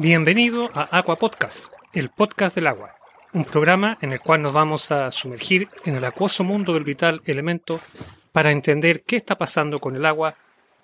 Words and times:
Bienvenido 0.00 0.70
a 0.74 0.96
Aqua 0.96 1.16
Podcast, 1.16 1.72
el 1.92 2.08
podcast 2.10 2.54
del 2.54 2.68
agua, 2.68 2.94
un 3.32 3.44
programa 3.44 3.98
en 4.00 4.12
el 4.12 4.20
cual 4.20 4.40
nos 4.40 4.52
vamos 4.52 4.92
a 4.92 5.10
sumergir 5.10 5.68
en 5.84 5.96
el 5.96 6.04
acuoso 6.04 6.44
mundo 6.44 6.72
del 6.72 6.84
vital 6.84 7.20
elemento 7.26 7.80
para 8.30 8.52
entender 8.52 9.02
qué 9.02 9.16
está 9.16 9.36
pasando 9.36 9.80
con 9.80 9.96
el 9.96 10.06
agua, 10.06 10.36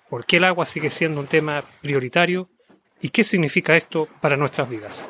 por 0.09 0.25
qué 0.25 0.35
el 0.35 0.43
agua 0.43 0.65
sigue 0.65 0.89
siendo 0.89 1.21
un 1.21 1.27
tema 1.27 1.63
prioritario 1.81 2.49
y 2.99 3.07
qué 3.07 3.23
significa 3.23 3.77
esto 3.77 4.09
para 4.19 4.35
nuestras 4.35 4.67
vidas. 4.67 5.09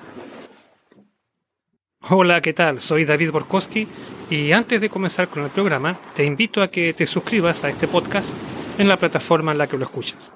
Hola, 2.08 2.42
¿qué 2.42 2.54
tal? 2.54 2.82
Soy 2.82 3.06
David 3.06 3.32
Borkowski 3.32 3.88
y 4.30 4.52
antes 4.52 4.80
de 4.82 4.90
comenzar 4.92 5.30
con 5.30 5.44
el 5.44 5.50
programa 5.50 6.00
te 6.14 6.26
invito 6.26 6.62
a 6.62 6.70
que 6.70 6.94
te 6.94 7.08
suscribas 7.08 7.64
a 7.64 7.70
este 7.70 7.88
podcast 7.88 8.36
en 8.78 8.88
la 8.88 9.00
plataforma 9.00 9.52
en 9.52 9.58
la 9.58 9.66
que 9.66 9.80
lo 9.80 9.86
escuchas 9.86 10.32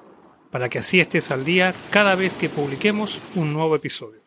para 0.50 0.68
que 0.68 0.78
así 0.78 1.00
estés 1.00 1.30
al 1.30 1.44
día 1.44 1.74
cada 1.90 2.14
vez 2.14 2.34
que 2.34 2.48
publiquemos 2.48 3.20
un 3.34 3.52
nuevo 3.52 3.76
episodio. 3.76 4.20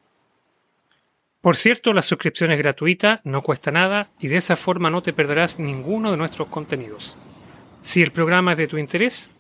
Por 1.42 1.58
cierto, 1.58 1.92
la 1.92 2.04
suscripción 2.04 2.52
es 2.52 2.58
gratuita, 2.58 3.20
no 3.26 3.42
cuesta 3.42 3.70
nada 3.70 4.10
y 4.20 4.30
de 4.30 4.38
esa 4.38 4.56
forma 4.56 4.90
no 4.90 5.04
te 5.04 5.12
perderás 5.12 5.60
ninguno 5.60 6.12
de 6.12 6.18
nuestros 6.18 6.48
contenidos. 6.48 7.18
Si 7.82 8.02
el 8.02 8.14
programa 8.14 8.54
es 8.54 8.58
de 8.58 8.68
tu 8.68 8.78
interés, 8.78 9.36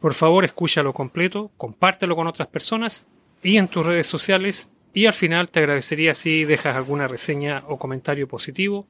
por 0.00 0.14
favor 0.14 0.44
escúchalo 0.46 0.94
completo, 0.94 1.50
compártelo 1.58 2.16
con 2.16 2.26
otras 2.26 2.48
personas 2.48 3.06
y 3.42 3.58
en 3.58 3.68
tus 3.68 3.84
redes 3.84 4.06
sociales 4.06 4.68
y 4.94 5.04
al 5.04 5.12
final 5.12 5.50
te 5.50 5.58
agradecería 5.58 6.14
si 6.14 6.44
dejas 6.44 6.76
alguna 6.76 7.08
reseña 7.08 7.62
o 7.66 7.78
comentario 7.78 8.26
positivo, 8.26 8.86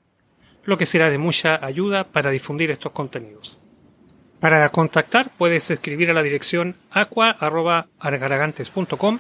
lo 0.63 0.79
que 0.79 0.87
será 0.87 1.11
de 1.11 1.19
mucha 1.19 1.65
ayuda 1.65 2.05
para 2.05 2.31
difundir 2.31 2.71
estos 2.71 2.93
contenidos. 2.93 3.59
Para 4.41 4.69
contactar 4.69 5.31
puedes 5.37 5.71
escribir 5.71 6.11
a 6.11 6.15
la 6.15 6.23
dirección 6.23 6.77
aqua.argaragantes.com 6.91 9.19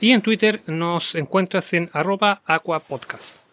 y 0.00 0.10
en 0.10 0.22
Twitter 0.22 0.60
nos 0.66 1.14
encuentras 1.14 1.72
en 1.72 1.88
arroba 1.92 2.42
aquapodcast. 2.46 3.44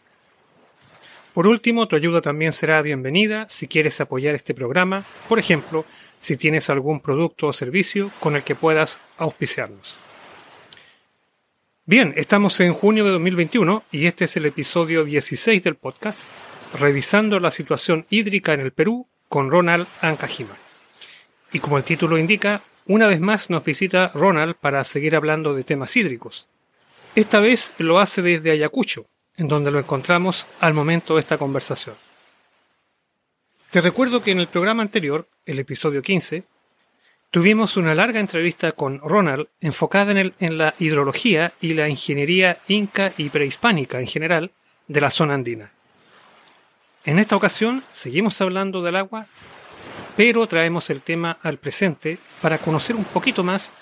Por 1.34 1.48
último, 1.48 1.88
tu 1.88 1.96
ayuda 1.96 2.22
también 2.22 2.52
será 2.52 2.82
bienvenida 2.82 3.48
si 3.50 3.68
quieres 3.68 4.02
apoyar 4.02 4.36
este 4.36 4.54
programa, 4.54 5.06
por 5.30 5.40
ejemplo, 5.40 5.86
si 6.20 6.36
tienes 6.36 6.70
algún 6.70 7.00
producto 7.00 7.48
o 7.48 7.54
servicio 7.54 8.12
con 8.20 8.36
el 8.36 8.44
que 8.44 8.56
puedas 8.56 9.00
auspiciarnos. 9.18 9.98
Bien, 11.86 12.14
estamos 12.16 12.60
en 12.60 12.74
junio 12.74 13.06
de 13.06 13.12
2021 13.12 13.84
y 13.92 14.06
este 14.06 14.26
es 14.26 14.38
el 14.38 14.46
episodio 14.46 15.04
16 15.04 15.64
del 15.64 15.76
podcast, 15.76 16.30
revisando 16.80 17.40
la 17.40 17.52
situación 17.52 18.06
hídrica 18.10 18.54
en 18.54 18.60
el 18.60 18.72
Perú 18.72 19.08
con 19.30 19.50
Ronald 19.50 19.88
Ancajima. 20.02 20.56
Y 21.52 21.60
como 21.60 21.78
el 21.78 21.84
título 21.84 22.18
indica, 22.18 22.62
una 22.86 23.08
vez 23.08 23.20
más 23.20 23.50
nos 23.50 23.64
visita 23.64 24.12
Ronald 24.14 24.56
para 24.56 24.84
seguir 24.84 25.16
hablando 25.16 25.54
de 25.54 25.64
temas 25.64 25.96
hídricos. 25.96 26.48
Esta 27.16 27.40
vez 27.40 27.74
lo 27.78 28.00
hace 28.00 28.22
desde 28.22 28.52
Ayacucho, 28.52 29.06
en 29.36 29.48
donde 29.48 29.72
lo 29.72 29.80
encontramos 29.80 30.48
al 30.60 30.74
momento 30.74 31.16
de 31.16 31.22
esta 31.22 31.38
conversación. 31.38 31.96
Te 33.70 33.82
recuerdo 33.82 34.22
que 34.22 34.32
en 34.32 34.40
el 34.40 34.48
programa 34.48 34.82
anterior, 34.84 35.28
el 35.46 35.60
episodio 35.60 36.02
15, 36.02 36.44
tuvimos 37.30 37.78
una 37.78 37.96
larga 37.96 38.20
entrevista 38.20 38.72
con 38.74 39.00
Ronald 39.00 39.48
enfocada 39.62 40.12
en, 40.12 40.34
en 40.40 40.58
la 40.58 40.74
hidrología 40.80 41.54
y 41.62 41.74
la 41.74 41.88
ingeniería 41.88 42.58
inca 42.68 43.14
y 43.18 43.30
prehispánica 43.30 44.00
en 44.00 44.08
general 44.08 44.52
de 44.88 45.02
la 45.02 45.12
zona 45.12 45.36
andina. 45.36 45.72
En 47.06 47.20
esta 47.20 47.36
ocasión 47.36 47.84
seguimos 47.92 48.40
hablando 48.42 48.82
del 48.82 48.96
agua 48.96 49.28
pero 50.24 50.46
traemos 50.46 50.92
el 50.92 51.02
tema 51.02 51.40
al 51.42 51.58
presente 51.58 52.20
para 52.44 52.60
conocer 52.60 52.96
un 52.96 53.06
poquito 53.06 53.44
más 53.44 53.74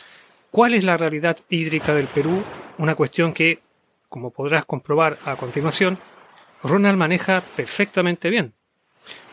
cuál 0.52 0.74
es 0.74 0.86
la 0.86 0.96
realidad 0.96 1.38
hídrica 1.50 1.94
del 1.94 2.08
Perú, 2.08 2.42
una 2.78 2.96
cuestión 2.96 3.34
que, 3.34 3.60
como 4.08 4.32
podrás 4.32 4.64
comprobar 4.64 5.18
a 5.26 5.36
continuación, 5.36 6.00
Ronald 6.64 6.98
maneja 6.98 7.42
perfectamente 7.58 8.30
bien, 8.30 8.54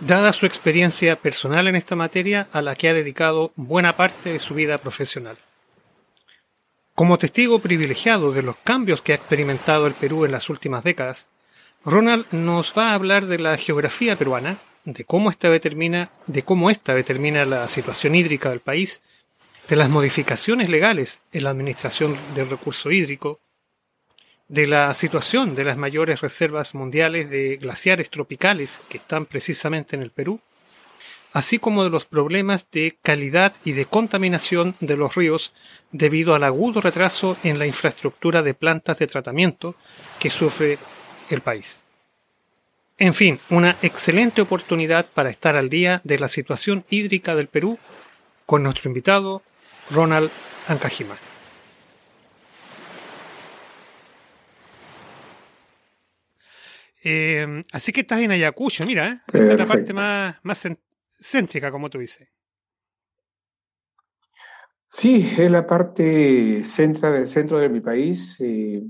dada 0.01 0.33
su 0.33 0.47
experiencia 0.47 1.15
personal 1.15 1.69
en 1.69 1.77
esta 1.77 1.95
materia 1.95 2.49
a 2.51 2.61
la 2.61 2.75
que 2.75 2.89
ha 2.89 2.93
dedicado 2.93 3.53
buena 3.55 3.97
parte 3.97 4.33
de 4.33 4.41
su 4.41 4.55
vida 4.55 4.79
profesional. 4.79 5.39
Como 6.97 7.19
testigo 7.19 7.61
privilegiado 7.61 8.33
de 8.33 8.43
los 8.43 8.57
cambios 8.57 9.01
que 9.01 9.13
ha 9.13 9.15
experimentado 9.15 9.87
el 9.87 9.95
Perú 9.95 10.25
en 10.25 10.33
las 10.33 10.51
últimas 10.51 10.83
décadas, 10.83 11.29
Ronald 11.85 12.27
nos 12.33 12.75
va 12.77 12.91
a 12.91 12.95
hablar 12.95 13.27
de 13.27 13.39
la 13.39 13.57
geografía 13.59 14.17
peruana 14.17 14.57
de 14.87 15.05
cómo 15.05 15.31
esta 15.31 15.51
determina, 15.51 16.11
de 16.27 16.43
cómo 16.43 16.71
esta 16.71 16.95
determina 16.95 17.45
la 17.45 17.69
situación 17.69 18.15
hídrica 18.15 18.51
del 18.51 18.61
país, 18.61 19.03
de 19.69 19.77
las 19.77 19.91
modificaciones 19.91 20.69
legales 20.71 21.21
en 21.33 21.45
la 21.45 21.51
administración 21.51 22.17
del 22.35 22.49
recurso 22.49 22.91
hídrico, 22.93 23.41
de 24.49 24.69
la 24.69 24.95
situación 24.95 25.57
de 25.57 25.65
las 25.65 25.77
mayores 25.77 26.21
reservas 26.21 26.77
mundiales 26.77 27.29
de 27.29 27.57
glaciares 27.57 28.11
tropicales 28.11 28.81
que 28.89 28.99
están 28.99 29.27
precisamente 29.27 29.97
en 29.97 30.03
el 30.03 30.13
Perú, 30.13 30.41
así 31.33 31.59
como 31.59 31.83
de 31.83 31.91
los 31.91 32.07
problemas 32.07 32.67
de 32.71 32.97
calidad 33.03 33.55
y 33.65 33.73
de 33.73 33.87
contaminación 33.87 34.77
de 34.79 34.97
los 34.97 35.17
ríos 35.17 35.53
debido 35.91 36.37
al 36.37 36.45
agudo 36.45 36.81
retraso 36.81 37.37
en 37.43 37.59
la 37.59 37.67
infraestructura 37.67 38.43
de 38.43 38.55
plantas 38.55 39.01
de 39.01 39.09
tratamiento 39.09 39.75
que 40.21 40.31
sufre 40.31 40.79
el 41.29 41.41
país. 41.41 41.81
En 42.99 43.13
fin, 43.13 43.39
una 43.51 43.77
excelente 43.83 44.41
oportunidad 44.41 45.05
para 45.13 45.29
estar 45.29 45.55
al 45.55 45.69
día 45.69 46.01
de 46.05 46.19
la 46.19 46.29
situación 46.29 46.83
hídrica 46.89 47.35
del 47.35 47.47
Perú 47.47 47.79
con 48.47 48.63
nuestro 48.63 48.89
invitado 48.89 49.43
Ronald 49.91 50.31
Ancajima. 50.67 51.17
Eh, 57.05 57.63
así 57.71 57.93
que 57.93 58.01
estás 58.01 58.21
en 58.21 58.31
Ayacucho, 58.31 58.87
mira, 58.87 59.09
¿eh? 59.09 59.21
esa 59.35 59.53
es 59.53 59.59
la 59.59 59.67
parte 59.67 59.93
más, 59.93 60.37
más 60.43 60.67
céntrica, 61.07 61.71
como 61.71 61.91
tú 61.91 61.99
dices. 61.99 62.29
Sí, 64.89 65.35
es 65.39 65.51
la 65.51 65.67
parte 65.67 66.65
centra 66.65 67.11
del 67.13 67.29
centro 67.29 67.59
de 67.59 67.69
mi 67.69 67.81
país. 67.81 68.41
Eh, 68.41 68.83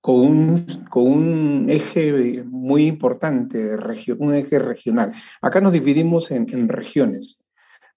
con 0.00 0.20
un, 0.20 0.66
con 0.88 1.06
un 1.06 1.66
eje 1.68 2.42
muy 2.44 2.86
importante, 2.86 3.76
un 4.18 4.34
eje 4.34 4.58
regional. 4.58 5.12
Acá 5.42 5.60
nos 5.60 5.72
dividimos 5.72 6.30
en, 6.30 6.46
en 6.50 6.68
regiones. 6.68 7.42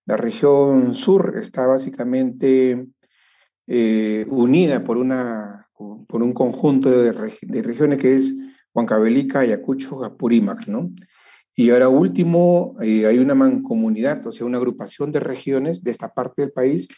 La 0.06 0.18
región 0.18 0.96
sur 0.96 1.36
está 1.38 1.66
básicamente 1.66 2.88
eh, 3.68 4.26
unida 4.28 4.84
por, 4.84 4.98
una, 4.98 5.66
por 6.08 6.22
un 6.22 6.34
conjunto 6.34 6.92
de, 6.92 7.14
de, 7.42 7.62
regiones 7.62 8.00
que 8.00 8.16
es 8.18 8.36
Huancavelica, 8.74 9.40
Ayacucho, 9.40 10.04
Apurímac, 10.04 10.68
¿no? 10.68 10.92
Y 11.56 11.70
ahora 11.70 11.88
último, 11.88 12.76
eh, 12.82 13.06
hay 13.06 13.20
una 13.20 13.36
mancomunidad, 13.36 14.26
o 14.26 14.32
sea, 14.32 14.46
una 14.46 14.58
agrupación 14.58 15.12
de 15.12 15.20
regiones 15.20 15.84
de 15.84 15.92
esta 15.92 16.14
parte 16.14 16.42
del 16.42 16.52
país 16.52 16.90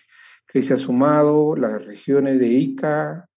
que 0.47 0.61
se 0.61 0.73
ha 0.73 0.77
sumado 0.77 1.55
las 1.55 1.85
regiones 1.85 2.39
de 2.39 2.47
Ica, 2.47 3.29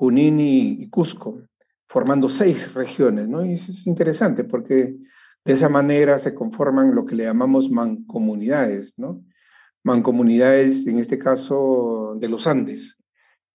Junín 0.00 0.40
y, 0.40 0.88
Cusco, 0.88 1.42
formando 1.86 2.30
seis 2.30 2.72
regiones, 2.72 3.28
¿no? 3.28 3.44
Y 3.44 3.52
es 3.52 3.86
interesante 3.86 4.44
porque 4.44 4.96
de 5.44 5.52
esa 5.52 5.68
manera 5.68 6.18
se 6.18 6.34
conforman 6.34 6.94
lo 6.94 7.04
que 7.04 7.14
le 7.14 7.24
llamamos 7.24 7.70
mancomunidades, 7.70 8.94
¿no? 8.96 9.22
Mancomunidades, 9.84 10.86
en 10.86 10.98
este 10.98 11.18
caso, 11.18 12.16
de 12.18 12.30
los 12.30 12.46
Andes. 12.46 12.96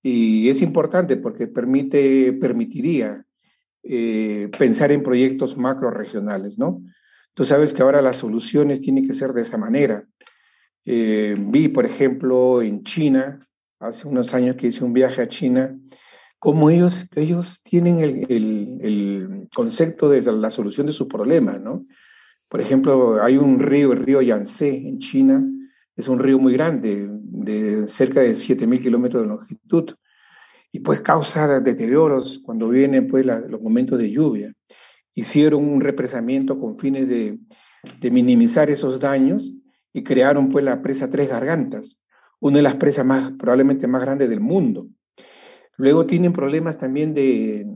Y 0.04 0.48
es 0.48 0.62
importante 0.62 1.18
porque 1.18 1.48
permite, 1.48 2.32
permitiría 2.34 3.26
eh, 3.82 4.52
pensar 4.56 4.92
en 4.92 5.02
proyectos 5.02 5.58
macro 5.58 5.90
regionales, 5.90 6.60
¿no? 6.60 6.80
Tú 7.34 7.44
sabes 7.44 7.74
que 7.74 7.82
ahora 7.82 8.04
las 8.04 8.18
soluciones 8.18 8.82
tienen 8.82 9.08
que 9.08 9.14
ser 9.14 9.34
de 9.34 9.42
esa 9.42 9.58
manera. 9.58 10.08
Eh, 10.86 11.34
vi, 11.40 11.70
por 11.70 11.88
ejemplo, 11.88 12.62
en 12.62 12.84
China, 12.84 13.40
hace 13.80 14.08
unos 14.08 14.36
años 14.36 14.58
que 14.58 14.68
hice 14.68 14.84
un 14.84 14.94
viaje 14.94 15.24
a 15.24 15.28
China, 15.28 15.76
cómo 16.46 16.70
ellos, 16.70 17.08
ellos 17.16 17.60
tienen 17.64 18.02
el, 18.02 18.28
el, 18.30 19.48
concepto 19.52 20.10
de 20.10 20.22
la 20.32 20.52
solución 20.52 20.86
de 20.86 20.94
sus 20.94 21.08
problemas, 21.08 21.60
¿no? 21.60 21.88
Por 22.48 22.62
ejemplo, 22.62 23.20
hay 23.20 23.38
un 23.38 23.60
río, 23.60 23.94
el 23.94 24.06
río 24.06 24.22
Yangtze 24.22 24.88
en 24.88 25.00
China, 25.00 25.44
es 25.96 26.08
un 26.08 26.20
río 26.20 26.38
muy 26.38 26.54
grande, 26.54 27.10
de 27.10 27.88
cerca 27.88 28.22
de 28.22 28.34
7.000 28.34 28.80
kilómetros 28.80 29.24
de 29.24 29.28
longitud, 29.28 29.96
y 30.72 30.82
pues 30.82 31.02
causa 31.02 31.60
deterioros 31.62 32.40
cuando 32.46 32.70
vienen 32.70 33.08
pues 33.08 33.26
los 33.26 33.60
momentos 33.60 33.98
de 33.98 34.12
lluvia. 34.12 34.54
Hicieron 35.16 35.68
un 35.68 35.82
represamiento 35.82 36.60
con 36.60 36.78
fines 36.78 37.10
de, 37.10 37.40
de 38.00 38.12
minimizar 38.12 38.70
esos 38.70 39.00
daños 39.00 39.52
y 39.94 40.04
crearon 40.04 40.50
pues 40.50 40.64
la 40.64 40.84
presa 40.84 41.10
Tres 41.10 41.28
Gargantas, 41.28 42.00
una 42.40 42.58
de 42.58 42.64
las 42.64 42.76
presas 42.76 43.04
más, 43.04 43.32
probablemente 43.32 43.88
más 43.88 44.02
grandes 44.02 44.30
del 44.30 44.42
mundo. 44.42 44.88
Luego 45.78 46.06
tienen 46.06 46.34
problemas 46.34 46.78
también 46.78 47.14
de, 47.14 47.68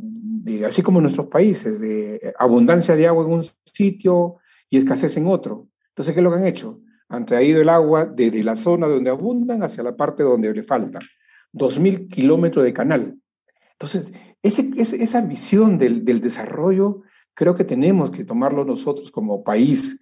así 0.65 0.81
como 0.81 0.99
en 0.99 1.03
nuestros 1.03 1.27
países, 1.27 1.79
de 1.79 2.33
abundancia 2.37 2.95
de 2.95 3.07
agua 3.07 3.25
en 3.25 3.31
un 3.31 3.43
sitio 3.65 4.37
y 4.69 4.77
escasez 4.77 5.17
en 5.17 5.27
otro. 5.27 5.67
Entonces, 5.89 6.13
¿qué 6.13 6.19
es 6.19 6.23
lo 6.23 6.31
que 6.31 6.37
han 6.37 6.47
hecho? 6.47 6.81
Han 7.09 7.25
traído 7.25 7.61
el 7.61 7.69
agua 7.69 8.05
desde 8.05 8.43
la 8.43 8.55
zona 8.55 8.87
donde 8.87 9.09
abundan 9.09 9.63
hacia 9.63 9.83
la 9.83 9.97
parte 9.97 10.23
donde 10.23 10.53
le 10.53 10.63
falta. 10.63 10.99
2.000 11.53 12.09
kilómetros 12.09 12.63
de 12.63 12.73
canal. 12.73 13.17
Entonces, 13.71 14.11
esa 14.41 15.21
visión 15.21 15.77
del, 15.77 16.05
del, 16.05 16.21
desarrollo 16.21 17.01
creo 17.33 17.55
que 17.55 17.63
tenemos 17.63 18.11
que 18.11 18.23
tomarlo 18.23 18.63
nosotros 18.63 19.11
como 19.11 19.43
país. 19.43 19.99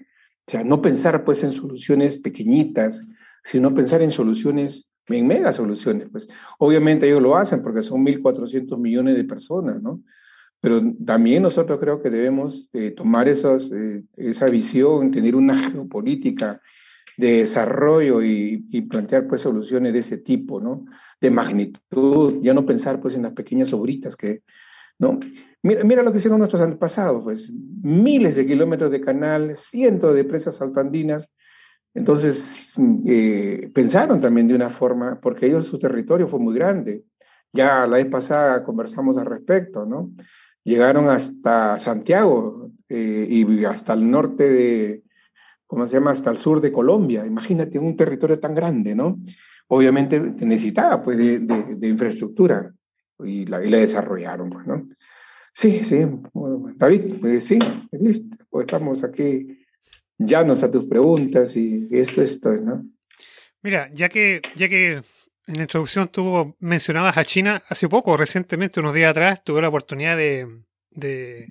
O 0.48 0.52
sea, 0.52 0.64
no 0.64 0.82
pensar 0.82 1.24
pues 1.24 1.44
en 1.44 1.52
soluciones 1.52 2.18
pequeñitas, 2.18 3.08
sino 3.44 3.74
pensar 3.74 4.02
en 4.02 4.12
soluciones, 4.12 4.92
en 5.07 5.27
mega 5.27 5.51
soluciones. 5.51 6.09
Pues 6.12 6.27
obviamente 6.59 7.07
ellos 7.07 7.21
lo 7.21 7.38
hacen 7.38 7.62
porque 7.62 7.81
son 7.81 8.06
1.400 8.06 8.77
millones 8.77 9.15
de 9.15 9.24
personas, 9.24 9.81
¿no? 9.81 10.01
Pero 10.59 10.81
también 11.06 11.44
nosotros 11.44 11.80
creo 11.80 12.01
que 12.01 12.09
debemos 12.09 12.69
eh, 12.74 12.92
tomar 12.92 13.30
esos, 13.30 13.71
eh, 13.71 14.04
esa 14.15 14.50
visión, 14.50 15.12
tener 15.12 15.36
una 15.36 15.57
geopolítica 15.71 16.62
de 17.15 17.38
desarrollo 17.39 18.24
y, 18.24 18.65
y, 18.69 18.81
plantear 18.81 19.27
pues 19.27 19.42
soluciones 19.42 19.94
de 19.94 20.00
ese 20.00 20.18
tipo, 20.18 20.59
¿no? 20.59 20.86
De 21.19 21.31
magnitud, 21.31 22.42
ya 22.42 22.54
no 22.54 22.65
pensar 22.65 23.00
pues 23.00 23.15
en 23.15 23.24
las 23.24 23.33
pequeñas 23.33 23.74
obritas 23.74 24.15
que, 24.15 24.44
¿no? 25.00 25.19
Mira, 25.63 25.83
mira 25.83 26.04
lo 26.04 26.12
que 26.12 26.19
hicieron 26.19 26.39
nuestros 26.39 26.62
antepasados, 26.62 27.24
pues 27.24 27.51
miles 27.51 28.36
de 28.36 28.45
kilómetros 28.45 28.92
de 28.92 29.01
canal, 29.01 29.56
cientos 29.56 30.15
de 30.15 30.24
presas 30.24 30.62
altoandinas. 30.62 31.31
Entonces, 31.98 32.76
eh, 33.08 33.72
pensaron 33.74 34.22
también 34.22 34.48
de 34.48 34.54
una 34.54 34.70
forma, 34.70 35.20
porque 35.20 35.48
ellos 35.48 35.66
su 35.66 35.80
territorio 35.80 36.28
fue 36.28 36.40
muy 36.40 36.54
grande. 36.54 37.06
Ya 37.52 37.88
la 37.88 37.98
vez 37.98 38.06
pasada 38.06 38.64
conversamos 38.64 39.18
al 39.18 39.26
respecto, 39.26 39.84
¿no? 39.84 40.12
Llegaron 40.64 41.10
hasta 41.10 41.76
Santiago 41.80 42.70
eh, 42.88 43.26
y 43.28 43.66
hasta 43.66 43.94
el 43.94 44.12
norte 44.12 44.48
de, 44.48 45.04
¿cómo 45.66 45.88
se 45.88 45.98
llama? 45.98 46.12
Hasta 46.12 46.30
el 46.30 46.38
sur 46.38 46.62
de 46.62 46.72
Colombia. 46.72 47.26
Imagínate 47.26 47.80
un 47.80 47.96
territorio 47.96 48.40
tan 48.40 48.54
grande, 48.54 48.94
¿no? 48.94 49.20
Obviamente 49.68 50.20
necesitaba, 50.20 51.02
pues, 51.02 51.18
de, 51.18 51.88
infraestructura 51.88 52.72
y 53.24 53.48
la, 53.48 53.66
y 53.66 53.72
la 53.72 53.80
desarrollaron, 53.80 54.52
pues, 54.52 54.68
¿no? 54.68 54.88
Sí, 55.52 55.84
sí, 55.84 56.06
David, 56.76 57.16
pues 57.20 57.48
sí, 57.48 57.58
listo. 57.92 58.38
Pues 58.52 58.68
estamos 58.68 59.04
aquí 59.04 59.56
llanos 60.18 60.64
a 60.64 60.72
tus 60.72 60.86
preguntas 60.86 61.56
y 61.56 61.88
esto, 61.92 62.22
esto, 62.22 62.52
¿no? 62.54 62.84
Mira, 63.62 63.90
ya 63.94 64.10
que, 64.10 64.42
ya 64.56 64.69
que 64.69 65.02
en 65.48 65.56
la 65.56 65.62
introducción 65.62 66.08
tú 66.10 66.56
mencionabas 66.60 67.18
a 67.18 67.25
China, 67.25 67.62
hace 67.69 67.88
poco, 67.88 68.18
recientemente, 68.18 68.80
unos 68.80 68.94
días 68.94 69.12
atrás, 69.12 69.44
tuve 69.44 69.62
la 69.62 69.69
oportunidad 69.69 70.18
de, 70.18 71.48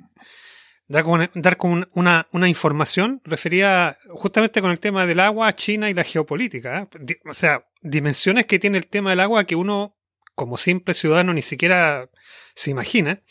dar, 0.87 1.05
como, 1.05 1.19
dar 1.35 1.59
una, 1.93 2.29
una, 2.33 2.49
información 2.49 3.21
referida 3.25 3.97
justamente 4.11 4.61
con 4.61 4.71
el 4.71 4.79
tema 4.79 5.07
del 5.07 5.21
agua, 5.21 5.55
China 5.55 5.89
y 5.89 5.95
la 5.95 6.05
geopolítica. 6.05 6.89
¿eh? 6.93 7.19
O 7.29 7.35
sea, 7.35 7.67
dimensiones 7.81 8.47
que 8.47 8.59
tiene 8.59 8.79
el 8.79 8.87
tema 8.87 9.11
del 9.11 9.21
agua 9.21 9.45
que 9.45 9.57
uno, 9.57 9.97
como 10.35 10.59
simple 10.59 10.95
ciudadano, 10.95 11.33
ni 11.33 11.43
siquiera 11.43 12.11
se 12.55 12.71
imagina. 12.71 13.23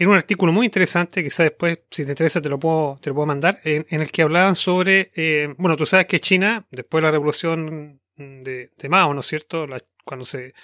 Era 0.00 0.08
un 0.08 0.16
artículo 0.16 0.50
muy 0.50 0.64
interesante, 0.64 1.22
quizás 1.22 1.44
después, 1.44 1.80
si 1.90 2.06
te 2.06 2.12
interesa, 2.12 2.40
te 2.40 2.48
lo 2.48 2.58
puedo, 2.58 2.98
te 3.02 3.10
lo 3.10 3.14
puedo 3.14 3.26
mandar, 3.26 3.60
en, 3.64 3.84
el 3.90 4.10
que 4.10 4.22
hablaban 4.22 4.56
sobre, 4.56 5.10
eh, 5.14 5.54
bueno, 5.58 5.76
tú 5.76 5.84
sabes 5.84 6.06
que 6.06 6.20
China, 6.20 6.66
después 6.70 7.02
de 7.02 7.06
la 7.06 7.10
revolución 7.10 8.00
de, 8.16 8.70
Mao, 8.88 9.12
¿no 9.12 9.20
es 9.20 9.26
cierto? 9.26 9.66
cuando 10.02 10.24
se, 10.24 10.54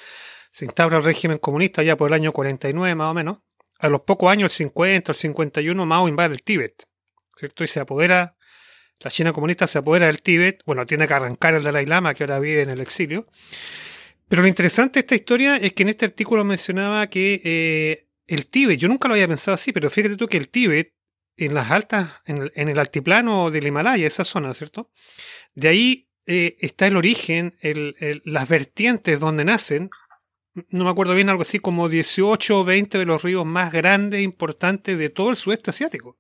se 0.51 0.65
instaura 0.65 0.97
el 0.97 1.05
régimen 1.05 1.37
comunista, 1.37 1.83
ya 1.83 1.99
por 1.99 2.09
el 2.09 2.15
año 2.15 2.33
49 2.33 2.95
más 2.95 3.11
o 3.11 3.13
menos, 3.13 3.41
a 3.79 3.91
los 3.91 4.01
pocos 4.01 4.33
años, 4.33 4.53
el 4.53 4.57
50, 4.57 5.13
el 5.13 5.17
51, 5.17 5.85
Mao 5.85 6.09
invade 6.09 6.33
el 6.33 6.43
Tíbet, 6.43 6.85
¿cierto? 7.37 7.63
Y 7.63 7.69
se 7.69 7.81
apodera, 7.81 8.37
la 9.01 9.11
China 9.11 9.35
comunista 9.35 9.67
se 9.67 9.77
apodera 9.77 10.07
del 10.07 10.23
Tíbet, 10.23 10.63
bueno, 10.65 10.87
tiene 10.87 11.07
que 11.07 11.13
arrancar 11.13 11.53
el 11.53 11.63
Dalai 11.63 11.85
Lama, 11.85 12.15
que 12.15 12.23
ahora 12.23 12.41
vive 12.41 12.63
en 12.63 12.71
el 12.71 12.81
exilio. 12.81 13.27
Pero 14.29 14.41
lo 14.41 14.49
interesante 14.49 14.95
de 14.95 15.01
esta 15.01 15.15
historia 15.15 15.57
es 15.59 15.75
que 15.75 15.83
en 15.83 15.91
este 15.91 16.07
artículo 16.07 16.43
mencionaba 16.43 17.07
que 17.09 17.43
eh, 17.45 18.06
el 18.27 18.47
Tíbet, 18.47 18.79
yo 18.79 18.89
nunca 18.89 19.09
lo 19.09 19.15
había 19.15 19.29
pensado 19.29 19.55
así, 19.55 19.73
pero 19.73 19.91
fíjate 19.91 20.17
tú 20.17 20.27
que 20.27 20.37
el 20.37 20.49
Tíbet, 20.49 20.95
en 21.37 21.55
las 21.55 21.71
altas, 21.71 22.11
en 22.25 22.51
el, 22.55 22.79
altiplano 22.79 23.51
del 23.51 23.67
Himalaya, 23.67 24.07
esa 24.07 24.25
zona, 24.25 24.55
¿cierto? 24.55 24.91
De 25.55 25.69
ahí 25.69 26.09
eh, 26.27 26.57
está 26.61 26.87
el 26.87 26.97
origen, 26.97 27.55
las 28.25 28.49
vertientes 28.49 29.21
donde 29.21 29.45
nacen, 29.45 29.91
no 30.71 30.85
me 30.85 30.91
acuerdo 30.91 31.15
bien, 31.15 31.29
algo 31.29 31.43
así 31.43 31.59
como 31.59 31.89
18 31.89 32.61
o 32.61 32.65
20 32.65 32.99
de 32.99 33.05
los 33.05 33.23
ríos 33.23 33.45
más 33.45 33.73
grandes 33.73 34.21
e 34.21 34.23
importantes 34.23 34.97
de 34.97 35.11
todo 35.11 35.31
el 35.31 35.37
sudeste 35.37 35.71
asiático. 35.71 36.19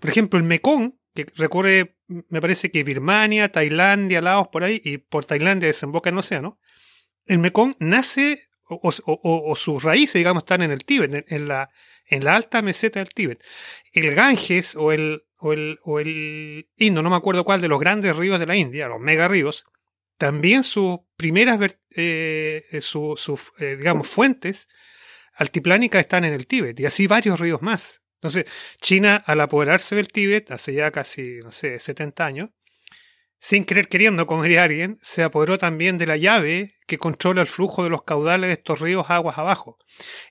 Por 0.00 0.10
ejemplo, 0.10 0.38
el 0.38 0.44
Mekong, 0.44 0.98
que 1.14 1.26
recorre, 1.36 1.96
me 2.06 2.40
parece 2.40 2.70
que 2.70 2.84
Birmania, 2.84 3.50
Tailandia, 3.50 4.20
Laos, 4.20 4.48
por 4.48 4.64
ahí, 4.64 4.80
y 4.84 4.98
por 4.98 5.24
Tailandia 5.24 5.68
desemboca 5.68 6.10
en 6.10 6.16
el 6.16 6.20
océano. 6.20 6.58
El 7.24 7.38
Mekong 7.38 7.76
nace 7.78 8.42
o, 8.68 9.56
sus 9.56 9.82
raíces, 9.82 10.14
digamos, 10.14 10.42
están 10.42 10.62
en 10.62 10.70
el 10.70 10.84
Tíbet, 10.84 11.26
en, 11.30 11.48
la, 11.48 11.70
en 12.06 12.24
la 12.24 12.34
alta 12.34 12.62
meseta 12.62 13.00
del 13.00 13.10
Tíbet. 13.10 13.42
El 13.92 14.14
Ganges 14.14 14.74
o 14.74 14.92
el, 14.92 15.24
o 15.38 15.52
el, 15.52 15.78
o 15.84 16.00
el 16.00 16.68
Indo, 16.76 17.02
no 17.02 17.10
me 17.10 17.16
acuerdo 17.16 17.44
cuál, 17.44 17.60
de 17.60 17.68
los 17.68 17.80
grandes 17.80 18.16
ríos 18.16 18.38
de 18.38 18.46
la 18.46 18.56
India, 18.56 18.88
los 18.88 19.00
mega 19.00 19.28
ríos, 19.28 19.64
también 20.16 20.62
sus 20.62 21.00
primeras, 21.16 21.58
eh, 21.96 22.64
sus, 22.80 23.52
eh, 23.58 23.76
digamos, 23.76 24.08
fuentes 24.08 24.68
altiplánicas 25.34 26.00
están 26.00 26.24
en 26.24 26.32
el 26.32 26.46
Tíbet, 26.46 26.78
y 26.78 26.86
así 26.86 27.06
varios 27.06 27.40
ríos 27.40 27.60
más. 27.60 28.02
Entonces, 28.16 28.46
China, 28.80 29.22
al 29.26 29.40
apoderarse 29.40 29.96
del 29.96 30.08
Tíbet, 30.08 30.50
hace 30.50 30.72
ya 30.72 30.90
casi, 30.90 31.40
no 31.42 31.52
sé, 31.52 31.78
70 31.78 32.24
años, 32.24 32.50
sin 33.44 33.66
querer 33.66 33.88
queriendo, 33.88 34.24
como 34.24 34.42
diría 34.42 34.62
alguien, 34.62 34.98
se 35.02 35.22
apoderó 35.22 35.58
también 35.58 35.98
de 35.98 36.06
la 36.06 36.16
llave 36.16 36.76
que 36.86 36.96
controla 36.96 37.42
el 37.42 37.46
flujo 37.46 37.84
de 37.84 37.90
los 37.90 38.02
caudales 38.02 38.48
de 38.48 38.54
estos 38.54 38.80
ríos 38.80 39.10
aguas 39.10 39.36
abajo. 39.36 39.76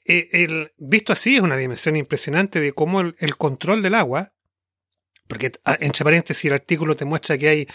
Eh, 0.04 0.72
visto 0.78 1.14
así, 1.14 1.36
es 1.36 1.44
una 1.44 1.56
dimensión 1.56 1.96
impresionante 1.96 2.60
de 2.60 2.74
cómo 2.74 3.02
el, 3.02 3.38
control 3.38 3.84
del 3.84 3.94
agua, 3.94 4.34
porque 5.28 5.52
ah, 5.64 5.78
entre 5.80 6.04
paréntesis 6.04 6.46
el 6.46 6.54
artículo 6.54 6.96
te 6.96 7.06
muestra 7.06 7.38
que 7.38 7.50
hay 7.50 7.68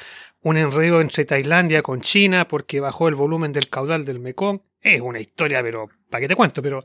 un 0.42 0.56
enredo 0.56 1.00
entre 1.00 1.24
Tailandia 1.24 1.82
con 1.82 2.00
China 2.00 2.48
porque 2.48 2.80
bajó 2.80 3.06
el 3.06 3.14
volumen 3.14 3.52
del 3.52 3.68
caudal 3.68 4.04
del 4.04 4.18
Mekong. 4.18 4.60
Es 4.82 5.00
una 5.00 5.20
historia, 5.20 5.62
pero 5.62 5.88
¿para 6.10 6.22
qué 6.22 6.26
te 6.26 6.34
cuento? 6.34 6.62
Pero 6.62 6.84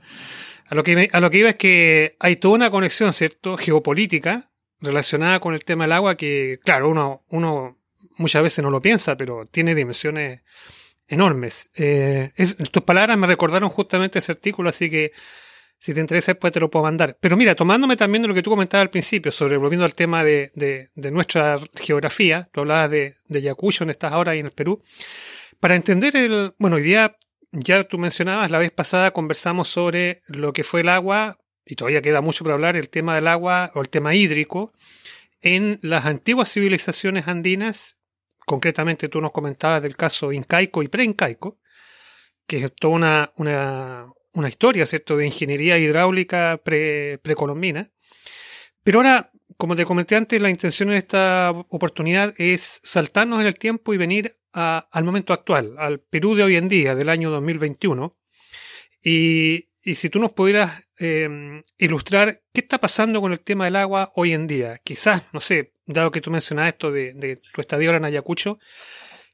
a 0.67 0.75
lo 0.75 0.83
que, 0.83 1.09
a 1.11 1.19
lo 1.19 1.31
que 1.31 1.37
iba 1.39 1.49
es 1.49 1.55
que 1.55 2.17
hay 2.19 2.35
toda 2.35 2.53
una 2.53 2.69
conexión, 2.69 3.13
¿cierto? 3.13 3.57
Geopolítica 3.57 4.51
relacionada 4.79 5.39
con 5.39 5.55
el 5.55 5.65
tema 5.65 5.85
del 5.85 5.93
agua 5.93 6.15
que, 6.15 6.59
claro, 6.63 6.89
uno, 6.89 7.23
uno 7.29 7.79
muchas 8.17 8.43
veces 8.43 8.63
no 8.63 8.71
lo 8.71 8.81
piensa, 8.81 9.17
pero 9.17 9.45
tiene 9.45 9.75
dimensiones 9.75 10.41
enormes. 11.07 11.69
Eh, 11.75 12.31
tus 12.71 12.83
palabras 12.83 13.17
me 13.17 13.27
recordaron 13.27 13.69
justamente 13.69 14.19
ese 14.19 14.31
artículo, 14.31 14.69
así 14.69 14.89
que 14.89 15.11
si 15.83 15.93
te 15.93 15.99
interesa 15.99 16.31
después 16.31 16.53
te 16.53 16.59
lo 16.59 16.71
puedo 16.71 16.83
mandar. 16.83 17.17
Pero 17.19 17.35
mira, 17.35 17.55
tomándome 17.55 17.97
también 17.97 18.21
de 18.21 18.29
lo 18.29 18.33
que 18.33 18.41
tú 18.41 18.49
comentabas 18.49 18.83
al 18.83 18.89
principio, 18.89 19.31
sobre 19.31 19.57
volviendo 19.57 19.83
al 19.83 19.95
tema 19.95 20.23
de, 20.23 20.51
de, 20.55 21.11
nuestra 21.11 21.59
geografía, 21.75 22.49
tú 22.53 22.61
hablabas 22.61 22.89
de, 22.89 23.15
de 23.27 23.41
Yacuyo, 23.41 23.79
donde 23.79 23.91
estás 23.91 24.13
ahora 24.13 24.31
ahí 24.31 24.39
en 24.39 24.45
el 24.45 24.53
Perú, 24.53 24.81
para 25.59 25.75
entender 25.75 26.15
el, 26.15 26.53
bueno, 26.57 26.77
hoy 26.77 26.83
día 26.83 27.17
ya 27.51 27.83
tú 27.83 27.97
mencionabas, 27.97 28.49
la 28.49 28.59
vez 28.59 28.71
pasada 28.71 29.11
conversamos 29.11 29.67
sobre 29.67 30.21
lo 30.27 30.53
que 30.53 30.63
fue 30.63 30.81
el 30.81 30.89
agua, 30.89 31.37
y 31.65 31.75
todavía 31.75 32.01
queda 32.01 32.21
mucho 32.21 32.43
para 32.43 32.55
hablar, 32.55 32.77
el 32.77 32.89
tema 32.89 33.15
del 33.15 33.27
agua 33.27 33.71
o 33.75 33.81
el 33.81 33.89
tema 33.89 34.15
hídrico, 34.15 34.73
en 35.41 35.79
las 35.81 36.05
antiguas 36.05 36.51
civilizaciones 36.51 37.27
andinas 37.27 37.97
concretamente 38.45 39.09
tú 39.09 39.21
nos 39.21 39.31
comentabas 39.31 39.81
del 39.81 39.95
caso 39.95 40.31
incaico 40.31 40.83
y 40.83 40.87
preincaico, 40.87 41.59
que 42.45 42.65
es 42.65 42.73
toda 42.75 42.93
una, 42.93 43.31
una, 43.37 44.07
una 44.33 44.49
historia, 44.49 44.85
¿cierto?, 44.85 45.17
de 45.17 45.25
ingeniería 45.25 45.77
hidráulica 45.77 46.61
pre, 46.63 47.19
precolombina. 47.19 47.91
Pero 48.83 48.99
ahora, 48.99 49.31
como 49.57 49.75
te 49.75 49.85
comenté 49.85 50.15
antes, 50.15 50.41
la 50.41 50.49
intención 50.49 50.89
en 50.89 50.97
esta 50.97 51.51
oportunidad 51.69 52.33
es 52.37 52.81
saltarnos 52.83 53.39
en 53.39 53.47
el 53.47 53.55
tiempo 53.55 53.93
y 53.93 53.97
venir 53.97 54.35
al 54.51 55.03
momento 55.03 55.33
actual, 55.33 55.75
al 55.79 55.99
Perú 55.99 56.35
de 56.35 56.43
hoy 56.43 56.55
en 56.57 56.69
día, 56.69 56.95
del 56.95 57.09
año 57.09 57.31
2021. 57.31 58.17
Y, 59.03 59.65
y 59.83 59.95
si 59.95 60.09
tú 60.09 60.19
nos 60.19 60.31
pudieras 60.31 60.87
em, 60.97 61.61
ilustrar 61.77 62.41
qué 62.53 62.61
está 62.61 62.79
pasando 62.79 63.19
con 63.19 63.33
el 63.33 63.41
tema 63.41 63.65
del 63.65 63.75
agua 63.75 64.11
hoy 64.15 64.31
en 64.31 64.47
día. 64.47 64.79
Quizás, 64.83 65.23
no 65.33 65.41
sé, 65.41 65.73
dado 65.85 66.11
que 66.11 66.21
tú 66.21 66.31
mencionas 66.31 66.69
esto 66.69 66.89
de, 66.91 67.39
tu 67.53 67.61
estadía 67.61 67.89
ahora 67.89 67.97
en 67.97 68.05
Ayacucho, 68.05 68.59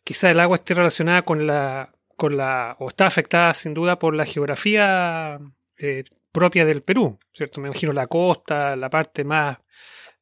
quizás 0.03 0.32
el 0.32 0.39
agua 0.39 0.58
esté 0.58 0.74
relacionada 0.74 1.22
con 1.22 1.46
la, 1.46 1.94
con 2.15 2.36
la, 2.36 2.75
o 2.79 2.88
está 2.88 3.06
afectada 3.06 3.53
sin 3.53 3.75
duda 3.75 4.00
por 4.00 4.15
la 4.15 4.25
geografía 4.25 5.39
eh, 5.77 6.03
propia 6.32 6.65
del 6.65 6.82
Perú, 6.82 7.20
¿cierto? 7.32 7.62
Me 7.62 7.68
imagino 7.68 7.94
la 7.94 8.08
costa, 8.08 8.75
la 8.75 8.89
parte 8.89 9.24
más 9.24 9.58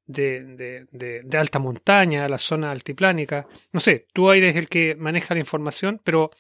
de, 0.06 0.86
de, 0.92 1.38
alta 1.38 1.60
montaña, 1.60 2.28
la 2.28 2.38
zona 2.38 2.72
altiplánica. 2.72 3.48
No 3.72 3.80
sé, 3.80 4.08
tú 4.14 4.32
eres 4.32 4.56
el 4.56 4.68
que 4.68 4.96
maneja 4.96 5.34
la 5.34 5.40
información, 5.40 6.02
pero 6.04 6.32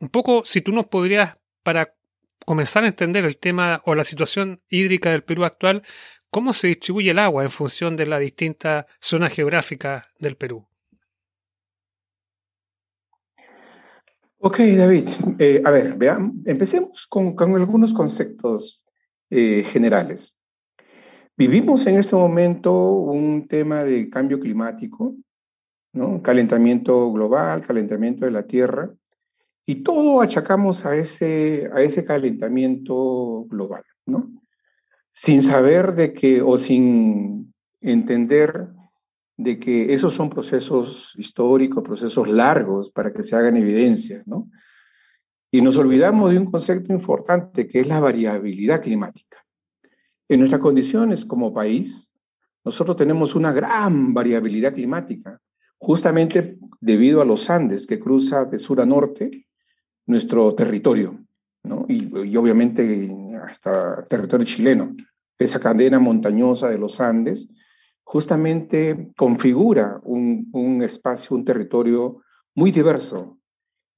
un 0.00 0.08
poco 0.08 0.44
si 0.44 0.60
tú 0.60 0.72
nos 0.72 0.86
podrías, 0.86 1.36
para 1.62 1.95
comenzar 2.46 2.84
a 2.84 2.86
entender 2.86 3.26
el 3.26 3.36
tema 3.36 3.82
o 3.84 3.94
la 3.94 4.04
situación 4.04 4.62
hídrica 4.70 5.10
del 5.10 5.24
Perú 5.24 5.44
actual, 5.44 5.82
cómo 6.30 6.54
se 6.54 6.68
distribuye 6.68 7.10
el 7.10 7.18
agua 7.18 7.42
en 7.42 7.50
función 7.50 7.96
de 7.96 8.06
las 8.06 8.20
distintas 8.20 8.86
zonas 9.00 9.34
geográficas 9.34 10.04
del 10.18 10.36
Perú. 10.36 10.66
Ok, 14.38 14.58
David. 14.58 15.08
Eh, 15.40 15.60
a 15.64 15.70
ver, 15.70 15.94
veamos, 15.94 16.36
empecemos 16.44 17.06
con, 17.08 17.34
algunos 17.56 17.92
conceptos 17.92 18.86
eh, 19.28 19.64
generales. 19.64 20.36
Vivimos 21.36 21.86
en 21.86 21.96
este 21.96 22.14
momento 22.14 22.72
un 22.92 23.48
tema 23.48 23.82
de 23.82 24.08
cambio 24.08 24.38
climático, 24.38 25.16
¿no? 25.92 26.22
calentamiento 26.22 27.12
global, 27.12 27.60
calentamiento 27.62 28.24
de 28.24 28.30
la 28.30 28.46
Tierra, 28.46 28.94
y 29.66 29.82
todo 29.82 30.20
achacamos 30.20 30.86
a 30.86 30.96
ese, 30.96 31.68
a 31.72 31.82
ese 31.82 32.04
calentamiento 32.04 33.44
global, 33.50 33.82
¿no? 34.06 34.30
sin 35.18 35.40
saber 35.40 35.94
de 35.94 36.12
que, 36.12 36.42
o 36.42 36.58
sin 36.58 37.54
entender 37.80 38.68
de 39.38 39.58
que 39.58 39.94
esos 39.94 40.12
son 40.12 40.28
procesos 40.28 41.14
históricos, 41.16 41.82
procesos 41.82 42.28
largos 42.28 42.90
para 42.90 43.10
que 43.14 43.22
se 43.22 43.34
hagan 43.34 43.56
evidencias, 43.56 44.26
¿no? 44.26 44.50
Y 45.50 45.62
nos 45.62 45.78
olvidamos 45.78 46.32
de 46.32 46.38
un 46.38 46.50
concepto 46.50 46.92
importante 46.92 47.66
que 47.66 47.80
es 47.80 47.86
la 47.86 47.98
variabilidad 47.98 48.82
climática. 48.82 49.38
En 50.28 50.40
nuestras 50.40 50.60
condiciones 50.60 51.24
como 51.24 51.54
país, 51.54 52.12
nosotros 52.62 52.98
tenemos 52.98 53.34
una 53.34 53.54
gran 53.54 54.12
variabilidad 54.12 54.74
climática, 54.74 55.40
justamente 55.78 56.58
debido 56.78 57.22
a 57.22 57.24
los 57.24 57.48
Andes 57.48 57.86
que 57.86 57.98
cruza 57.98 58.44
de 58.44 58.58
sur 58.58 58.82
a 58.82 58.86
norte 58.86 59.45
nuestro 60.06 60.54
territorio, 60.54 61.18
¿no? 61.64 61.84
y, 61.88 62.36
obviamente 62.36 63.10
hasta 63.42 64.06
territorio 64.06 64.46
chileno. 64.46 64.94
Esa 65.38 65.60
cadena 65.60 65.98
montañosa 65.98 66.70
de 66.70 66.78
los 66.78 67.00
Andes 67.00 67.48
justamente 68.04 69.12
configura 69.16 70.00
un, 70.04 70.48
un 70.52 70.82
espacio, 70.82 71.36
un 71.36 71.44
territorio 71.44 72.22
muy 72.54 72.70
diverso, 72.70 73.38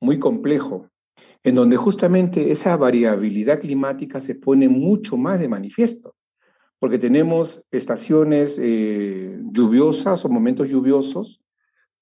muy 0.01 0.19
complejo, 0.19 0.89
en 1.45 1.55
donde 1.55 1.77
justamente 1.77 2.51
esa 2.51 2.77
variabilidad 2.77 3.61
climática 3.61 4.21
se 4.21 4.35
pone 4.35 4.69
mucho 4.69 5.17
más 5.17 5.39
de 5.39 5.49
manifiesto, 5.49 6.15
porque 6.79 6.99
tenemos 6.99 7.65
estaciones 7.71 8.59
eh, 8.61 9.39
lluviosas 9.53 10.25
o 10.25 10.29
momentos 10.29 10.69
lluviosos 10.69 11.41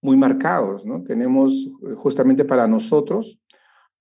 muy 0.00 0.16
marcados, 0.16 0.84
¿no? 0.84 1.02
Tenemos 1.02 1.52
eh, 1.82 1.94
justamente 1.96 2.44
para 2.44 2.66
nosotros 2.66 3.38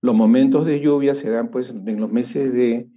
los 0.02 0.16
momentos 0.16 0.66
de 0.66 0.80
lluvia 0.80 1.16
se 1.16 1.30
dan 1.30 1.50
pues 1.50 1.70
en 1.70 2.00
los 2.00 2.12
meses 2.12 2.54
de 2.54 2.90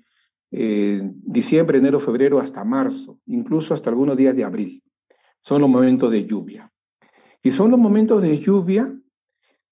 eh, 0.50 1.00
diciembre, 1.02 1.78
enero, 1.78 2.00
febrero 2.00 2.38
hasta 2.38 2.64
marzo, 2.64 3.18
incluso 3.26 3.74
hasta 3.74 3.90
algunos 3.90 4.16
días 4.16 4.34
de 4.34 4.44
abril. 4.44 4.82
Son 5.40 5.60
los 5.60 5.70
momentos 5.70 6.10
de 6.10 6.24
lluvia. 6.24 6.70
Y 7.42 7.50
son 7.50 7.70
los 7.70 7.78
momentos 7.78 8.22
de 8.22 8.38
lluvia 8.38 8.94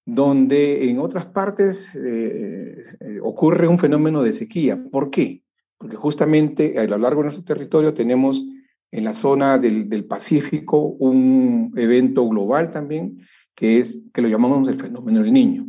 donde 0.04 0.88
en 0.88 1.00
otras 1.00 1.26
partes 1.26 1.94
eh, 1.96 2.76
eh, 3.00 3.18
ocurre 3.22 3.66
un 3.66 3.78
fenómeno 3.78 4.22
de 4.22 4.32
sequía. 4.32 4.82
¿Por 4.90 5.10
qué? 5.10 5.42
Porque 5.76 5.96
justamente 5.96 6.78
a 6.78 6.84
lo 6.84 6.96
largo 6.96 7.20
de 7.20 7.26
nuestro 7.26 7.44
territorio 7.44 7.92
tenemos 7.92 8.46
en 8.92 9.04
la 9.04 9.12
zona 9.12 9.58
del, 9.58 9.88
del 9.88 10.04
Pacífico 10.04 10.78
un 10.78 11.72
evento 11.76 12.26
global 12.28 12.70
también, 12.70 13.18
que 13.54 13.80
es 13.80 14.04
que 14.14 14.22
lo 14.22 14.28
llamamos 14.28 14.68
el 14.68 14.80
fenómeno 14.80 15.22
del 15.22 15.32
niño. 15.32 15.66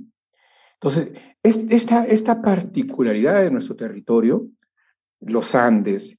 Entonces, 0.75 1.11
esta, 1.47 2.41
particularidad 2.41 3.43
de 3.43 3.51
nuestro 3.51 3.75
territorio, 3.75 4.47
los 5.21 5.55
Andes, 5.55 6.17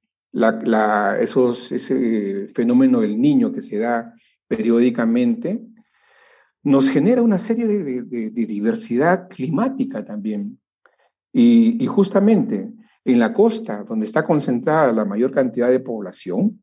esos, 1.20 1.73
ese 1.73 2.49
fenómeno 2.49 3.00
del 3.00 3.20
niño 3.20 3.52
que 3.52 3.62
se 3.62 3.78
da 3.78 4.14
periódicamente, 4.47 5.62
nos 6.62 6.90
genera 6.90 7.23
una 7.23 7.38
serie 7.38 7.66
de, 7.66 8.30
diversidad 8.30 9.28
climática 9.28 10.04
también. 10.04 10.61
Y, 11.32 11.87
justamente 11.87 12.73
en 13.04 13.18
la 13.18 13.32
costa, 13.32 13.85
donde 13.85 14.06
está 14.06 14.25
concentrada 14.25 14.92
la 14.92 15.04
mayor 15.04 15.30
cantidad 15.30 15.70
de 15.70 15.80
población, 15.80 16.62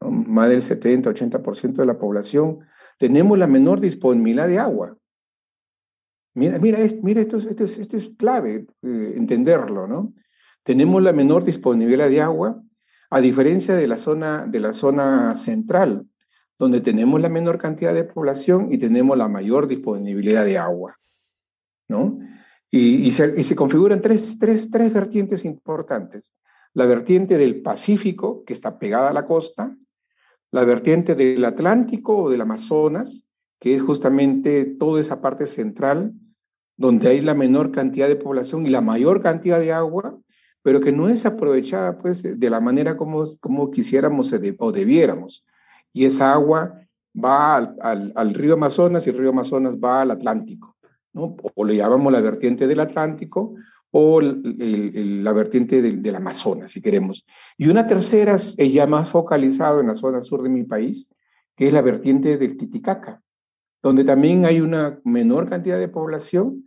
más 0.00 0.48
del 0.48 0.60
70-80% 0.60 1.74
de 1.74 1.86
la 1.86 1.98
población, 1.98 2.60
tenemos 2.98 3.38
la 3.38 3.46
menor 3.46 3.80
disponibilidad 3.80 4.48
de 4.48 4.58
agua. 4.58 4.96
Mira, 6.34 6.58
mira, 6.58 6.78
mira 7.02 7.20
esto, 7.20 7.36
es, 7.36 7.46
esto, 7.46 7.64
es, 7.64 7.78
esto 7.78 7.96
es 7.96 8.10
clave 8.16 8.66
eh, 8.82 9.14
entenderlo, 9.16 9.86
¿no? 9.86 10.14
Tenemos 10.62 11.02
la 11.02 11.12
menor 11.12 11.44
disponibilidad 11.44 12.08
de 12.08 12.20
agua, 12.20 12.62
a 13.10 13.20
diferencia 13.20 13.74
de 13.74 13.88
la 13.88 13.96
zona, 13.96 14.46
de 14.46 14.60
la 14.60 14.72
zona 14.72 15.34
central, 15.34 16.06
donde 16.58 16.80
tenemos 16.80 17.20
la 17.20 17.28
menor 17.28 17.58
cantidad 17.58 17.92
de 17.92 18.04
población 18.04 18.68
y 18.70 18.78
tenemos 18.78 19.18
la 19.18 19.28
mayor 19.28 19.66
disponibilidad 19.66 20.44
de 20.44 20.58
agua, 20.58 20.96
¿no? 21.88 22.18
Y, 22.70 23.06
y, 23.06 23.10
se, 23.10 23.34
y 23.36 23.42
se, 23.42 23.56
configuran 23.56 24.00
tres, 24.00 24.38
tres, 24.38 24.70
tres 24.70 24.92
vertientes 24.92 25.44
importantes. 25.44 26.32
La 26.72 26.86
vertiente 26.86 27.36
del 27.36 27.62
Pacífico, 27.62 28.44
que 28.44 28.52
está 28.52 28.78
pegada 28.78 29.10
a 29.10 29.12
la 29.12 29.26
costa, 29.26 29.76
la 30.52 30.64
vertiente 30.64 31.16
del 31.16 31.44
Atlántico 31.44 32.16
o 32.16 32.30
del 32.30 32.42
Amazonas, 32.42 33.26
que 33.60 33.74
es 33.74 33.82
justamente 33.82 34.64
toda 34.64 35.00
esa 35.00 35.20
parte 35.20 35.46
central, 35.46 36.12
donde 36.76 37.08
hay 37.08 37.20
la 37.20 37.34
menor 37.34 37.70
cantidad 37.70 38.08
de 38.08 38.16
población 38.16 38.66
y 38.66 38.70
la 38.70 38.80
mayor 38.80 39.22
cantidad 39.22 39.60
de 39.60 39.72
agua, 39.72 40.18
pero 40.62 40.80
que 40.80 40.92
no 40.92 41.08
es 41.08 41.26
aprovechada 41.26 41.98
pues 41.98 42.22
de 42.22 42.50
la 42.50 42.60
manera 42.60 42.96
como, 42.96 43.24
como 43.38 43.70
quisiéramos 43.70 44.32
o 44.58 44.72
debiéramos 44.72 45.44
y 45.92 46.04
esa 46.04 46.32
agua 46.32 46.74
va 47.12 47.56
al, 47.56 48.34
río 48.34 48.54
Amazonas 48.54 49.06
y 49.06 49.10
el 49.10 49.18
río 49.18 49.30
Amazonas 49.30 49.76
va 49.76 50.02
al 50.02 50.12
Atlántico, 50.12 50.76
¿no? 51.12 51.36
O 51.54 51.64
le 51.64 51.76
llamamos 51.76 52.12
la 52.12 52.20
vertiente 52.20 52.66
del 52.66 52.80
Atlántico 52.80 53.54
o 53.90 54.20
la 54.20 55.32
vertiente 55.32 55.82
del, 55.82 56.00
del, 56.00 56.14
Amazonas, 56.14 56.70
si 56.70 56.80
queremos. 56.80 57.26
Y 57.56 57.68
una 57.68 57.86
tercera 57.86 58.34
es 58.34 58.72
ya 58.72 58.86
más 58.86 59.10
focalizado 59.10 59.80
en 59.80 59.88
la 59.88 59.94
zona 59.94 60.22
sur 60.22 60.42
de 60.42 60.50
mi 60.50 60.62
país, 60.62 61.08
que 61.56 61.66
es 61.66 61.72
la 61.72 61.82
vertiente 61.82 62.38
del 62.38 62.56
Titicaca, 62.56 63.20
donde 63.82 64.04
también 64.04 64.44
hay 64.44 64.60
una 64.60 65.00
menor 65.04 65.48
cantidad 65.48 65.78
de 65.78 65.88
población, 65.88 66.64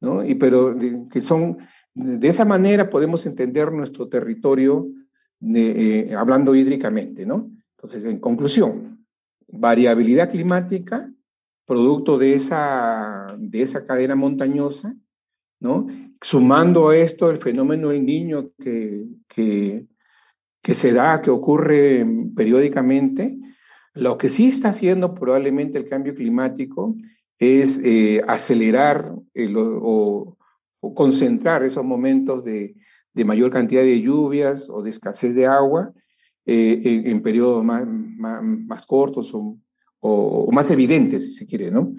¿no? 0.00 0.24
Y 0.24 0.34
pero 0.34 0.76
que 1.10 1.20
son, 1.20 1.58
de 1.94 2.28
esa 2.28 2.44
manera 2.44 2.90
podemos 2.90 3.26
entender 3.26 3.72
nuestro 3.72 4.08
territorio 4.08 4.88
eh, 5.54 6.14
hablando 6.16 6.54
hídricamente, 6.54 7.26
¿no? 7.26 7.50
Entonces, 7.76 8.04
en 8.04 8.20
conclusión, 8.20 9.04
variabilidad 9.48 10.30
climática, 10.30 11.12
producto 11.66 12.16
de 12.16 12.34
esa, 12.34 13.26
de 13.38 13.62
esa 13.62 13.84
cadena 13.84 14.14
montañosa, 14.14 14.94
¿no? 15.58 15.86
Sumando 16.20 16.90
a 16.90 16.96
esto 16.96 17.30
el 17.30 17.38
fenómeno 17.38 17.88
del 17.88 18.06
niño 18.06 18.50
que, 18.58 19.06
que, 19.28 19.86
que 20.62 20.74
se 20.74 20.92
da, 20.92 21.20
que 21.20 21.30
ocurre 21.30 22.06
periódicamente, 22.36 23.36
lo 23.94 24.18
que 24.18 24.28
sí 24.28 24.48
está 24.48 24.68
haciendo 24.68 25.14
probablemente 25.14 25.78
el 25.78 25.88
cambio 25.88 26.14
climático 26.14 26.94
es 27.38 27.80
eh, 27.84 28.22
acelerar 28.26 29.14
el, 29.34 29.56
o, 29.56 30.36
o, 30.80 30.94
concentrar 30.94 31.62
esos 31.62 31.84
momentos 31.84 32.44
de, 32.44 32.74
de, 33.12 33.24
mayor 33.24 33.50
cantidad 33.50 33.82
de 33.82 34.00
lluvias 34.00 34.70
o 34.70 34.82
de 34.82 34.90
escasez 34.90 35.34
de 35.34 35.46
agua 35.46 35.92
eh, 36.46 36.80
en, 36.84 37.06
en, 37.08 37.22
periodos 37.22 37.64
más, 37.64 37.86
más, 37.86 38.42
más 38.42 38.86
cortos 38.86 39.34
o, 39.34 39.58
o, 40.00 40.44
o, 40.46 40.52
más 40.52 40.70
evidentes, 40.70 41.26
si 41.26 41.32
se 41.32 41.46
quiere, 41.46 41.70
¿no? 41.70 41.94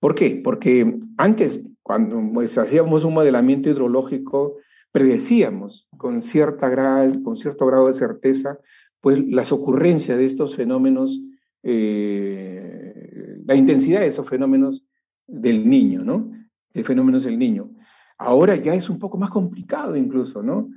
¿Por 0.00 0.14
qué? 0.14 0.40
Porque 0.42 0.98
antes, 1.16 1.62
cuando 1.82 2.20
pues, 2.32 2.56
hacíamos 2.58 3.04
un 3.04 3.14
modelamiento 3.14 3.68
hidrológico, 3.70 4.56
predecíamos 4.92 5.88
con, 5.96 6.20
cierta 6.20 6.68
grado, 6.68 7.22
con 7.22 7.36
cierto 7.36 7.66
grado 7.66 7.86
de 7.88 7.94
certeza 7.94 8.58
pues, 9.00 9.24
las 9.26 9.52
ocurrencias 9.52 10.18
de 10.18 10.24
estos 10.24 10.56
fenómenos, 10.56 11.20
eh, 11.62 13.38
la 13.44 13.54
intensidad 13.54 14.00
de 14.00 14.06
esos 14.06 14.28
fenómenos 14.28 14.84
del 15.26 15.68
niño, 15.68 16.04
¿no? 16.04 16.30
De 16.72 16.84
fenómenos 16.84 17.24
del 17.24 17.38
niño. 17.38 17.70
Ahora 18.16 18.56
ya 18.56 18.74
es 18.74 18.90
un 18.90 18.98
poco 18.98 19.18
más 19.18 19.30
complicado 19.30 19.96
incluso, 19.96 20.42
¿no? 20.42 20.70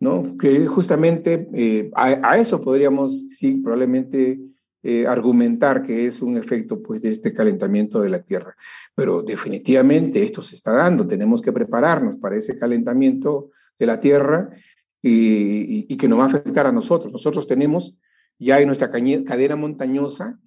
¿no? 0.00 0.36
Que 0.36 0.66
justamente 0.66 1.48
eh, 1.54 1.90
a, 1.94 2.36
eso 2.36 2.60
podríamos, 2.60 3.28
sí, 3.28 3.58
probablemente 3.58 4.40
eh, 4.82 5.06
argumentar 5.06 5.82
que 5.84 6.06
es 6.06 6.20
un 6.20 6.36
efecto 6.36 6.82
pues, 6.82 7.00
de 7.00 7.10
este 7.10 7.32
calentamiento 7.32 8.00
de 8.00 8.10
la 8.10 8.22
Tierra. 8.22 8.56
Pero 8.96 9.22
definitivamente 9.22 10.22
esto 10.22 10.42
se 10.42 10.56
está 10.56 10.72
dando, 10.72 11.06
tenemos 11.06 11.40
que 11.40 11.52
prepararnos 11.52 12.16
para 12.16 12.36
ese 12.36 12.58
calentamiento 12.58 13.50
de 13.78 13.86
la 13.86 14.00
Tierra 14.00 14.50
y, 15.00 15.86
y 15.92 15.96
que 15.96 16.08
nos 16.08 16.18
va 16.18 16.24
a 16.24 16.26
afectar 16.26 16.66
a 16.66 16.72
nosotros. 16.72 17.12
Nosotros 17.12 17.46
tenemos 17.46 17.96
ya 18.42 18.60
en 18.60 18.66
nuestra 18.66 18.90
cadena 18.90 19.56
montañosa 19.56 20.38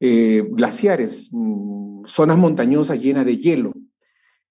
eh, 0.00 0.44
glaciares, 0.50 1.30
mmm, 1.32 2.04
zonas 2.04 2.36
montañosas 2.36 3.00
llenas 3.00 3.24
de 3.24 3.38
hielo. 3.38 3.72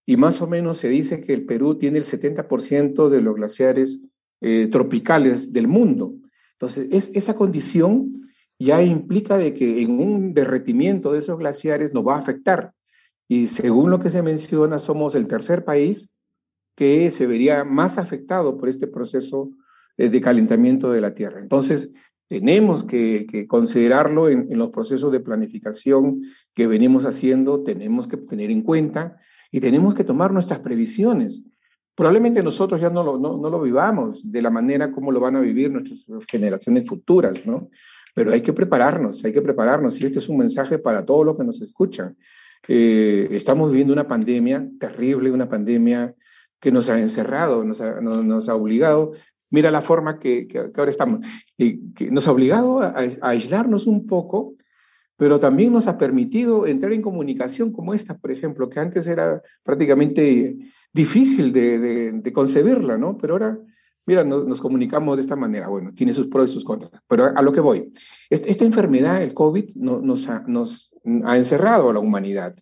Y 0.06 0.18
más 0.18 0.42
o 0.42 0.48
menos 0.48 0.78
se 0.80 0.90
dice 0.90 1.22
que 1.22 1.34
el 1.34 1.46
Perú 1.46 1.75
tiene 1.78 1.98
el 1.98 2.04
70% 2.04 3.10
de 3.10 3.22
los 3.22 3.36
glaciares 3.36 4.02
eh, 4.42 4.68
tropicales 4.72 5.54
del 5.54 5.68
mundo. 5.68 6.14
Entonces, 6.54 6.88
es, 6.92 7.12
esa 7.14 7.36
condición 7.36 8.12
ya 8.60 8.82
implica 8.82 9.38
de 9.38 9.54
que 9.54 9.82
en 9.82 10.00
un 10.00 10.34
derretimiento 10.34 11.12
de 11.12 11.20
esos 11.20 11.38
glaciares 11.38 11.94
nos 11.94 12.06
va 12.06 12.16
a 12.16 12.20
afectar. 12.20 12.74
Y 13.28 13.48
según 13.48 13.90
lo 13.90 14.00
que 14.00 14.10
se 14.10 14.22
menciona, 14.22 14.80
somos 14.80 15.16
el 15.16 15.28
tercer 15.28 15.66
país 15.66 16.10
que 16.75 17.10
se 17.12 17.25
vería 17.25 17.64
más 17.64 17.98
afectado 17.98 18.58
por 18.58 18.70
este 18.70 18.88
proceso 18.88 19.50
eh, 19.98 20.10
de 20.10 20.22
calentamiento 20.22 20.92
de 20.92 21.02
la 21.02 21.14
Tierra. 21.14 21.40
Entonces, 21.40 21.92
tenemos 22.27 22.84
que, 22.84 23.46
considerarlo 23.48 24.29
en, 24.29 24.48
los 24.58 24.70
procesos 24.70 25.12
de 25.12 25.20
planificación 25.20 26.24
que 26.53 26.67
venimos 26.67 27.05
haciendo, 27.05 27.63
tenemos 27.63 28.08
que 28.08 28.17
tener 28.17 28.50
en 28.51 28.62
cuenta 28.62 29.17
y 29.51 29.60
tenemos 29.60 29.94
que 29.94 30.03
tomar 30.03 30.32
nuestras 30.32 30.60
previsiones. 30.60 31.44
Probablemente 31.94 32.44
nosotros 32.44 32.82
ya 32.82 32.89
no 32.89 33.03
lo, 33.03 33.17
no, 33.17 33.50
lo 33.50 33.62
vivamos 33.62 34.29
de 34.29 34.41
la 34.41 34.50
manera 34.50 34.91
como 34.91 35.12
lo 35.12 35.20
van 35.20 35.36
a 35.36 35.41
vivir 35.41 35.72
nuestras 35.72 36.05
generaciones 36.27 36.88
futuras, 36.88 37.46
¿no? 37.46 37.70
Pero 38.13 38.32
hay 38.32 38.41
que 38.41 38.53
prepararnos, 38.53 39.24
hay 39.24 39.32
que 39.32 39.41
prepararnos. 39.41 40.01
Y 40.01 40.05
este 40.05 40.20
es 40.20 40.29
un 40.29 40.38
mensaje 40.38 40.77
para 40.79 41.05
todos 41.05 41.25
los 41.25 41.38
que 41.38 41.44
nos 41.44 41.62
escuchan. 41.62 42.17
Eh, 42.67 43.27
estamos 43.32 43.70
viviendo 43.70 43.94
una 43.94 44.08
pandemia 44.08 44.67
terrible, 44.79 45.32
una 45.32 45.48
pandemia 45.48 46.15
que 46.60 46.72
nos 46.72 46.89
ha 46.89 47.00
encerrado, 47.00 47.63
nos 47.63 47.82
ha, 47.82 48.01
nos 48.01 48.50
ha 48.50 48.55
obligado 48.55 49.13
mira 49.50 49.72
la 49.72 49.82
forma 49.82 50.20
que, 50.20 50.48
ahora 50.75 50.92
estamos, 50.92 51.25
que 51.58 52.12
nos 52.12 52.28
ha 52.28 52.32
obligado 52.32 52.80
a, 52.80 52.96
aislarnos 53.22 53.88
un 53.88 54.06
poco, 54.06 54.56
pero 55.18 55.40
también 55.40 55.72
nos 55.72 55.88
ha 55.88 55.98
permitido 55.98 56.68
entrar 56.68 56.92
en 56.94 57.02
comunicación 57.02 57.72
como 57.72 57.94
esta, 57.94 58.18
por 58.18 58.32
ejemplo, 58.32 58.70
que 58.70 58.80
antes 58.80 59.08
era 59.08 59.42
prácticamente 59.64 60.58
difícil 60.92 61.54
de, 61.54 62.32
concebirla, 62.34 62.98
¿no? 62.98 63.18
Pero 63.18 63.34
ahora, 63.34 63.58
mira, 64.06 64.24
nos, 64.24 64.60
comunicamos 64.60 65.16
de 65.16 65.22
esta 65.22 65.36
manera. 65.36 65.70
Bueno, 65.70 65.94
tiene 65.94 66.14
sus 66.14 66.28
pros 66.28 66.50
y 66.50 66.54
sus 66.54 66.66
contras, 66.66 66.92
pero 67.08 67.25
a, 67.25 67.42
lo 67.42 67.52
que 67.52 67.62
voy. 67.62 67.94
Esta, 68.30 68.66
enfermedad, 68.66 69.22
el 69.22 69.34
COVID, 69.34 69.75
nos 69.75 70.30
ha 70.30 71.38
encerrado 71.38 71.90
a 71.90 71.94
la 71.94 72.00
humanidad 72.00 72.56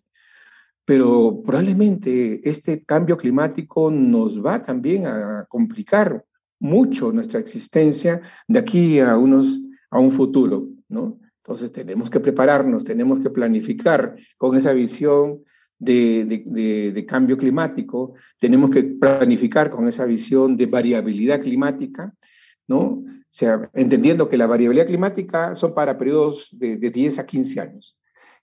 pero 0.84 1.42
probablemente 1.44 2.46
este 2.48 2.84
cambio 2.84 3.16
climático 3.16 3.90
nos 3.90 4.44
va 4.44 4.62
también 4.62 5.06
a 5.06 5.46
complicar 5.48 6.24
mucho 6.60 7.12
nuestra 7.12 7.40
existencia 7.40 8.20
de 8.48 8.58
aquí 8.58 9.00
a, 9.00 9.16
unos, 9.16 9.60
a 9.90 9.98
un 9.98 10.10
futuro, 10.10 10.68
¿no? 10.88 11.18
Entonces 11.38 11.72
tenemos 11.72 12.08
que 12.08 12.20
prepararnos, 12.20 12.84
tenemos 12.84 13.20
que 13.20 13.28
planificar 13.28 14.16
con 14.38 14.56
esa 14.56 14.72
visión 14.72 15.44
de, 15.78 17.04
cambio 17.06 17.36
climático, 17.36 18.14
tenemos 18.38 18.70
que 18.70 18.82
planificar 18.82 19.70
con 19.70 19.86
esa 19.86 20.06
visión 20.06 20.56
de 20.56 20.66
variabilidad 20.66 21.40
climática, 21.40 22.14
¿no? 22.66 22.78
O 22.78 23.36
sea, 23.36 23.68
entendiendo 23.74 24.28
que 24.28 24.38
la 24.38 24.46
variabilidad 24.46 24.86
climática 24.86 25.54
son 25.54 25.74
para 25.74 25.98
periodos 25.98 26.48
de, 26.58 26.76
10 26.78 27.18
a 27.18 27.26
15 27.26 27.60
años 27.60 27.98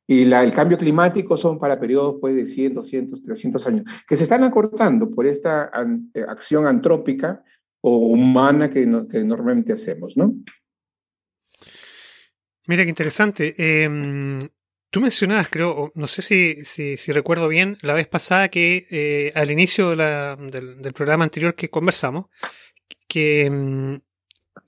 y 0.05 0.25
la, 0.25 0.43
el 0.43 0.51
cambio 0.51 0.77
climático 0.77 1.37
son 1.37 1.57
para 1.57 1.79
periodos 1.79 2.17
pues, 2.19 2.35
de 2.35 2.45
100, 2.45 2.73
200, 2.73 3.23
300 3.23 3.67
años, 3.67 3.83
que 4.07 4.17
se 4.17 4.23
están 4.23 4.43
acortando 4.43 5.09
por 5.09 5.25
esta 5.25 5.71
eh, 6.13 6.25
acción 6.27 6.67
antrópica 6.67 7.43
o 7.81 7.97
humana 7.97 8.69
que, 8.69 8.85
normalmente 8.85 9.73
hacemos, 9.73 10.15
¿no? 10.15 10.33
Mira 12.67 12.83
qué 12.83 12.89
interesante. 12.89 13.55
Em, 13.57 14.39
tú 14.91 15.01
mencionabas, 15.01 15.49
creo, 15.49 15.91
no 15.95 16.07
sé 16.07 16.21
si, 16.21 16.63
si, 16.63 17.11
recuerdo 17.11 17.47
bien, 17.47 17.77
la 17.81 17.93
vez 17.93 18.07
pasada 18.07 18.49
que 18.49 18.85
eh, 18.91 19.31
al 19.35 19.49
inicio 19.49 19.95
del, 19.95 20.93
programa 20.93 21.23
anterior 21.23 21.55
que 21.55 21.69
conversamos, 21.69 22.25
que 23.07 23.45
em, 23.45 23.99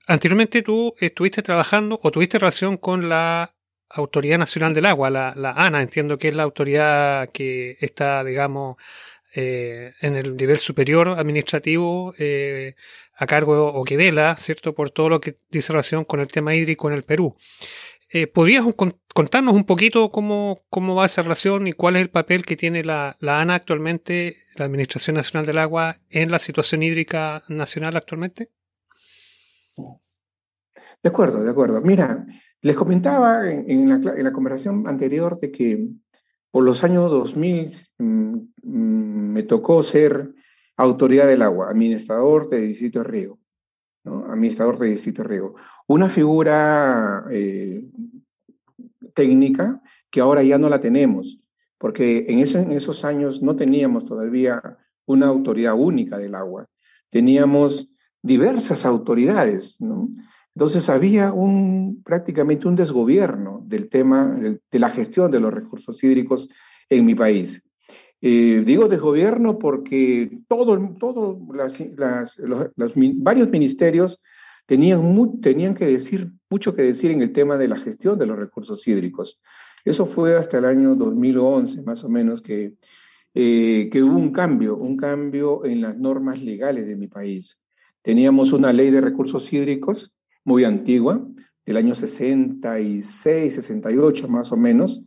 anteriormente 0.08 0.62
tú 0.62 0.92
estuviste 0.98 1.42
trabajando 1.42 2.00
o 2.02 2.10
tuviste 2.10 2.38
relación 2.38 2.76
con 2.76 3.08
la 3.08 3.54
Autoridad 3.90 4.38
Nacional 4.38 4.74
del 4.74 4.86
Agua, 4.86 5.08
la 5.08 5.52
ANA, 5.56 5.82
entiendo 5.82 6.18
que 6.18 6.28
es 6.28 6.34
la 6.34 6.42
autoridad 6.42 7.30
que 7.30 7.76
está, 7.80 8.24
digamos, 8.24 8.76
eh, 9.36 9.94
en 10.00 10.14
el 10.14 10.36
nivel 10.36 10.58
superior 10.58 11.08
administrativo 11.08 12.14
eh, 12.18 12.74
a 13.16 13.26
cargo 13.26 13.68
o 13.68 13.84
que 13.84 13.96
vela, 13.96 14.36
¿cierto?, 14.38 14.74
por 14.74 14.90
todo 14.90 15.08
lo 15.08 15.20
que 15.20 15.38
dice 15.50 15.72
relación 15.72 16.04
con 16.04 16.20
el 16.20 16.28
tema 16.28 16.54
hídrico 16.54 16.88
en 16.88 16.94
el 16.94 17.02
Perú. 17.02 17.36
Eh, 18.12 18.26
¿Podrías 18.28 18.64
contarnos 19.12 19.54
un 19.54 19.64
poquito 19.64 20.10
cómo, 20.10 20.60
cómo 20.70 20.94
va 20.94 21.06
esa 21.06 21.22
relación 21.22 21.66
y 21.66 21.72
cuál 21.72 21.96
es 21.96 22.02
el 22.02 22.10
papel 22.10 22.44
que 22.44 22.56
tiene 22.56 22.84
la, 22.84 23.16
la, 23.18 23.40
ANA 23.40 23.56
actualmente, 23.56 24.36
la 24.54 24.66
Administración 24.66 25.16
Nacional 25.16 25.46
del 25.46 25.58
Agua, 25.58 25.96
en 26.10 26.30
la 26.30 26.38
situación 26.38 26.84
hídrica 26.84 27.42
nacional 27.48 27.96
actualmente? 27.96 28.50
De 31.02 31.08
acuerdo, 31.08 31.42
de 31.42 31.50
acuerdo. 31.50 31.80
Mira, 31.80 32.24
les 32.60 32.76
comentaba 32.76 33.50
en, 33.50 33.88
la, 33.88 33.96
en 33.96 34.22
la 34.24 34.32
conversación 34.32 34.86
anterior 34.86 35.40
de 35.40 35.50
que 35.50 35.88
por 36.54 36.62
los 36.62 36.84
años 36.84 37.10
2000 37.10 37.68
mm, 37.98 38.38
me 38.62 39.42
tocó 39.42 39.82
ser 39.82 40.32
autoridad 40.76 41.26
del 41.26 41.42
agua, 41.42 41.68
administrador 41.68 42.48
de 42.48 42.60
Distrito 42.60 43.00
de 43.00 43.06
Riego, 43.06 43.40
¿no? 44.04 44.26
administrador 44.26 44.78
de 44.78 44.90
Distrito 44.90 45.22
de 45.22 45.28
Riego. 45.30 45.56
Una 45.88 46.08
figura 46.08 47.24
eh, 47.28 47.90
técnica 49.14 49.82
que 50.12 50.20
ahora 50.20 50.44
ya 50.44 50.56
no 50.56 50.68
la 50.68 50.78
tenemos, 50.78 51.40
porque 51.76 52.26
en, 52.28 52.38
en 52.38 52.70
esos 52.70 53.04
años 53.04 53.42
no 53.42 53.56
teníamos 53.56 54.04
todavía 54.04 54.78
una 55.06 55.26
autoridad 55.26 55.74
única 55.74 56.18
del 56.18 56.36
agua, 56.36 56.68
teníamos 57.10 57.90
diversas 58.22 58.86
autoridades, 58.86 59.80
¿no? 59.80 60.08
Entonces 60.54 60.88
había 60.88 61.32
un, 61.32 62.02
prácticamente 62.04 62.68
un 62.68 62.76
desgobierno 62.76 63.62
del 63.66 63.88
tema 63.88 64.26
de 64.36 64.78
la 64.78 64.90
gestión 64.90 65.30
de 65.30 65.40
los 65.40 65.52
recursos 65.52 66.02
hídricos 66.04 66.48
en 66.88 67.04
mi 67.04 67.14
país. 67.14 67.62
Eh, 68.20 68.62
digo 68.64 68.88
desgobierno 68.88 69.58
porque 69.58 70.38
todo, 70.48 70.78
todo 70.98 71.38
las, 71.52 72.38
los, 72.38 72.70
varios 73.16 73.50
ministerios 73.50 74.22
tenían, 74.66 75.40
tenían 75.42 75.74
que 75.74 75.86
decir, 75.86 76.32
mucho 76.48 76.74
que 76.74 76.82
decir 76.82 77.10
en 77.10 77.20
el 77.20 77.32
tema 77.32 77.58
de 77.58 77.68
la 77.68 77.76
gestión 77.76 78.18
de 78.18 78.26
los 78.26 78.38
recursos 78.38 78.86
hídricos. 78.86 79.42
Eso 79.84 80.06
fue 80.06 80.36
hasta 80.36 80.58
el 80.58 80.64
año 80.66 80.94
2011, 80.94 81.82
más 81.82 82.04
o 82.04 82.08
menos, 82.08 82.40
que, 82.40 82.76
eh, 83.34 83.90
que 83.92 84.02
hubo 84.02 84.16
un 84.16 84.32
cambio, 84.32 84.76
un 84.76 84.96
cambio 84.96 85.64
en 85.64 85.82
las 85.82 85.98
normas 85.98 86.40
legales 86.40 86.86
de 86.86 86.96
mi 86.96 87.08
país. 87.08 87.60
Teníamos 88.00 88.52
una 88.52 88.72
ley 88.72 88.90
de 88.90 89.00
recursos 89.02 89.52
hídricos 89.52 90.13
muy 90.44 90.64
antigua, 90.64 91.26
del 91.66 91.76
año 91.76 91.94
66, 91.94 93.54
68 93.54 94.28
más 94.28 94.52
o 94.52 94.56
menos, 94.56 95.02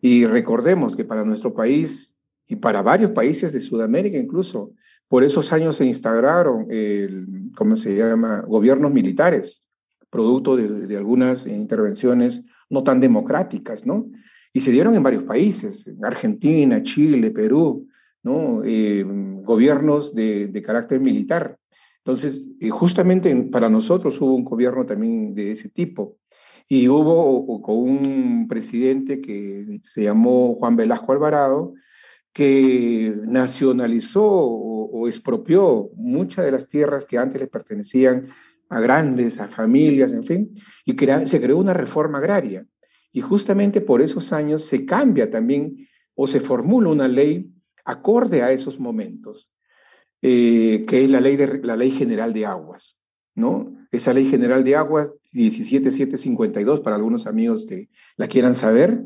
y 0.00 0.26
recordemos 0.26 0.96
que 0.96 1.04
para 1.04 1.24
nuestro 1.24 1.54
país 1.54 2.14
y 2.46 2.56
para 2.56 2.82
varios 2.82 3.12
países 3.12 3.52
de 3.52 3.60
Sudamérica 3.60 4.18
incluso, 4.18 4.72
por 5.08 5.22
esos 5.22 5.52
años 5.52 5.76
se 5.76 5.86
instauraron, 5.86 6.66
el, 6.70 7.50
¿cómo 7.56 7.76
se 7.76 7.96
llama?, 7.96 8.42
gobiernos 8.42 8.92
militares, 8.92 9.62
producto 10.10 10.56
de, 10.56 10.96
algunas 10.96 11.46
intervenciones 11.46 12.44
no 12.70 12.82
tan 12.82 13.00
democráticas, 13.00 13.84
¿no? 13.84 14.10
Y 14.52 14.60
se 14.60 14.70
dieron 14.70 14.94
en 14.94 15.02
varios 15.02 15.24
países, 15.24 15.90
Argentina, 16.02 16.82
Chile, 16.82 17.30
Perú, 17.30 17.88
¿no? 18.22 18.62
Eh, 18.64 19.04
gobiernos 19.42 20.14
de, 20.14 20.46
de 20.46 20.62
carácter 20.62 21.00
militar. 21.00 21.58
Entonces, 22.04 22.46
justamente 22.70 23.34
para 23.50 23.70
nosotros 23.70 24.20
hubo 24.20 24.34
un 24.34 24.44
gobierno 24.44 24.84
también 24.84 25.34
de 25.34 25.52
ese 25.52 25.70
tipo. 25.70 26.18
Y 26.68 26.86
hubo 26.86 27.62
con 27.62 27.76
un 27.76 28.46
presidente 28.46 29.22
que 29.22 29.78
se 29.82 30.02
llamó 30.02 30.54
Juan 30.56 30.76
Velasco 30.76 31.12
Alvarado, 31.12 31.72
que 32.34 33.14
nacionalizó 33.26 34.22
o, 34.22 35.08
expropió 35.08 35.90
muchas 35.96 36.44
de 36.44 36.52
las 36.52 36.68
tierras 36.68 37.04
que 37.04 37.18
antes 37.18 37.40
le 37.40 37.46
pertenecían 37.46 38.26
a 38.70 38.80
grandes, 38.80 39.38
a 39.40 39.48
familias, 39.48 40.14
en 40.14 40.24
fin, 40.24 40.54
y 40.86 40.96
se 41.26 41.40
creó 41.40 41.58
una 41.58 41.74
reforma 41.74 42.18
agraria. 42.18 42.66
Y 43.12 43.20
justamente 43.20 43.80
por 43.80 44.00
esos 44.00 44.32
años 44.32 44.64
se 44.64 44.86
cambia 44.86 45.30
también 45.30 45.86
o 46.14 46.26
se 46.26 46.40
formula 46.40 46.90
una 46.90 47.08
ley 47.08 47.50
acorde 47.84 48.42
a 48.42 48.50
esos 48.50 48.80
momentos. 48.80 49.53
Eh, 50.26 50.86
que 50.88 51.04
es 51.04 51.10
la 51.10 51.20
ley, 51.20 51.36
de, 51.36 51.60
la 51.62 51.76
ley 51.76 51.90
General 51.90 52.32
de 52.32 52.46
Aguas, 52.46 52.98
¿no? 53.34 53.76
Esa 53.92 54.14
Ley 54.14 54.24
General 54.24 54.64
de 54.64 54.74
Aguas 54.74 55.10
17752, 55.34 56.80
para 56.80 56.96
algunos 56.96 57.26
amigos 57.26 57.66
que 57.66 57.90
la 58.16 58.26
quieran 58.26 58.54
saber, 58.54 59.04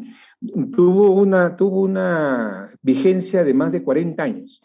tuvo 0.72 1.10
una, 1.10 1.56
tuvo 1.56 1.80
una 1.80 2.72
vigencia 2.82 3.42
de 3.42 3.52
más 3.52 3.72
de 3.72 3.82
40 3.82 4.22
años. 4.22 4.62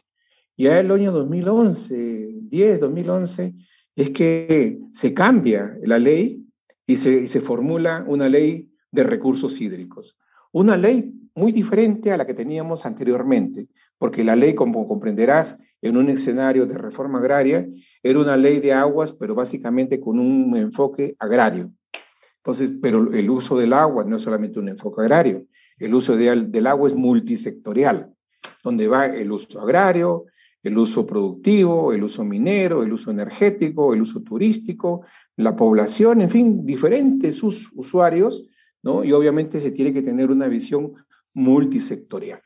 Ya 0.55 0.79
el 0.79 0.91
año 0.91 1.11
2011, 1.11 2.41
10, 2.43 2.79
2011, 2.79 3.55
es 3.95 4.11
que 4.11 4.79
se 4.93 5.11
cambia 5.15 5.75
la 5.81 5.97
ley 5.97 6.45
y 6.85 6.97
se, 6.97 7.21
y 7.21 7.27
se 7.29 7.41
formula 7.41 8.05
una 8.07 8.29
ley 8.29 8.69
de 8.91 9.01
recursos 9.01 9.59
hídricos. 9.59 10.19
Una 10.51 10.77
ley 10.77 11.15
muy 11.33 11.51
diferente 11.51 12.11
a 12.11 12.17
la 12.17 12.27
que 12.27 12.35
teníamos 12.35 12.85
anteriormente, 12.85 13.69
porque 13.97 14.23
la 14.23 14.35
ley, 14.35 14.53
como 14.53 14.87
comprenderás, 14.87 15.57
en 15.83 15.97
un 15.97 16.07
escenario 16.07 16.65
de 16.65 16.77
reforma 16.77 17.19
agraria, 17.19 17.67
era 18.01 18.17
una 18.17 18.37
ley 18.37 18.61
de 18.61 18.71
aguas, 18.71 19.11
pero 19.11 19.35
básicamente 19.35 19.99
con 19.99 20.17
un 20.17 20.55
enfoque 20.55 21.13
agrario. 21.19 21.71
Entonces, 22.37 22.73
pero 22.81 23.11
el 23.11 23.29
uso 23.29 23.57
del 23.57 23.73
agua 23.73 24.05
no 24.05 24.15
es 24.15 24.21
solamente 24.21 24.59
un 24.59 24.69
enfoque 24.69 25.01
agrario, 25.01 25.45
el 25.77 25.93
uso 25.93 26.15
del 26.15 26.67
agua 26.67 26.87
es 26.87 26.95
multisectorial, 26.95 28.13
donde 28.63 28.87
va 28.87 29.07
el 29.07 29.29
uso 29.29 29.59
agrario, 29.59 30.25
el 30.63 30.77
uso 30.77 31.05
productivo, 31.05 31.91
el 31.91 32.03
uso 32.03 32.23
minero, 32.23 32.81
el 32.81 32.93
uso 32.93 33.11
energético, 33.11 33.93
el 33.93 34.01
uso 34.01 34.21
turístico, 34.21 35.05
la 35.35 35.53
población, 35.53 36.21
en 36.21 36.29
fin, 36.29 36.65
diferentes 36.65 37.43
usuarios, 37.43 38.47
¿no? 38.81 39.03
Y 39.03 39.11
obviamente 39.11 39.59
se 39.59 39.71
tiene 39.71 39.91
que 39.91 40.01
tener 40.01 40.31
una 40.31 40.47
visión 40.47 40.93
multisectorial. 41.33 42.41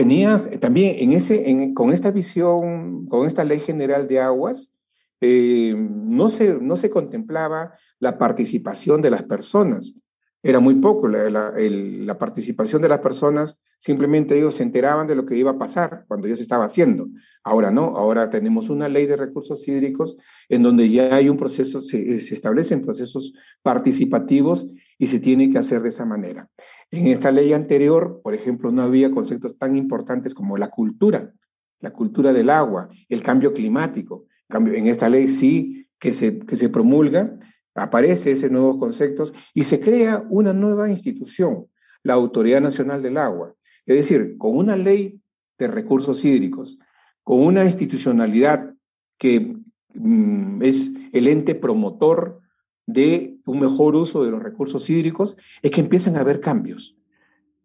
Tenía 0.00 0.42
también 0.60 1.74
con 1.74 1.92
esta 1.92 2.10
visión, 2.10 3.04
con 3.04 3.26
esta 3.26 3.44
ley 3.44 3.60
general 3.60 4.08
de 4.08 4.18
aguas, 4.18 4.72
eh, 5.20 5.74
no, 5.76 6.30
se, 6.30 6.54
no 6.54 6.74
se 6.76 6.88
contemplaba 6.88 7.74
la 7.98 8.16
participación 8.16 9.02
de 9.02 9.10
las 9.10 9.24
personas. 9.24 10.00
Era 10.42 10.60
muy 10.60 10.76
poco 10.76 11.08
la, 11.08 11.28
la 11.28 12.18
participación 12.18 12.82
de 12.82 12.88
las 12.88 13.00
personas 13.00 13.58
Simplemente 13.80 14.36
ellos 14.36 14.56
se 14.56 14.62
enteraban 14.62 15.06
de 15.06 15.14
lo 15.14 15.24
que 15.24 15.38
iba 15.38 15.52
a 15.52 15.58
pasar 15.58 16.04
cuando 16.06 16.28
ya 16.28 16.36
se 16.36 16.42
estaba 16.42 16.66
haciendo. 16.66 17.08
Ahora 17.42 17.70
no, 17.70 17.96
ahora 17.96 18.28
tenemos 18.28 18.68
una 18.68 18.90
ley 18.90 19.06
de 19.06 19.16
recursos 19.16 19.66
hídricos 19.66 20.18
en 20.50 20.62
donde 20.62 20.90
ya 20.90 21.14
hay 21.14 21.30
un 21.30 21.38
proceso, 21.38 21.80
se, 21.80 22.16
establecen 22.16 22.82
procesos 22.82 23.32
participativos 23.62 24.66
y 24.98 25.06
se 25.06 25.18
tiene 25.18 25.48
que 25.48 25.56
hacer 25.56 25.80
de 25.80 25.88
esa 25.88 26.04
manera. 26.04 26.50
En 26.90 27.06
esta 27.06 27.32
ley 27.32 27.54
anterior, 27.54 28.20
por 28.22 28.34
ejemplo, 28.34 28.70
no 28.70 28.82
había 28.82 29.10
conceptos 29.10 29.56
tan 29.56 29.76
importantes 29.76 30.34
como 30.34 30.58
la 30.58 30.68
cultura, 30.68 31.32
la 31.80 31.90
cultura 31.90 32.34
del 32.34 32.50
agua, 32.50 32.90
el 33.08 33.22
cambio 33.22 33.54
climático. 33.54 34.26
En 34.50 34.88
esta 34.88 35.08
ley 35.08 35.28
sí 35.28 35.86
que 35.98 36.12
se, 36.12 36.38
que 36.40 36.56
se 36.56 36.68
promulga, 36.68 37.38
aparece 37.82 38.32
ese 38.32 38.50
nuevo 38.50 38.78
conceptos 38.78 39.34
y 39.54 39.64
se 39.64 39.80
crea 39.80 40.24
una 40.28 40.52
nueva 40.52 40.90
institución, 40.90 41.66
la 42.02 42.14
Autoridad 42.14 42.60
Nacional 42.60 43.02
del 43.02 43.16
Agua, 43.16 43.54
es 43.86 43.96
decir, 43.96 44.36
con 44.38 44.56
una 44.56 44.76
ley 44.76 45.20
de 45.58 45.66
recursos 45.66 46.24
hídricos, 46.24 46.78
con 47.22 47.40
una 47.40 47.64
institucionalidad 47.64 48.74
que 49.18 49.56
mm, 49.94 50.62
es 50.62 50.92
el 51.12 51.28
ente 51.28 51.54
promotor 51.54 52.40
de 52.86 53.36
un 53.46 53.60
mejor 53.60 53.94
uso 53.94 54.24
de 54.24 54.30
los 54.30 54.42
recursos 54.42 54.88
hídricos, 54.88 55.36
es 55.62 55.70
que 55.70 55.80
empiezan 55.80 56.16
a 56.16 56.20
haber 56.20 56.40
cambios. 56.40 56.96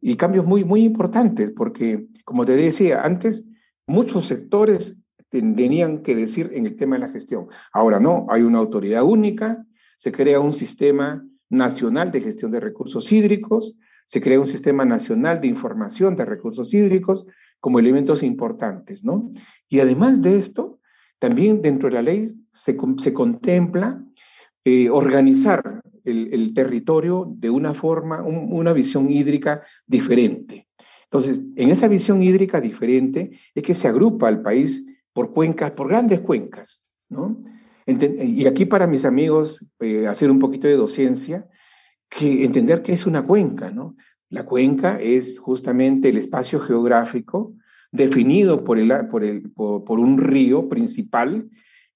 Y 0.02 0.16
cambios 0.18 0.46
muy, 0.46 0.64
muy 0.64 0.84
importantes, 0.84 1.52
porque, 1.52 2.08
como 2.26 2.46
te 2.46 2.56
decía 2.56 3.02
antes, 3.04 3.46
muchos 3.88 4.26
sectores 4.26 4.98
tenían 5.30 6.04
que 6.04 6.16
decir 6.16 6.52
en 6.54 6.66
el 6.66 6.76
tema 6.76 6.96
de 6.96 7.02
la 7.02 7.10
gestión. 7.10 7.48
Ahora 7.74 8.00
no, 8.00 8.28
hay 8.30 8.44
una 8.44 8.60
autoridad 8.60 9.04
única, 9.04 9.66
se 9.98 10.12
crea 10.12 10.40
un 10.40 10.54
sistema 10.54 11.26
nacional 11.50 12.12
de 12.12 12.22
gestión 12.22 12.52
de 12.52 12.60
recursos 12.60 13.12
hídricos, 13.12 13.76
se 14.06 14.22
crea 14.22 14.40
un 14.40 14.48
sistema 14.48 14.86
nacional 14.86 15.42
de 15.42 15.48
información 15.48 16.16
de 16.16 16.26
recursos 16.26 16.74
hídricos 16.74 17.26
como 17.60 17.80
elementos 17.80 18.22
importantes, 18.22 19.04
¿no? 19.04 19.32
Y 19.68 19.80
además 19.80 20.22
de 20.22 20.38
esto, 20.38 20.80
también 21.20 21.62
dentro 21.62 21.90
de 21.90 21.96
la 21.96 22.02
ley 22.02 22.36
se, 22.54 22.76
contempla 22.76 24.04
eh, 24.64 24.90
organizar 24.90 25.82
el, 26.04 26.54
territorio 26.54 27.26
de 27.36 27.50
una 27.50 27.74
forma, 27.74 28.22
una 28.22 28.74
visión 28.74 29.12
hídrica 29.12 29.64
diferente. 29.88 30.68
Entonces, 31.06 31.42
en 31.56 31.72
esa 31.72 31.88
visión 31.88 32.22
hídrica 32.22 32.62
diferente 32.62 33.32
es 33.56 33.64
que 33.64 33.74
se 33.74 33.88
agrupa 33.88 34.28
al 34.28 34.42
país 34.42 34.86
por 35.14 35.32
cuencas, 35.32 35.72
por 35.72 35.88
grandes 35.88 36.20
cuencas, 36.20 36.84
¿no? 37.10 37.42
Y 37.86 38.48
aquí 38.48 38.66
para 38.66 38.88
mis 38.88 39.06
amigos, 39.06 39.64
eh, 39.80 40.08
hacer 40.08 40.32
un 40.32 40.40
poquito 40.40 40.68
de 40.68 40.76
docencia, 40.76 41.48
que 42.10 42.44
entender 42.44 42.82
que 42.82 42.94
es 42.94 43.06
una 43.06 43.26
cuenca, 43.26 43.70
¿no? 43.70 43.96
La 44.30 44.44
cuenca 44.44 45.00
es 45.00 45.38
justamente 45.40 46.10
el 46.10 46.18
espacio 46.18 46.60
geográfico 46.60 47.54
definido 47.92 48.64
por, 48.64 48.80
el, 48.80 49.08
por, 49.08 49.24
el, 49.24 49.52
por, 49.52 50.00
un 50.00 50.18
río 50.18 50.68
principal 50.68 51.50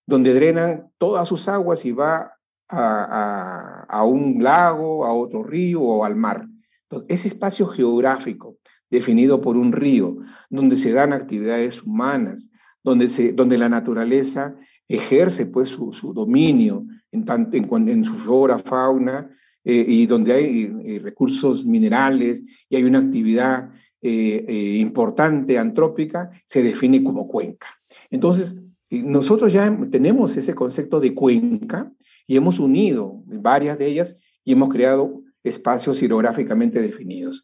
donde 0.06 0.34
drenan 0.34 0.92
todas 0.98 1.28
sus 1.28 1.48
aguas 1.48 1.84
y 1.86 1.92
va 1.92 2.34
a, 2.68 3.86
a, 3.90 4.04
un 4.04 4.44
lago, 4.44 5.06
a 5.06 5.14
otro 5.14 5.44
río 5.44 5.82
o 5.82 6.06
al 6.06 6.16
mar. 6.16 6.48
Entonces, 6.84 7.08
ese 7.10 7.28
espacio 7.30 7.68
geográfico 7.68 8.58
definido 8.90 9.42
por 9.42 9.58
un 9.58 9.72
río, 9.72 10.18
donde 10.50 10.78
se 10.78 10.92
dan 10.92 11.14
actividades 11.14 11.84
humanas, 11.84 12.50
donde, 12.84 13.08
se, 13.08 13.34
donde 13.34 13.58
la 13.58 13.70
naturaleza 13.70 14.56
ejerce 14.90 15.46
pues 15.46 15.70
su, 15.70 15.94
su 15.94 16.14
dominio 16.14 16.86
en, 17.12 17.24
tanto, 17.24 17.56
en, 17.56 17.90
en 17.90 18.04
su 18.04 18.16
flora, 18.16 18.58
fauna 18.60 19.30
eh, 19.64 19.86
y 19.88 20.06
donde 20.08 20.34
hay 20.34 20.74
eh, 20.84 21.00
recursos 21.00 21.66
minerales 21.66 22.42
y 22.68 22.76
hay 22.76 22.84
una 22.84 23.00
actividad 23.00 23.70
eh, 24.02 24.78
importante 24.80 25.58
antrópica, 25.58 26.32
se 26.46 26.64
define 26.64 27.04
como 27.04 27.28
cuenca. 27.28 27.68
Entonces, 28.10 28.56
nosotros 28.90 29.54
ya 29.54 29.78
tenemos 29.92 30.36
ese 30.36 30.56
concepto 30.56 31.00
de 31.00 31.14
cuenca 31.14 31.92
y 32.26 32.36
hemos 32.36 32.60
unido 32.60 33.22
varias 33.26 33.78
de 33.78 33.88
ellas 33.88 34.18
y 34.44 34.54
hemos 34.54 34.70
creado 34.70 35.22
espacios 35.44 36.02
hidrográficamente 36.02 36.82
definidos. 36.82 37.44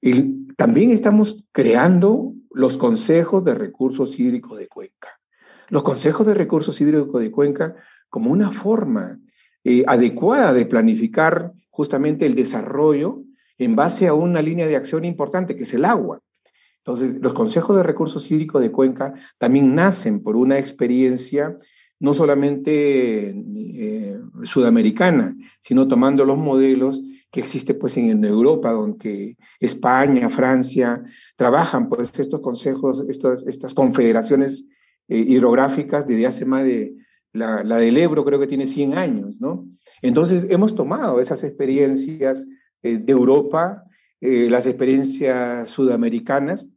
Y 0.00 0.46
también 0.54 0.90
estamos 0.90 1.44
creando 1.50 2.34
los 2.52 2.76
consejos 2.76 3.44
de 3.44 3.54
recursos 3.54 4.20
hídricos 4.20 4.58
de 4.58 4.68
cuenca. 4.68 5.15
Los 5.68 5.82
consejos 5.82 6.26
de 6.26 6.34
recursos 6.34 6.80
hídricos 6.80 7.20
de 7.20 7.30
cuenca 7.30 7.76
como 8.08 8.30
una 8.30 8.50
forma 8.50 9.18
eh, 9.64 9.84
adecuada 9.86 10.52
de 10.52 10.66
planificar 10.66 11.52
justamente 11.70 12.26
el 12.26 12.34
desarrollo 12.34 13.22
en 13.58 13.74
base 13.74 14.06
a 14.06 14.14
una 14.14 14.42
línea 14.42 14.66
de 14.66 14.76
acción 14.76 15.04
importante, 15.04 15.56
que 15.56 15.64
es 15.64 15.74
el 15.74 15.84
agua. 15.84 16.20
Entonces, 16.78 17.16
los 17.20 17.34
consejos 17.34 17.76
de 17.76 17.82
recursos 17.82 18.30
hídricos 18.30 18.62
de 18.62 18.70
Cuenca 18.70 19.12
también 19.38 19.74
nacen 19.74 20.22
por 20.22 20.36
una 20.36 20.58
experiencia 20.58 21.58
no 21.98 22.14
solamente 22.14 23.34
eh, 23.34 24.20
sudamericana, 24.44 25.34
sino 25.60 25.88
tomando 25.88 26.24
los 26.24 26.38
modelos 26.38 27.00
que 27.32 27.40
existen 27.40 27.78
pues 27.78 27.96
en 27.96 28.24
Europa, 28.24 28.70
donde 28.70 29.36
España, 29.58 30.30
Francia, 30.30 31.02
trabajan 31.36 31.88
pues 31.88 32.16
estos 32.18 32.40
consejos, 32.40 33.04
estas 33.08 33.74
confederaciones 33.74 34.68
eh, 35.08 35.18
hidrográficas 35.18 36.06
desde 36.06 36.26
hace 36.26 36.44
más 36.44 36.64
de 36.64 36.96
la, 37.32 37.62
del 37.62 37.96
Ebro 37.98 38.24
creo 38.24 38.40
que 38.40 38.46
tiene 38.46 38.66
100 38.66 38.96
años, 38.96 39.40
¿no? 39.40 39.68
Entonces 40.02 40.46
hemos 40.50 40.74
tomado 40.74 41.20
esas 41.20 41.44
experiencias 41.44 42.46
eh, 42.82 42.98
de 42.98 43.12
Europa, 43.12 43.84
eh, 44.20 44.48
las 44.50 44.66
experiencias 44.66 45.68
sudamericanas, 45.68 46.68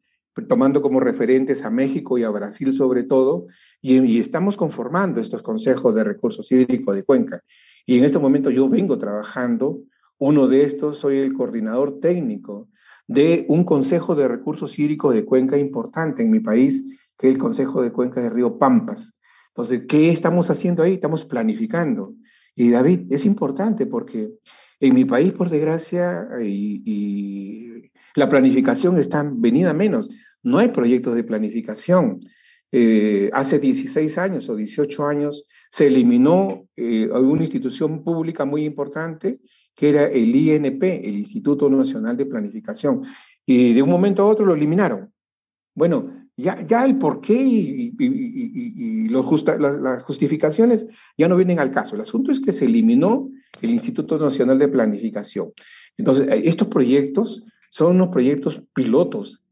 tomando 0.47 0.81
como 0.81 0.99
referentes 0.99 1.65
a 1.65 1.69
México 1.69 2.17
y 2.17 2.23
a 2.23 2.29
Brasil 2.29 2.71
sobre 2.73 3.03
todo, 3.03 3.47
y, 3.81 4.19
estamos 4.19 4.57
conformando 4.57 5.21
estos 5.21 5.41
consejos 5.41 5.95
de 5.95 6.03
recursos 6.03 6.51
hídricos 6.51 6.95
de 6.95 7.03
Cuenca. 7.03 7.41
Y 7.85 7.97
en 7.97 8.03
este 8.03 8.19
momento 8.19 8.49
yo 8.49 8.69
vengo 8.69 8.97
trabajando, 8.97 9.81
uno 10.17 10.47
de 10.47 10.63
estos 10.63 10.97
soy 10.97 11.17
el 11.17 11.33
coordinador 11.33 11.99
técnico 11.99 12.69
de 13.07 13.45
un 13.47 13.63
consejo 13.63 14.15
de 14.15 14.27
recursos 14.27 14.77
hídricos 14.77 15.13
de 15.13 15.25
Cuenca 15.25 15.57
importante 15.57 16.21
en 16.21 16.29
mi 16.29 16.39
país, 16.39 16.85
que 17.19 17.27
es 17.27 17.33
el 17.33 17.39
Consejo 17.39 17.83
de 17.83 17.91
Cuenca 17.91 18.21
de 18.21 18.29
Río 18.29 18.57
Pampas. 18.57 19.15
Entonces, 19.49 19.83
¿qué 19.89 20.09
estamos 20.09 20.49
haciendo 20.49 20.81
ahí? 20.81 20.93
Estamos 20.93 21.25
planificando. 21.25 22.15
Y 22.55 22.69
David, 22.69 23.11
es 23.11 23.25
importante 23.25 23.85
porque 23.85 24.31
en 24.79 24.95
mi 24.95 25.03
país, 25.03 25.33
por 25.33 25.49
desgracia, 25.49 26.27
y, 26.41 27.91
la 28.15 28.27
planificación 28.27 28.97
está 28.97 29.29
venida 29.31 29.73
menos. 29.73 30.09
No 30.41 30.57
hay 30.57 30.69
proyectos 30.69 31.13
de 31.15 31.23
planificación. 31.23 32.21
Eh, 32.71 33.29
hace 33.33 33.59
16 33.59 34.17
años 34.17 34.47
o 34.47 34.55
18 34.55 35.05
años 35.05 35.45
se 35.69 35.87
eliminó 35.87 36.67
eh, 36.75 37.09
una 37.09 37.41
institución 37.41 38.03
pública 38.03 38.45
muy 38.45 38.63
importante 38.63 39.39
que 39.75 39.89
era 39.89 40.05
el 40.05 40.35
INP, 40.35 40.83
el 40.83 41.17
Instituto 41.17 41.69
Nacional 41.69 42.17
de 42.17 42.25
Planificación, 42.25 43.03
y 43.45 43.73
de 43.73 43.81
un 43.81 43.89
momento 43.89 44.23
a 44.23 44.25
otro 44.25 44.45
lo 44.45 44.53
eliminaron. 44.53 45.13
Bueno, 45.73 46.18
ya, 46.39 46.65
ya 46.65 46.85
el 46.85 46.97
porqué 46.97 47.33
y, 47.33 47.95
y, 47.99 49.09
las, 49.09 50.03
justificaciones 50.03 50.87
ya 51.17 51.27
no 51.27 51.35
vienen 51.35 51.59
al 51.59 51.71
caso. 51.71 51.95
El 51.95 52.01
asunto 52.01 52.31
es 52.31 52.39
que 52.39 52.53
se 52.53 52.65
eliminó 52.65 53.29
el 53.61 53.71
Instituto 53.71 54.17
Nacional 54.17 54.57
de 54.57 54.67
Planificación. 54.67 55.51
Entonces, 55.97 56.27
eh, 56.27 56.43
estos 56.45 56.67
proyectos 56.67 57.45
son 57.69 57.95
unos 57.95 58.09
proyectos 58.09 58.63
pilotos 58.73 59.43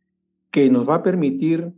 que 0.50 0.70
nos 0.70 0.88
va 0.88 0.96
a 0.96 1.04
permitir 1.04 1.74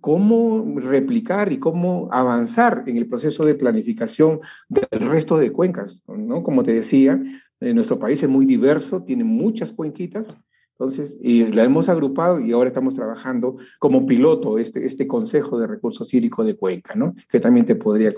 cómo 0.00 0.78
replicar 0.78 1.52
y 1.52 1.58
cómo 1.58 2.08
avanzar 2.10 2.84
en 2.86 2.96
el 2.96 3.06
proceso 3.06 3.44
de 3.44 3.54
planificación 3.54 4.40
del 4.68 5.08
resto 5.08 5.38
de 5.38 5.52
cuencas. 5.52 6.02
¿no? 6.06 6.42
Como 6.42 6.62
te 6.62 6.72
decía, 6.72 7.20
eh, 7.60 7.74
nuestro 7.74 7.98
país 7.98 8.22
es 8.22 8.28
muy 8.28 8.46
diverso, 8.46 9.02
tiene 9.02 9.24
muchas 9.24 9.72
cuenquitas 9.72 10.38
entonces, 10.80 11.18
y 11.20 11.52
la 11.52 11.64
hemos 11.64 11.90
agrupado 11.90 12.40
y 12.40 12.52
ahora 12.52 12.68
estamos 12.68 12.94
trabajando 12.94 13.58
como 13.78 14.06
piloto 14.06 14.58
este, 14.58 14.86
este 14.86 15.06
Consejo 15.06 15.60
de 15.60 15.66
Recursos 15.66 16.14
Hídricos 16.14 16.46
de 16.46 16.56
Cuenca, 16.56 16.94
¿no? 16.94 17.14
Que 17.28 17.38
también 17.38 17.66
te 17.66 17.74
podría 17.74 18.12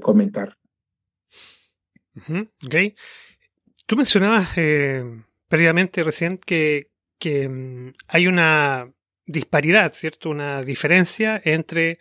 comentar. 0.00 0.56
ok. 2.16 2.74
Tú 3.84 3.96
mencionabas 3.96 4.56
eh, 4.56 5.04
previamente 5.46 6.02
recién 6.02 6.38
que, 6.38 6.90
que 7.18 7.50
mm, 7.50 7.92
hay 8.08 8.28
una 8.28 8.90
disparidad, 9.26 9.92
¿cierto? 9.92 10.30
Una 10.30 10.62
diferencia 10.62 11.38
entre 11.44 11.98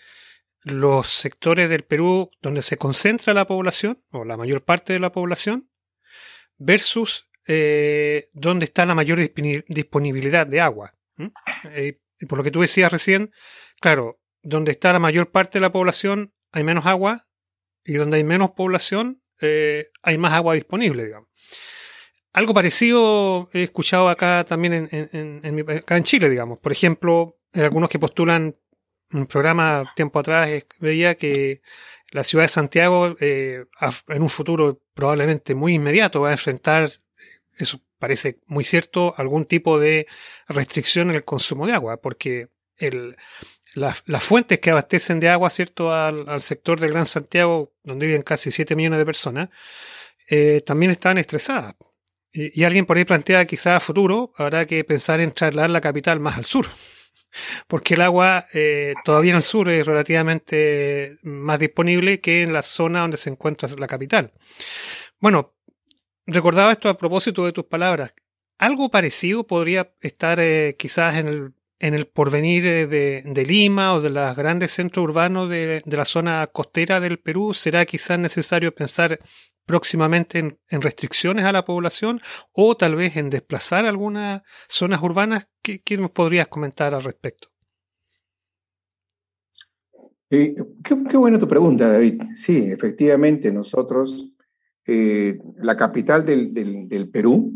los 0.63 1.07
sectores 1.07 1.69
del 1.69 1.83
Perú 1.83 2.31
donde 2.41 2.61
se 2.61 2.77
concentra 2.77 3.33
la 3.33 3.47
población, 3.47 4.01
o 4.11 4.23
la 4.23 4.37
mayor 4.37 4.63
parte 4.63 4.93
de 4.93 4.99
la 4.99 5.11
población, 5.11 5.69
versus 6.57 7.29
eh, 7.47 8.29
donde 8.33 8.65
está 8.65 8.85
la 8.85 8.95
mayor 8.95 9.19
disponibilidad 9.67 10.47
de 10.47 10.61
agua. 10.61 10.93
Eh, 11.71 11.99
por 12.27 12.37
lo 12.37 12.43
que 12.43 12.51
tú 12.51 12.61
decías 12.61 12.91
recién, 12.91 13.31
claro, 13.79 14.19
donde 14.41 14.71
está 14.71 14.93
la 14.93 14.99
mayor 14.99 15.31
parte 15.31 15.57
de 15.57 15.61
la 15.61 15.71
población 15.71 16.33
hay 16.51 16.63
menos 16.63 16.85
agua 16.85 17.27
y 17.83 17.93
donde 17.93 18.17
hay 18.17 18.23
menos 18.23 18.51
población 18.51 19.21
eh, 19.41 19.87
hay 20.01 20.17
más 20.17 20.33
agua 20.33 20.53
disponible, 20.53 21.05
digamos. 21.05 21.29
Algo 22.33 22.53
parecido 22.53 23.49
he 23.53 23.63
escuchado 23.63 24.09
acá 24.09 24.45
también 24.47 24.89
en, 24.91 25.09
en, 25.43 25.69
acá 25.69 25.97
en 25.97 26.03
Chile, 26.03 26.29
digamos. 26.29 26.59
Por 26.59 26.71
ejemplo, 26.71 27.37
algunos 27.53 27.89
que 27.89 27.99
postulan 27.99 28.55
un 29.13 29.27
programa 29.27 29.91
tiempo 29.95 30.19
atrás 30.19 30.49
veía 30.79 31.15
que 31.15 31.61
la 32.11 32.23
ciudad 32.23 32.45
de 32.45 32.49
Santiago 32.49 33.15
eh, 33.19 33.65
en 34.07 34.21
un 34.21 34.29
futuro 34.29 34.81
probablemente 34.93 35.55
muy 35.55 35.73
inmediato 35.73 36.21
va 36.21 36.29
a 36.29 36.33
enfrentar, 36.33 36.89
eso 37.57 37.81
parece 37.99 38.39
muy 38.47 38.63
cierto, 38.63 39.13
algún 39.17 39.45
tipo 39.45 39.79
de 39.79 40.07
restricción 40.47 41.09
en 41.09 41.15
el 41.15 41.23
consumo 41.23 41.67
de 41.67 41.73
agua, 41.73 41.97
porque 41.97 42.49
el, 42.77 43.15
las 43.73 44.23
fuentes 44.23 44.59
que 44.59 44.71
abastecen 44.71 45.19
de 45.19 45.29
agua, 45.29 45.49
¿cierto?, 45.49 45.93
al, 45.93 46.41
sector 46.41 46.79
del 46.79 46.91
Gran 46.91 47.05
Santiago, 47.05 47.73
donde 47.83 48.07
viven 48.07 48.21
casi 48.21 48.51
7 48.51 48.75
millones 48.75 48.99
de 48.99 49.05
personas, 49.05 49.49
eh, 50.29 50.61
también 50.65 50.91
están 50.91 51.17
estresadas. 51.17 51.75
Y, 52.31 52.59
y, 52.59 52.63
alguien 52.63 52.85
por 52.85 52.97
ahí 52.97 53.05
plantea 53.05 53.45
quizás 53.45 53.77
a 53.77 53.79
futuro 53.79 54.33
habrá 54.37 54.65
que 54.65 54.83
pensar 54.83 55.21
en 55.21 55.31
trasladar 55.31 55.69
la 55.69 55.79
capital 55.79 56.19
más 56.19 56.37
al 56.37 56.43
sur 56.43 56.67
porque 57.67 57.95
el 57.95 58.01
agua 58.01 58.45
eh, 58.53 58.93
todavía 59.03 59.31
en 59.31 59.37
el 59.37 59.43
sur 59.43 59.69
es 59.69 59.85
relativamente 59.85 61.15
más 61.23 61.59
disponible 61.59 62.19
que 62.19 62.43
en 62.43 62.53
la 62.53 62.63
zona 62.63 63.01
donde 63.01 63.17
se 63.17 63.29
encuentra 63.29 63.69
la 63.77 63.87
capital. 63.87 64.33
Bueno, 65.19 65.54
recordaba 66.25 66.71
esto 66.71 66.89
a 66.89 66.97
propósito 66.97 67.45
de 67.45 67.51
tus 67.51 67.65
palabras. 67.65 68.13
Algo 68.57 68.89
parecido 68.89 69.45
podría 69.45 69.93
estar 70.01 70.39
eh, 70.39 70.75
quizás 70.77 71.15
en 71.15 71.27
el, 71.27 71.53
en 71.79 71.93
el 71.93 72.07
porvenir 72.07 72.65
eh, 72.65 72.87
de, 72.87 73.45
Lima 73.45 73.93
o 73.93 74.01
de 74.01 74.09
los 74.09 74.35
grandes 74.35 74.71
centros 74.71 75.03
urbanos 75.03 75.49
de, 75.49 75.81
de, 75.85 75.97
la 75.97 76.05
zona 76.05 76.47
costera 76.47 76.99
del 76.99 77.19
Perú. 77.19 77.53
¿Será 77.53 77.85
quizás 77.85 78.17
necesario 78.17 78.73
pensar 78.73 79.19
próximamente 79.65 80.39
en, 80.39 80.81
restricciones 80.81 81.45
a 81.45 81.51
la 81.51 81.65
población 81.65 82.21
o 82.53 82.77
tal 82.77 82.95
vez 82.95 83.17
en 83.17 83.29
desplazar 83.29 83.85
algunas 83.85 84.43
zonas 84.67 85.01
urbanas. 85.01 85.47
¿Qué, 85.61 85.97
nos 85.97 86.11
podrías 86.11 86.47
comentar 86.47 86.93
al 86.93 87.03
respecto? 87.03 87.49
Eh, 90.29 90.55
qué, 90.83 91.17
buena 91.17 91.39
tu 91.39 91.47
pregunta, 91.47 91.91
David. 91.91 92.21
Sí, 92.35 92.57
efectivamente, 92.71 93.51
nosotros, 93.51 94.33
eh, 94.87 95.39
la 95.57 95.75
capital 95.75 96.25
del, 96.25 97.09
Perú, 97.11 97.53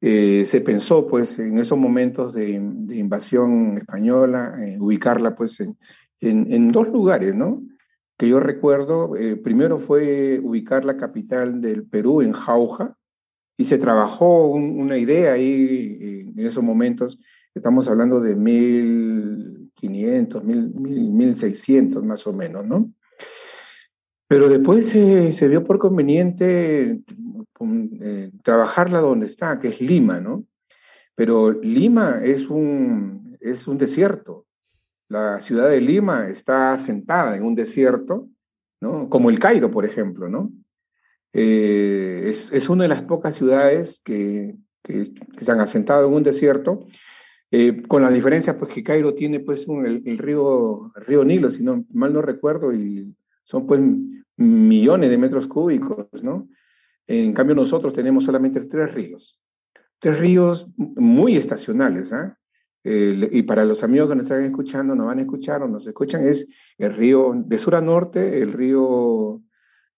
eh, 0.00 0.44
se 0.44 0.60
pensó 0.60 1.06
pues 1.06 1.38
en 1.38 1.58
esos 1.58 1.78
momentos 1.78 2.34
de, 2.34 2.50
invasión 2.50 3.78
española, 3.78 4.54
ubicarla 4.78 5.34
pues 5.34 5.60
en, 5.60 5.76
en, 6.20 6.72
dos 6.72 6.88
lugares, 6.88 7.34
¿no? 7.34 7.62
que 8.16 8.28
yo 8.28 8.38
recuerdo, 8.40 9.16
eh, 9.16 9.36
primero 9.36 9.78
fue 9.80 10.40
ubicar 10.42 10.84
la 10.84 10.96
capital 10.96 11.60
del 11.60 11.84
Perú 11.84 12.22
en 12.22 12.32
Jauja, 12.32 12.96
y 13.56 13.66
se 13.66 13.78
trabajó 13.78 14.48
una 14.48 14.98
idea 14.98 15.34
ahí 15.34 15.96
eh, 16.00 16.32
en 16.36 16.46
esos 16.46 16.64
momentos, 16.64 17.20
estamos 17.54 17.88
hablando 17.88 18.20
de 18.20 18.34
1500, 18.34 20.44
1600 20.44 22.04
más 22.04 22.26
o 22.26 22.32
menos, 22.32 22.66
¿no? 22.66 22.92
Pero 24.26 24.48
después 24.48 24.88
se 24.88 25.48
vio 25.48 25.64
por 25.64 25.78
conveniente 25.78 27.00
eh, 28.00 28.30
trabajarla 28.42 29.00
donde 29.00 29.26
está, 29.26 29.58
que 29.60 29.68
es 29.68 29.80
Lima, 29.80 30.20
¿no? 30.20 30.44
Pero 31.14 31.52
Lima 31.52 32.20
es 32.22 32.48
un, 32.48 33.36
es 33.40 33.68
un 33.68 33.78
desierto, 33.78 34.46
la 35.08 35.40
ciudad 35.40 35.70
de 35.70 35.80
Lima 35.80 36.28
está 36.28 36.72
asentada 36.72 37.36
en 37.36 37.44
un 37.44 37.54
desierto, 37.54 38.28
¿no? 38.80 39.08
como 39.08 39.30
el 39.30 39.38
Cairo, 39.38 39.70
por 39.70 39.84
ejemplo. 39.84 40.28
¿no? 40.28 40.50
Eh, 41.32 42.24
es, 42.26 42.68
una 42.68 42.84
de 42.84 42.88
las 42.88 43.02
pocas 43.02 43.34
ciudades 43.34 44.00
que, 44.04 44.56
se 44.84 45.52
han 45.52 45.60
asentado 45.60 46.08
en 46.08 46.14
un 46.14 46.22
desierto, 46.22 46.86
eh, 47.50 47.82
con 47.86 48.02
la 48.02 48.10
diferencia 48.10 48.56
pues, 48.56 48.74
que 48.74 48.82
Cairo 48.82 49.14
tiene 49.14 49.40
pues, 49.40 49.66
el, 49.68 50.18
río, 50.18 50.92
río 50.94 51.24
Nilo, 51.24 51.48
si 51.48 51.62
no, 51.62 51.84
mal 51.92 52.12
no 52.12 52.20
recuerdo, 52.20 52.72
y 52.72 53.14
son 53.44 53.66
pues, 53.66 53.80
millones 54.36 55.10
de 55.10 55.18
metros 55.18 55.46
cúbicos. 55.46 56.06
¿no? 56.22 56.48
En 57.06 57.32
cambio, 57.32 57.54
nosotros 57.54 57.92
tenemos 57.92 58.24
solamente 58.24 58.60
tres 58.60 58.92
ríos. 58.92 59.40
Tres 59.98 60.18
ríos 60.18 60.68
muy 60.76 61.36
estacionales. 61.36 62.12
¿ah? 62.12 62.38
y 62.86 63.42
para 63.44 63.64
los 63.64 63.82
amigos 63.82 64.10
que 64.10 64.14
nos 64.14 64.24
están 64.24 64.44
escuchando, 64.44 64.94
nos 64.94 65.06
van 65.06 65.18
a 65.18 65.22
escuchar 65.22 65.62
o 65.62 65.68
nos 65.68 65.86
escuchan, 65.86 66.26
es 66.26 66.46
el 66.76 66.94
río 66.94 67.32
de 67.34 67.56
sur 67.56 67.74
a 67.74 67.80
norte, 67.80 68.42
el 68.42 68.52
río 68.52 69.42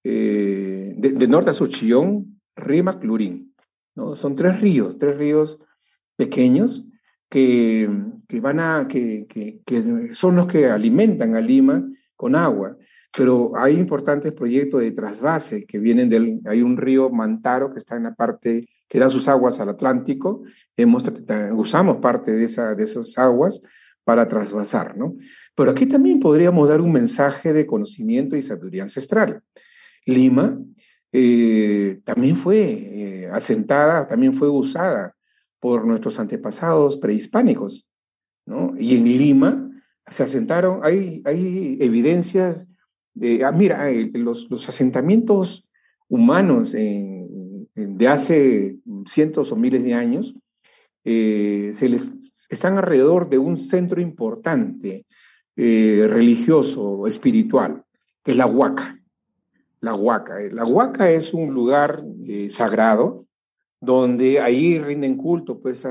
eh, 0.05 0.95
de, 0.97 1.27
norte 1.27 1.51
a 1.51 1.53
sur, 1.53 1.69
Chillón, 1.69 2.41
Rima, 2.55 3.01
Clurín. 3.01 3.55
¿no? 3.97 4.15
Son 4.15 4.37
tres 4.37 4.61
ríos, 4.61 4.99
tres 4.99 5.17
ríos 5.17 5.61
pequeños 6.15 6.87
que, 7.29 7.91
que 8.29 8.41
van 8.41 8.61
a, 8.61 8.87
que, 8.87 9.27
que, 9.29 9.63
que, 9.65 10.15
son 10.15 10.37
los 10.37 10.47
que 10.47 10.67
alimentan 10.67 11.35
a 11.35 11.41
Lima 11.41 11.85
con 12.15 12.37
agua. 12.37 12.77
Pero 13.17 13.53
hay 13.57 13.75
importantes 13.75 14.33
proyectos 14.33 14.83
de 14.83 14.93
trasvase 14.93 15.65
que 15.65 15.79
vienen 15.79 16.11
del, 16.11 16.39
hay 16.45 16.61
un 16.61 16.77
río 16.77 17.09
Mantaro 17.09 17.73
que 17.73 17.79
está 17.79 17.97
en 17.97 18.03
la 18.03 18.15
parte 18.15 18.69
que 18.89 18.99
da 18.99 19.09
sus 19.09 19.27
aguas 19.27 19.59
al 19.59 19.71
Atlántico, 19.71 20.43
hemos, 20.77 21.03
usamos 21.55 21.97
parte 21.97 22.33
de, 22.33 22.45
esa, 22.45 22.75
de 22.75 22.85
esas 22.85 23.17
aguas 23.19 23.63
para 24.05 24.29
trasvasar, 24.29 24.97
¿no? 24.97 25.17
Pero 25.55 25.71
aquí 25.71 25.87
también 25.87 26.21
podríamos 26.21 26.69
dar 26.69 26.81
un 26.81 26.93
mensaje 26.93 27.53
de 27.53 27.67
conocimiento 27.67 28.37
y 28.37 28.43
sabiduría 28.43 28.83
ancestral. 28.83 29.43
Lima 30.05 30.61
eh, 31.11 32.01
también 32.05 32.37
fue 32.37 32.59
eh, 32.61 33.29
asentada, 33.33 34.07
también 34.07 34.35
fue 34.35 34.49
usada 34.51 35.17
por 35.59 35.87
nuestros 35.87 36.21
antepasados 36.21 36.99
prehispánicos, 36.99 37.89
¿no? 38.45 38.75
Y 38.79 38.97
en 38.97 39.05
Lima 39.05 39.71
se 40.07 40.23
asentaron, 40.23 40.81
hay, 40.83 41.23
hay 41.25 41.79
evidencias 41.81 42.69
ah, 43.45 43.53
mira, 43.53 43.91
los, 44.13 44.51
los 44.51 44.69
asentamientos 44.69 45.69
humanos 46.09 46.73
de 46.73 48.09
hace 48.09 48.79
cientos 49.07 49.53
o 49.53 49.57
miles 49.57 49.83
de 49.85 49.95
años, 49.95 50.35
eh, 51.05 51.71
se 51.75 51.89
les, 51.89 52.11
están 52.51 52.79
alrededor 52.79 53.29
de 53.29 53.39
un 53.39 53.57
centro 53.57 54.01
importante 54.01 55.07
eh, 55.55 56.07
religioso, 56.09 57.07
espiritual, 57.07 57.85
que 58.25 58.33
es 58.33 58.37
la 58.37 58.47
Huaca. 58.47 59.01
La 59.81 59.95
Huaca. 59.95 60.41
La 60.51 60.65
Huaca 60.65 61.11
es 61.11 61.33
un 61.33 61.55
lugar 61.55 62.03
eh, 62.27 62.51
sagrado 62.51 63.27
donde 63.81 64.41
ahí 64.41 64.79
rinden 64.79 65.17
culto, 65.17 65.61
pues 65.61 65.87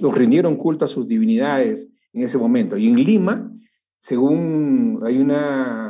los 0.00 0.14
rindieron 0.14 0.56
culto 0.56 0.84
a 0.84 0.88
sus 0.88 1.08
divinidades 1.08 1.88
en 2.12 2.22
ese 2.22 2.38
momento. 2.38 2.76
Y 2.76 2.88
en 2.88 3.02
Lima, 3.02 3.50
según 3.98 5.00
hay 5.04 5.18
una 5.18 5.87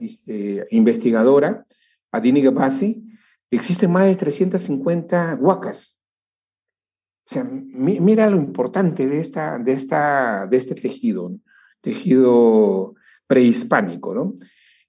este, 0.00 0.66
investigadora, 0.70 1.66
Adini 2.10 2.42
Gabasi, 2.42 3.04
existen 3.50 3.90
más 3.90 4.06
de 4.06 4.16
350 4.16 5.36
huacas. 5.40 6.00
O 7.26 7.34
sea, 7.34 7.44
mira 7.44 8.30
lo 8.30 8.38
importante 8.38 9.06
de, 9.06 9.18
esta, 9.18 9.58
de, 9.58 9.72
esta, 9.72 10.46
de 10.46 10.56
este 10.56 10.74
tejido, 10.74 11.30
tejido 11.82 12.94
prehispánico, 13.26 14.14
¿no? 14.14 14.34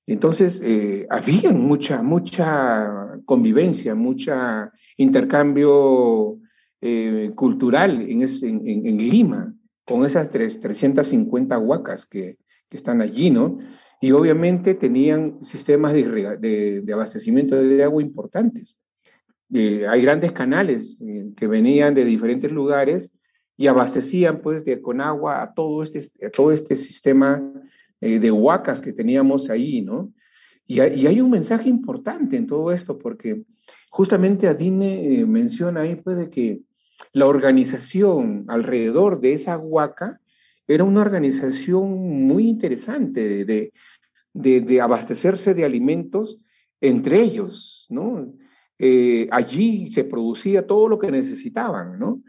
Entonces, 0.07 0.61
eh, 0.63 1.05
había 1.09 1.51
mucha, 1.51 2.01
mucha 2.01 3.19
convivencia, 3.25 3.93
mucha 3.93 4.71
intercambio 4.97 6.39
eh, 6.81 7.31
cultural 7.35 8.01
en, 8.01 8.97
Lima, 8.97 9.53
con 9.85 10.05
esas 10.05 10.31
350 10.31 11.59
huacas 11.59 12.05
que, 12.05 12.37
que 12.69 12.77
están 12.77 13.01
allí, 13.01 13.29
¿no? 13.29 13.59
Y 14.01 14.12
obviamente 14.12 14.75
tenían 14.75 15.43
sistemas 15.43 15.93
de, 15.93 16.83
abastecimiento 16.91 17.55
de 17.55 17.83
agua 17.83 18.01
importantes. 18.01 18.77
Eh, 19.53 19.88
hay 19.88 20.01
grandes 20.03 20.31
canales 20.31 21.01
eh, 21.01 21.31
que 21.35 21.47
venían 21.47 21.95
de 21.95 22.05
diferentes 22.05 22.51
lugares 22.51 23.12
y 23.57 23.67
abastecían 23.67 24.41
pues 24.41 24.63
de, 24.63 24.81
con 24.81 25.01
agua 25.01 25.41
a 25.41 25.53
todo 25.53 25.83
este, 25.83 26.29
todo 26.29 26.51
este 26.51 26.75
sistema 26.75 27.43
eh, 27.99 28.19
de 28.19 28.31
huacas 28.31 28.79
que 28.79 28.93
teníamos 28.93 29.49
ahí, 29.49 29.81
¿no? 29.81 30.13
Y 30.67 30.81
hay, 30.81 31.19
un 31.19 31.31
mensaje 31.31 31.67
importante 31.67 32.38
en 32.38 32.45
todo 32.45 32.71
esto 32.71 32.99
porque 32.99 33.41
justamente 33.89 34.47
Adine 34.47 35.25
menciona 35.25 35.81
ahí 35.81 35.95
pues 35.95 36.15
de 36.15 36.29
que 36.29 36.62
la 37.12 37.25
organización 37.25 38.45
alrededor 38.47 39.19
de 39.19 39.33
esa 39.33 39.57
huaca 39.57 40.21
era 40.69 40.84
una 40.84 41.01
organización 41.01 42.27
muy 42.27 42.47
interesante 42.47 43.43
de, 43.43 43.73
de, 44.34 44.82
abastecerse 44.82 45.55
de 45.55 45.65
alimentos 45.65 46.39
entre 46.79 47.21
ellos, 47.21 47.88
¿no? 47.89 48.32
Eh, 48.77 49.27
allí 49.32 49.89
se 49.91 50.03
producía 50.03 50.67
todo 50.67 50.88
lo 50.88 50.99
que 50.99 51.10
necesitaban, 51.10 51.97
¿no? 51.97 52.21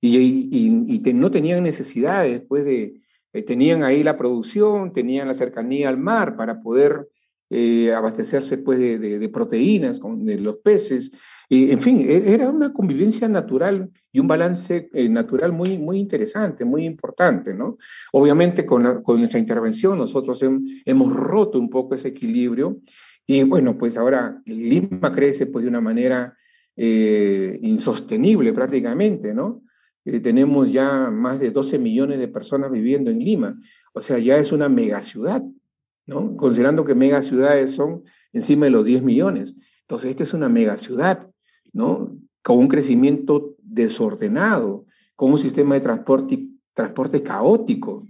Y, 0.00 0.70
no 1.12 1.30
tenían 1.32 1.64
necesidades, 1.64 2.30
después 2.30 2.64
de, 2.64 3.02
eh, 3.32 3.42
tenían 3.42 3.82
ahí 3.82 4.04
la 4.04 4.16
producción, 4.16 4.92
tenían 4.92 5.26
la 5.26 5.34
cercanía 5.34 5.88
al 5.88 5.98
mar 5.98 6.36
para 6.36 6.60
poder 6.60 7.08
eh, 7.50 7.92
abastecerse 7.92 8.58
pues, 8.58 8.78
de, 8.78 9.28
proteínas 9.28 10.00
de 10.00 10.38
los 10.38 10.56
peces. 10.56 11.12
Y, 11.48 11.72
en 11.72 11.80
fin, 11.82 12.00
e, 12.00 12.32
era 12.32 12.48
una 12.48 12.72
convivencia 12.72 13.28
natural 13.28 13.90
y 14.12 14.20
un 14.20 14.28
balance 14.28 14.88
natural 15.10 15.52
muy, 15.52 15.76
muy 15.76 15.98
interesante, 15.98 16.64
muy 16.64 16.84
importante. 16.84 17.52
¿no? 17.52 17.76
Obviamente 18.12 18.64
con, 18.64 19.02
con 19.02 19.18
nuestra 19.18 19.40
intervención 19.40 19.98
nosotros 19.98 20.42
hemos 20.84 21.12
roto 21.12 21.58
un 21.58 21.68
poco 21.68 21.94
ese 21.94 22.08
equilibrio 22.08 22.80
y 23.26 23.44
bueno, 23.44 23.78
pues 23.78 23.96
ahora 23.96 24.42
Lima 24.44 25.12
crece 25.12 25.46
pues 25.46 25.62
de 25.62 25.68
una 25.68 25.80
manera 25.80 26.36
eh, 26.76 27.60
insostenible 27.62 28.52
prácticamente, 28.52 29.32
¿no? 29.32 29.62
Eh, 30.04 30.18
tenemos 30.18 30.72
ya 30.72 31.10
más 31.10 31.38
de 31.38 31.52
12 31.52 31.78
millones 31.78 32.18
de 32.18 32.26
personas 32.26 32.72
viviendo 32.72 33.08
en 33.08 33.20
Lima, 33.20 33.56
o 33.92 34.00
sea, 34.00 34.18
ya 34.18 34.36
es 34.36 34.50
una 34.50 34.68
megaciudad, 34.68 35.44
¿no? 36.06 36.36
Considerando 36.36 36.84
que 36.84 36.94
megaciudades 36.94 37.72
son 37.72 38.02
encima 38.32 38.66
de 38.66 38.70
los 38.70 38.84
10 38.84 39.02
millones. 39.02 39.56
Entonces, 39.82 40.10
esta 40.10 40.22
es 40.22 40.34
una 40.34 40.48
megaciudad, 40.48 41.30
¿no? 41.72 42.16
Con 42.42 42.58
un 42.58 42.68
crecimiento 42.68 43.56
desordenado, 43.58 44.86
con 45.16 45.32
un 45.32 45.38
sistema 45.38 45.74
de 45.74 45.80
transporte, 45.80 46.46
transporte 46.74 47.22
caótico, 47.22 48.02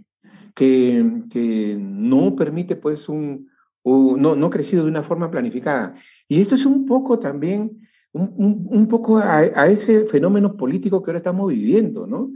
que, 0.54 1.22
que 1.30 1.76
no 1.78 2.34
permite 2.36 2.76
pues 2.76 3.08
un, 3.08 3.48
no, 3.84 4.36
no 4.36 4.46
ha 4.46 4.50
crecido 4.50 4.84
de 4.84 4.90
una 4.90 5.02
forma 5.02 5.30
planificada. 5.30 5.94
Y 6.28 6.40
esto 6.40 6.54
es 6.54 6.66
un 6.66 6.86
poco 6.86 7.18
también, 7.18 7.80
un, 8.12 8.86
poco 8.88 9.18
a, 9.18 9.68
ese 9.68 10.04
fenómeno 10.06 10.56
político 10.56 11.02
que 11.02 11.10
ahora 11.10 11.18
estamos 11.18 11.48
viviendo, 11.48 12.06
¿no? 12.06 12.32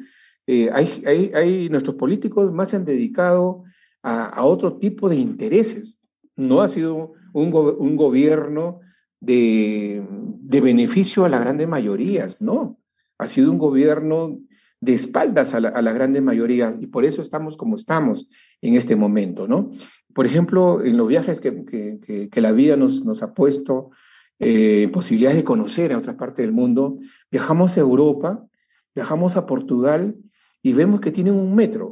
Eh, 0.46 0.70
hay, 0.72 1.32
hay, 1.34 1.68
nuestros 1.70 1.96
políticos 1.96 2.52
más 2.52 2.68
se 2.68 2.76
han 2.76 2.84
dedicado 2.84 3.64
a, 4.04 4.44
otro 4.44 4.76
tipo 4.76 5.08
de 5.08 5.16
intereses. 5.16 5.98
No 6.36 6.60
ha 6.60 6.68
sido 6.68 7.12
un, 7.32 7.54
un 7.54 7.96
gobierno 7.96 8.80
de, 9.20 10.06
de, 10.40 10.60
beneficio 10.60 11.24
a 11.24 11.28
las 11.28 11.40
grandes 11.40 11.66
mayorías, 11.66 12.40
no. 12.40 12.78
Ha 13.18 13.26
sido 13.26 13.50
un 13.50 13.58
gobierno 13.58 14.38
de 14.80 14.94
espaldas 14.94 15.54
a, 15.54 15.60
la, 15.60 15.70
a 15.70 15.80
las 15.82 15.94
grandes 15.94 16.22
mayorías 16.22 16.76
y 16.80 16.86
por 16.86 17.04
eso 17.04 17.22
estamos 17.22 17.56
como 17.56 17.76
estamos 17.76 18.28
en 18.60 18.74
este 18.74 18.96
momento, 18.96 19.48
¿no? 19.48 19.70
por 20.14 20.26
ejemplo, 20.26 20.82
en 20.82 20.96
los 20.96 21.08
viajes 21.08 21.40
que, 21.40 22.40
la 22.40 22.52
vida 22.52 22.76
nos, 22.76 23.04
nos 23.04 23.22
ha 23.22 23.34
puesto, 23.34 23.90
eh, 24.38 24.88
posibilidades 24.92 25.38
de 25.38 25.44
conocer 25.44 25.92
a 25.92 25.98
otras 25.98 26.16
partes 26.16 26.44
del 26.44 26.54
mundo, 26.54 26.98
viajamos 27.30 27.76
a 27.76 27.80
Europa, 27.80 28.46
viajamos 28.94 29.36
a 29.36 29.44
Portugal 29.44 30.16
y 30.62 30.72
vemos 30.72 31.00
que 31.00 31.10
tienen 31.10 31.34
un 31.34 31.54
metro. 31.54 31.90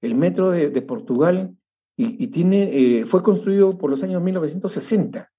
El 0.00 0.14
metro 0.14 0.50
de, 0.50 0.82
Portugal 0.82 1.56
y, 1.96 2.28
tiene, 2.28 3.00
eh, 3.00 3.06
fue 3.06 3.22
construido 3.22 3.76
por 3.76 3.90
los 3.90 4.02
años 4.02 4.22
1960. 4.22 5.30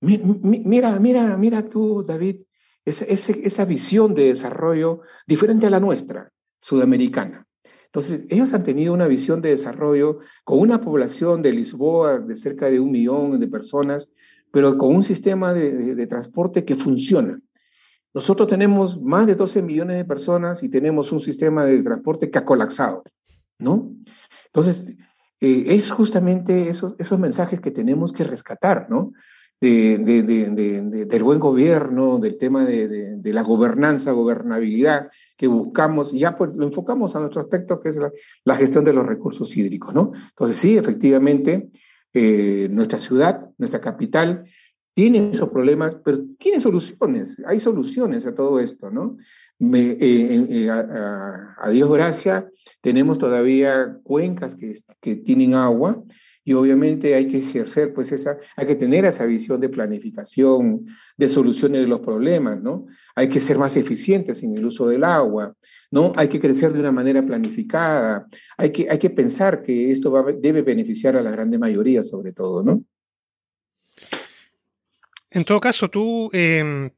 Mira, 0.00 0.98
mira, 0.98 1.36
mira 1.36 1.68
tú, 1.68 2.02
David, 2.02 2.42
esa, 2.84 3.64
visión 3.64 4.14
de 4.14 4.24
desarrollo 4.24 5.00
diferente 5.26 5.66
a 5.66 5.70
la 5.70 5.80
nuestra, 5.80 6.30
sudamericana. 6.58 7.46
Entonces, 7.86 8.24
ellos 8.28 8.52
han 8.52 8.64
tenido 8.64 8.92
una 8.92 9.06
visión 9.06 9.40
de 9.40 9.50
desarrollo 9.50 10.18
con 10.42 10.58
una 10.58 10.80
población 10.80 11.42
de 11.42 11.52
Lisboa 11.52 12.18
de 12.18 12.36
cerca 12.36 12.66
de 12.68 12.80
un 12.80 12.90
millón 12.90 13.38
de 13.38 13.46
personas, 13.46 14.10
pero 14.50 14.76
con 14.76 14.94
un 14.94 15.02
sistema 15.02 15.54
de, 15.54 16.06
transporte 16.06 16.64
que 16.64 16.76
funciona. 16.76 17.38
Nosotros 18.12 18.48
tenemos 18.48 19.00
más 19.00 19.26
de 19.26 19.34
12 19.34 19.62
millones 19.62 19.96
de 19.96 20.04
personas 20.04 20.62
y 20.62 20.68
tenemos 20.68 21.12
un 21.12 21.20
sistema 21.20 21.64
de 21.64 21.82
transporte 21.82 22.30
que 22.30 22.38
ha 22.38 22.44
colapsado, 22.44 23.02
¿no? 23.64 23.92
Entonces, 24.46 24.86
eh, 25.40 25.64
es 25.68 25.90
justamente 25.90 26.68
esos, 26.68 26.94
mensajes 27.18 27.60
que 27.60 27.70
tenemos 27.70 28.12
que 28.12 28.24
rescatar, 28.24 28.88
¿no? 28.88 29.12
de, 29.60 31.04
del 31.06 31.22
buen 31.22 31.38
gobierno, 31.38 32.18
del 32.18 32.36
tema 32.36 32.64
de, 32.64 33.20
la 33.24 33.42
gobernanza, 33.42 34.12
gobernabilidad 34.12 35.08
que 35.36 35.46
buscamos, 35.46 36.12
y 36.12 36.20
ya 36.20 36.36
pues 36.36 36.56
lo 36.56 36.64
enfocamos 36.64 37.16
a 37.16 37.20
nuestro 37.20 37.40
aspecto 37.40 37.80
que 37.80 37.88
es 37.88 37.98
la, 38.44 38.56
gestión 38.56 38.84
de 38.84 38.92
los 38.92 39.06
recursos 39.06 39.56
hídricos, 39.56 39.94
¿no? 39.94 40.12
Entonces 40.30 40.56
sí, 40.56 40.76
efectivamente, 40.76 41.70
eh, 42.12 42.68
nuestra 42.70 42.98
ciudad, 42.98 43.50
nuestra 43.58 43.80
capital, 43.80 44.44
tiene 44.92 45.30
esos 45.30 45.48
problemas, 45.48 45.96
pero 46.04 46.20
tiene 46.38 46.60
soluciones, 46.60 47.42
hay 47.46 47.58
soluciones 47.58 48.26
a 48.26 48.34
todo 48.34 48.60
esto, 48.60 48.90
¿no? 48.90 49.16
Me, 49.58 49.92
eh, 49.92 50.46
eh, 50.50 50.70
a, 50.70 51.70
Dios 51.70 51.90
gracias, 51.90 52.44
tenemos 52.80 53.18
todavía 53.18 53.98
cuencas 54.02 54.56
que, 54.56 55.16
tienen 55.16 55.54
agua, 55.54 56.02
y 56.46 56.52
obviamente 56.52 57.14
hay 57.14 57.26
que 57.26 57.38
ejercer, 57.38 57.94
pues 57.94 58.12
esa, 58.12 58.36
hay 58.56 58.66
que 58.66 58.74
tener 58.74 59.04
esa 59.06 59.24
visión 59.24 59.60
de 59.60 59.70
planificación, 59.70 60.86
de 61.16 61.28
soluciones 61.28 61.80
de 61.80 61.86
los 61.86 62.00
problemas, 62.00 62.60
¿no? 62.60 62.86
Hay 63.14 63.28
que 63.28 63.40
ser 63.40 63.56
más 63.56 63.76
eficientes 63.76 64.42
en 64.42 64.54
el 64.56 64.66
uso 64.66 64.86
del 64.88 65.04
agua, 65.04 65.54
¿no? 65.90 66.12
Hay 66.16 66.28
que 66.28 66.40
crecer 66.40 66.72
de 66.72 66.80
una 66.80 66.92
manera 66.92 67.24
planificada, 67.24 68.26
hay 68.58 68.70
que, 68.72 68.88
hay 68.90 68.98
que 68.98 69.10
pensar 69.10 69.62
que 69.62 69.90
esto 69.90 70.12
debe 70.38 70.60
beneficiar 70.60 71.16
a 71.16 71.22
la 71.22 71.30
grande 71.30 71.58
mayoría 71.58 72.02
sobre 72.02 72.32
todo, 72.32 72.62
¿no? 72.62 72.84
En 75.34 75.44
todo 75.44 75.58
caso, 75.58 75.90
¿tú 75.90 76.30
eh, 76.32 76.90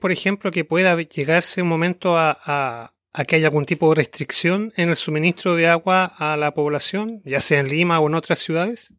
por 0.00 0.10
ejemplo, 0.10 0.50
que 0.50 0.64
pueda 0.64 1.00
llegarse 1.00 1.62
un 1.62 1.68
momento 1.68 2.18
a 2.18 2.92
que 3.26 3.36
haya 3.36 3.46
algún 3.46 3.64
tipo 3.64 3.88
de 3.90 3.94
restricción 3.94 4.72
en 4.76 4.88
el 4.88 4.96
suministro 4.96 5.54
de 5.54 5.68
agua 5.68 6.04
a 6.18 6.36
la 6.36 6.52
población, 6.52 7.22
ya 7.24 7.40
sea 7.40 7.60
en 7.60 7.68
Lima 7.68 8.00
o 8.00 8.08
en 8.08 8.14
otras 8.14 8.40
ciudades? 8.40 8.92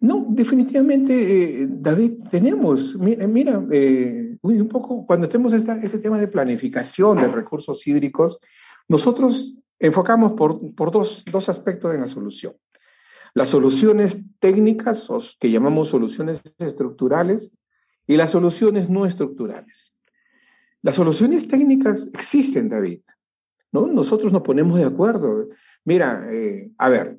No, 0.00 0.26
definitivamente, 0.30 1.62
eh, 1.62 1.66
David, 1.68 2.12
tenemos, 2.30 2.96
mira, 2.96 3.62
eh, 3.70 4.36
un 4.40 4.68
poco, 4.68 5.04
cuando 5.04 5.26
estemos 5.26 5.52
en 5.52 5.82
este 5.82 5.98
tema 5.98 6.18
de 6.18 6.28
planificación 6.28 7.18
de 7.18 7.28
recursos 7.28 7.84
hídricos, 7.86 8.38
nosotros 8.88 9.58
enfocamos 9.78 10.32
por, 10.32 10.74
por 10.74 10.92
dos, 10.92 11.24
dos 11.30 11.48
aspectos 11.48 11.94
en 11.94 12.00
la 12.00 12.08
solución. 12.08 12.54
Las 13.34 13.50
soluciones 13.50 14.20
técnicas, 14.38 15.08
que 15.38 15.50
llamamos 15.50 15.88
soluciones 15.88 16.42
estructurales, 16.58 17.52
y 18.08 18.16
las 18.16 18.30
soluciones 18.30 18.88
no 18.88 19.06
estructurales. 19.06 19.96
Las 20.82 20.94
soluciones 20.94 21.46
técnicas 21.46 22.10
existen, 22.14 22.68
David. 22.68 23.00
¿no? 23.70 23.86
Nosotros 23.86 24.32
nos 24.32 24.42
ponemos 24.42 24.78
de 24.78 24.86
acuerdo. 24.86 25.48
Mira, 25.84 26.26
eh, 26.32 26.70
a 26.78 26.88
ver, 26.88 27.18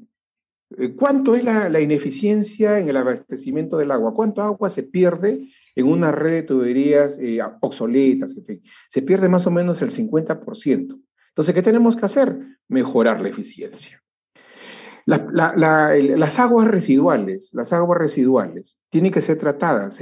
eh, 0.78 0.96
¿cuánto 0.96 1.36
es 1.36 1.44
la, 1.44 1.80
ineficiencia 1.80 2.80
en 2.80 2.90
el 2.90 2.98
abastecimiento 2.98 3.78
del 3.78 3.92
agua? 3.92 4.14
¿Cuánto 4.14 4.42
agua 4.42 4.70
se 4.70 4.84
pierde 4.84 5.48
en 5.76 5.88
una 5.88 6.12
red 6.12 6.32
de 6.32 6.44
tuberías 6.44 7.18
eh, 7.20 7.40
obsoletas? 7.62 8.36
Se 8.88 9.02
pierde 9.04 9.30
más 9.30 9.46
o 9.46 9.52
menos 9.52 9.82
el 9.84 9.92
50%. 9.92 11.00
Entonces, 11.30 11.56
¿qué 11.56 11.62
tenemos 11.62 11.96
que 11.96 12.06
hacer? 12.06 12.58
Mejorar 12.68 13.22
la 13.22 13.30
eficiencia. 13.30 14.02
Las 15.10 16.40
aguas 16.40 16.68
residuales, 16.68 17.52
las 17.54 17.74
aguas 17.74 17.98
residuales 17.98 18.78
tienen 18.90 19.12
que 19.12 19.22
ser 19.22 19.38
tratadas. 19.38 20.00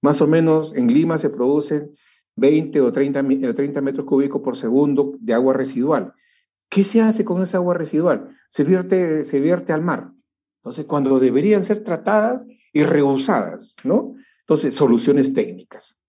más 0.00 0.22
o 0.22 0.26
menos 0.26 0.74
en 0.74 0.92
Lima 0.92 1.18
se 1.18 1.28
producen 1.30 1.90
20 2.36 2.80
o 2.80 2.92
30, 2.92 3.54
30 3.54 3.80
metros 3.82 4.06
cúbicos 4.06 4.40
por 4.42 4.56
segundo 4.56 5.12
de 5.20 5.34
agua 5.34 5.54
residual. 5.54 6.14
¿Qué 6.68 6.84
se 6.84 7.00
hace 7.00 7.24
con 7.24 7.42
esa 7.42 7.58
agua 7.58 7.74
residual? 7.74 8.30
Se 8.48 8.64
vierte, 8.64 9.24
se 9.24 9.40
vierte 9.40 9.72
al 9.72 9.82
mar. 9.82 10.10
Entonces, 10.60 10.86
cuando 10.86 11.18
deberían 11.18 11.62
ser 11.62 11.84
tratadas 11.84 12.46
y 12.72 12.82
reusadas, 12.82 13.76
¿no? 13.84 14.14
Entonces, 14.40 14.74
soluciones 14.74 15.32
técnicas. 15.32 16.00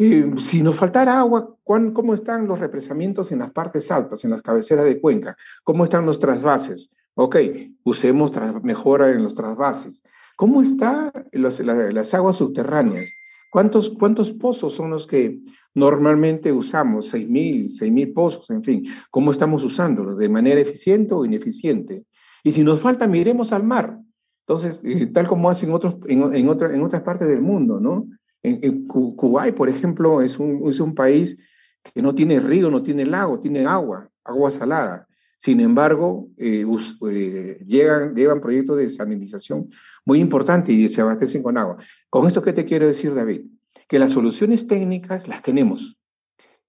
Eh, 0.00 0.30
si 0.38 0.62
nos 0.62 0.76
faltara 0.76 1.18
agua, 1.18 1.56
¿cómo 1.64 2.14
están 2.14 2.46
los 2.46 2.60
represamientos 2.60 3.32
en 3.32 3.40
las 3.40 3.50
partes 3.50 3.90
altas, 3.90 4.24
en 4.24 4.30
las 4.30 4.42
cabeceras 4.42 4.84
de 4.84 5.00
cuenca? 5.00 5.36
¿Cómo 5.64 5.82
están 5.82 6.06
los 6.06 6.20
trasvases? 6.20 6.90
Ok, 7.14 7.36
usemos 7.82 8.30
mejora 8.62 9.10
en 9.10 9.24
los 9.24 9.34
trasvases. 9.34 10.04
¿Cómo 10.36 10.62
están 10.62 11.10
las 11.32 12.14
aguas 12.14 12.36
subterráneas? 12.36 13.10
¿Cuántos, 13.50 13.90
¿Cuántos 13.90 14.30
pozos 14.30 14.74
son 14.74 14.90
los 14.90 15.04
que 15.04 15.40
normalmente 15.74 16.52
usamos? 16.52 17.12
¿6.000, 17.12 17.68
6.000 17.68 18.14
pozos? 18.14 18.50
En 18.50 18.62
fin, 18.62 18.86
¿cómo 19.10 19.32
estamos 19.32 19.64
usándolos? 19.64 20.16
¿De 20.16 20.28
manera 20.28 20.60
eficiente 20.60 21.12
o 21.12 21.24
ineficiente? 21.24 22.04
Y 22.44 22.52
si 22.52 22.62
nos 22.62 22.80
falta, 22.80 23.08
miremos 23.08 23.52
al 23.52 23.64
mar. 23.64 23.98
Entonces, 24.46 24.80
eh, 24.84 25.06
tal 25.06 25.26
como 25.26 25.50
hacen 25.50 25.72
otros, 25.72 25.96
en, 26.06 26.22
en, 26.22 26.48
en 26.48 26.82
otras 26.82 27.02
partes 27.02 27.26
del 27.26 27.42
mundo, 27.42 27.80
¿no? 27.80 28.06
En, 28.42 28.86
Kuwait, 28.86 29.54
por 29.54 29.68
ejemplo, 29.68 30.22
es 30.22 30.38
un, 30.38 30.68
es 30.68 30.80
un 30.80 30.94
país 30.94 31.36
que 31.82 32.02
no 32.02 32.14
tiene 32.14 32.40
río, 32.40 32.70
no 32.70 32.82
tiene 32.82 33.04
lago, 33.04 33.40
tiene 33.40 33.66
agua, 33.66 34.10
agua 34.24 34.50
salada. 34.50 35.08
Sin 35.38 35.60
embargo, 35.60 36.28
eh, 36.36 36.66
eh, 37.10 37.64
llegan, 37.64 38.14
llevan 38.14 38.40
proyectos 38.40 38.76
de 38.76 38.90
sanitización 38.90 39.70
muy 40.04 40.20
importantes 40.20 40.74
y 40.74 40.88
se 40.88 41.00
abastecen 41.00 41.44
con 41.44 41.56
agua. 41.56 41.78
Con 42.10 42.26
esto, 42.26 42.42
¿qué 42.42 42.52
te 42.52 42.64
quiero 42.64 42.86
decir, 42.86 43.14
David? 43.14 43.42
Que 43.88 44.00
las 44.00 44.10
soluciones 44.10 44.66
técnicas 44.66 45.28
las 45.28 45.42
tenemos. 45.42 45.96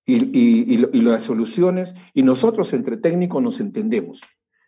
Y, 0.06 0.78
las 1.02 1.22
soluciones, 1.22 1.94
y 2.16 2.24
nosotros 2.24 2.74
entre 2.74 2.98
técnicos 2.98 3.44
nos 3.44 3.60
entendemos. 3.60 4.22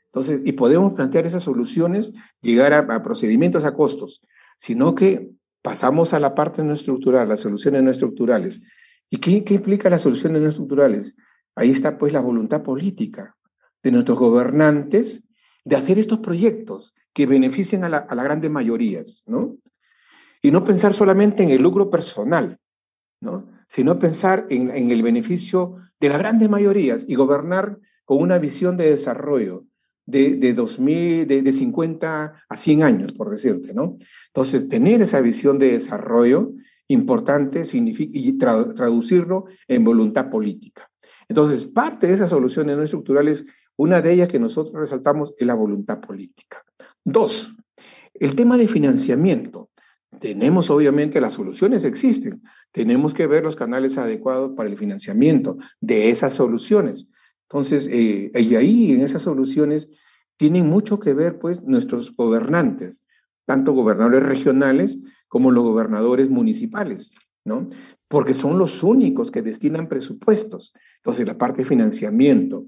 Entonces, 0.05 0.41
y 0.45 0.51
podemos 0.51 0.93
plantear 0.93 1.25
esas 1.25 1.41
soluciones, 1.41 2.13
llegar 2.41 2.73
a, 2.73 3.01
procedimientos 3.01 3.65
a 3.65 3.73
costos, 3.73 4.21
sino 4.57 4.93
que 4.93 5.31
pasamos 5.61 6.13
a 6.13 6.19
la 6.19 6.35
parte 6.35 6.63
no 6.63 6.73
estructural, 6.73 7.29
las 7.29 7.41
soluciones 7.41 7.83
no 7.83 7.91
estructurales. 7.91 8.61
¿Y 9.09 9.17
qué, 9.17 9.43
qué 9.43 9.55
implica 9.55 9.89
las 9.89 10.01
soluciones 10.01 10.41
no 10.41 10.49
estructurales? 10.49 11.15
Ahí 11.55 11.71
está 11.71 11.97
pues 11.97 12.13
la 12.13 12.21
voluntad 12.21 12.63
política 12.63 13.35
de 13.83 13.91
nuestros 13.91 14.19
gobernantes 14.19 15.23
de 15.65 15.75
hacer 15.75 15.99
estos 15.99 16.19
proyectos 16.19 16.93
que 17.13 17.25
beneficien 17.25 17.83
a, 17.83 17.89
las 17.89 18.23
grandes 18.23 18.49
mayorías, 18.49 19.23
¿no? 19.25 19.57
Y 20.41 20.51
no 20.51 20.63
pensar 20.63 20.93
solamente 20.93 21.43
en 21.43 21.49
el 21.49 21.61
lucro 21.61 21.89
personal, 21.89 22.59
¿no? 23.19 23.49
Sino 23.67 23.99
pensar 23.99 24.47
en, 24.49 24.91
el 24.91 25.03
beneficio 25.03 25.77
de 25.99 26.09
las 26.09 26.19
grandes 26.19 26.49
mayorías 26.49 27.05
y 27.07 27.15
gobernar 27.15 27.79
con 28.05 28.17
una 28.19 28.37
visión 28.37 28.77
de 28.77 28.89
desarrollo 28.89 29.65
de, 30.11 30.35
de 30.35 30.53
2000, 30.53 31.27
de, 31.27 31.51
50 31.51 32.43
a 32.47 32.55
100 32.55 32.83
años, 32.83 33.13
por 33.13 33.29
decirte, 33.29 33.73
¿no? 33.73 33.97
Entonces, 34.27 34.69
tener 34.69 35.01
esa 35.01 35.21
visión 35.21 35.57
de 35.57 35.71
desarrollo 35.71 36.51
importante 36.87 37.65
significa, 37.65 38.11
y 38.13 38.37
traducirlo 38.37 39.45
en 39.67 39.83
voluntad 39.83 40.29
política. 40.29 40.89
Entonces, 41.29 41.65
parte 41.65 42.07
de 42.07 42.13
esas 42.13 42.29
soluciones 42.29 42.75
no 42.75 42.83
estructurales 42.83 43.45
una 43.77 44.01
de 44.01 44.13
ellas 44.13 44.27
que 44.27 44.39
nosotros 44.39 44.75
resaltamos 44.75 45.33
es 45.37 45.47
la 45.47 45.55
voluntad 45.55 46.01
política. 46.01 46.63
Dos, 47.03 47.55
el 48.13 48.35
tema 48.35 48.57
de 48.57 48.67
financiamiento. 48.67 49.69
Tenemos 50.19 50.69
obviamente 50.69 51.21
las 51.21 51.33
soluciones 51.33 51.83
existen. 51.83 52.43
Tenemos 52.71 53.13
que 53.13 53.25
ver 53.25 53.43
los 53.43 53.55
canales 53.55 53.97
adecuados 53.97 54.51
para 54.55 54.69
el 54.69 54.77
financiamiento 54.77 55.57
de 55.79 56.09
esas 56.09 56.33
soluciones. 56.33 57.09
Entonces, 57.49 57.89
eh, 57.91 58.31
y 58.35 58.55
ahí 58.55 58.91
en 58.91 59.01
esas 59.01 59.23
soluciones 59.23 59.89
tienen 60.41 60.67
mucho 60.67 60.99
que 60.99 61.13
ver 61.13 61.37
pues 61.37 61.61
nuestros 61.61 62.15
gobernantes, 62.15 63.03
tanto 63.45 63.73
gobernadores 63.73 64.23
regionales 64.23 64.97
como 65.27 65.51
los 65.51 65.63
gobernadores 65.63 66.31
municipales, 66.31 67.11
¿no? 67.45 67.69
Porque 68.07 68.33
son 68.33 68.57
los 68.57 68.81
únicos 68.81 69.29
que 69.29 69.43
destinan 69.43 69.87
presupuestos. 69.87 70.73
Entonces, 70.97 71.27
la 71.27 71.37
parte 71.37 71.61
de 71.61 71.69
financiamiento, 71.69 72.65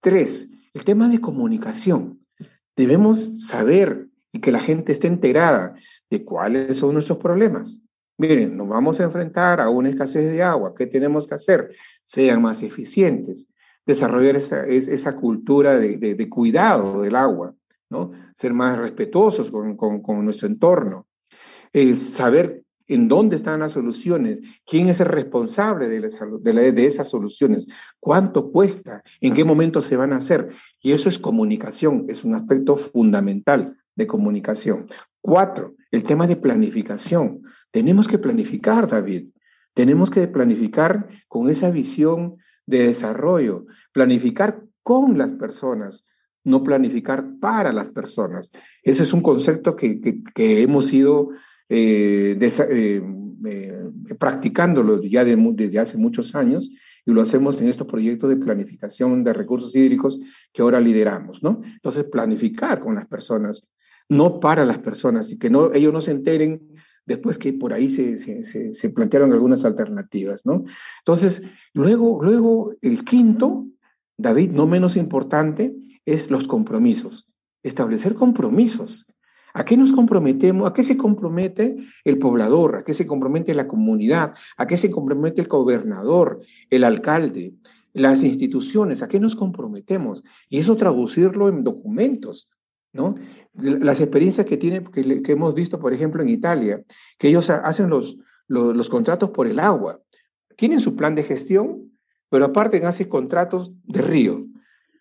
Tres, 0.00 0.50
el 0.74 0.84
tema 0.84 1.08
de 1.08 1.18
comunicación. 1.18 2.20
Debemos 2.76 3.46
saber 3.46 4.10
y 4.32 4.40
que 4.40 4.52
la 4.52 4.60
gente 4.60 4.92
esté 4.92 5.06
enterada 5.06 5.74
de 6.10 6.26
cuáles 6.26 6.76
son 6.76 6.92
nuestros 6.92 7.16
problemas. 7.16 7.80
Miren, 8.18 8.54
nos 8.54 8.68
vamos 8.68 9.00
a 9.00 9.04
enfrentar 9.04 9.62
a 9.62 9.70
una 9.70 9.88
escasez 9.88 10.30
de 10.30 10.42
agua. 10.42 10.74
¿Qué 10.76 10.86
tenemos 10.86 11.26
que 11.26 11.36
hacer? 11.36 11.74
Sean 12.02 12.42
más 12.42 12.62
eficientes, 12.62 13.48
desarrollar 13.86 14.36
esa, 14.36 14.66
esa 14.66 15.14
cultura 15.14 15.78
de, 15.78 16.28
cuidado 16.28 17.02
del 17.02 17.16
agua, 17.16 17.54
¿no? 17.90 18.12
Ser 18.34 18.54
más 18.54 18.78
respetuosos 18.78 19.50
con, 19.50 20.24
nuestro 20.24 20.48
entorno. 20.48 21.06
saber 21.94 22.64
en 22.86 23.08
dónde 23.08 23.36
están 23.36 23.60
las 23.60 23.72
soluciones, 23.72 24.40
quién 24.66 24.88
es 24.88 25.00
el 25.00 25.06
responsable 25.06 25.88
de, 25.88 26.72
de, 26.72 26.86
esas 26.86 27.08
soluciones, 27.08 27.66
cuánto 27.98 28.50
cuesta, 28.50 29.02
en 29.20 29.32
qué 29.32 29.44
momento 29.44 29.80
se 29.80 29.96
van 29.96 30.12
a 30.12 30.16
hacer. 30.16 30.48
Y 30.82 30.92
eso 30.92 31.08
es 31.08 31.18
comunicación, 31.18 32.06
es 32.08 32.24
un 32.24 32.34
aspecto 32.34 32.76
fundamental 32.76 33.76
de 33.94 34.06
comunicación. 34.06 34.86
Cuatro, 35.20 35.74
el 35.90 36.02
tema 36.02 36.26
de 36.26 36.36
planificación. 36.36 37.42
Tenemos 37.70 38.06
que 38.06 38.18
planificar, 38.18 38.86
David. 38.86 39.30
Tenemos 39.72 40.10
que 40.10 40.28
planificar 40.28 41.08
con 41.26 41.48
esa 41.48 41.70
visión 41.70 42.36
de 42.66 42.86
desarrollo, 42.86 43.66
planificar 43.92 44.62
con 44.82 45.18
las 45.18 45.32
personas, 45.32 46.04
no 46.44 46.62
planificar 46.62 47.38
para 47.40 47.72
las 47.72 47.90
personas. 47.90 48.50
Ese 48.82 49.02
es 49.02 49.12
un 49.12 49.22
concepto 49.22 49.76
que, 49.76 50.00
que 50.34 50.62
hemos 50.62 50.92
ido 50.92 51.30
eh, 51.68 52.36
eh, 52.40 53.02
eh, 53.46 53.90
practicándolo 54.18 55.00
ya 55.02 55.24
desde 55.24 55.78
hace 55.78 55.96
muchos 55.96 56.34
años 56.34 56.70
y 57.06 57.10
lo 57.10 57.22
hacemos 57.22 57.60
en 57.60 57.68
estos 57.68 57.86
proyectos 57.86 58.28
de 58.28 58.36
planificación 58.36 59.24
de 59.24 59.32
recursos 59.32 59.74
hídricos 59.74 60.18
que 60.52 60.62
ahora 60.62 60.80
lideramos, 60.80 61.42
¿no? 61.42 61.62
Entonces, 61.64 62.04
planificar 62.04 62.80
con 62.80 62.94
las 62.94 63.06
personas, 63.06 63.66
no 64.08 64.40
para 64.40 64.64
las 64.64 64.78
personas 64.78 65.30
y 65.30 65.38
que 65.38 65.50
no, 65.50 65.72
ellos 65.72 65.92
no 65.92 66.00
se 66.00 66.10
enteren 66.10 66.60
después 67.06 67.38
que 67.38 67.52
por 67.52 67.72
ahí 67.72 67.90
se, 67.90 68.18
se, 68.18 68.72
se, 68.72 68.90
plantearon 68.90 69.32
algunas 69.32 69.64
alternativas, 69.64 70.44
¿no? 70.44 70.64
Entonces, 71.00 71.42
luego, 71.72 72.22
luego, 72.22 72.74
el 72.82 73.04
quinto, 73.04 73.66
David, 74.16 74.50
no 74.50 74.66
menos 74.66 74.96
importante, 74.96 75.74
es 76.06 76.30
los 76.30 76.46
compromisos. 76.46 77.28
Establecer 77.62 78.14
compromisos. 78.14 79.06
¿A 79.56 79.64
qué 79.64 79.76
nos 79.76 79.92
comprometemos? 79.92 80.68
¿A 80.68 80.74
qué 80.74 80.82
se 80.82 80.96
compromete 80.96 81.76
el 82.04 82.18
poblador? 82.18 82.76
¿A 82.76 82.84
qué 82.84 82.92
se 82.92 83.06
compromete 83.06 83.54
la 83.54 83.68
comunidad? 83.68 84.34
¿A 84.56 84.66
qué 84.66 84.76
se 84.76 84.90
compromete 84.90 85.42
el 85.42 85.48
gobernador, 85.48 86.40
el 86.70 86.82
alcalde, 86.82 87.54
las 87.92 88.24
instituciones? 88.24 89.02
¿A 89.02 89.08
qué 89.08 89.20
nos 89.20 89.36
comprometemos? 89.36 90.24
Y 90.48 90.58
eso 90.58 90.76
traducirlo 90.76 91.48
en 91.48 91.62
documentos, 91.62 92.50
¿no? 92.94 93.16
Las 93.52 94.00
experiencias 94.00 94.46
que, 94.46 94.56
tiene, 94.56 94.82
que, 94.82 95.32
hemos 95.32 95.54
visto, 95.54 95.78
por 95.78 95.92
ejemplo, 95.92 96.22
en 96.22 96.30
Italia, 96.30 96.82
que 97.18 97.28
ellos 97.28 97.50
hacen 97.50 97.90
los, 97.90 98.16
los, 98.48 98.88
contratos 98.88 99.30
por 99.30 99.46
el 99.46 99.58
agua. 99.58 100.00
Tienen 100.56 100.80
su 100.80 100.96
plan 100.96 101.14
de 101.14 101.22
gestión, 101.22 101.92
pero 102.30 102.46
aparte 102.46 102.84
hacen 102.86 103.08
contratos 103.08 103.72
de 103.84 104.00
río. 104.00 104.46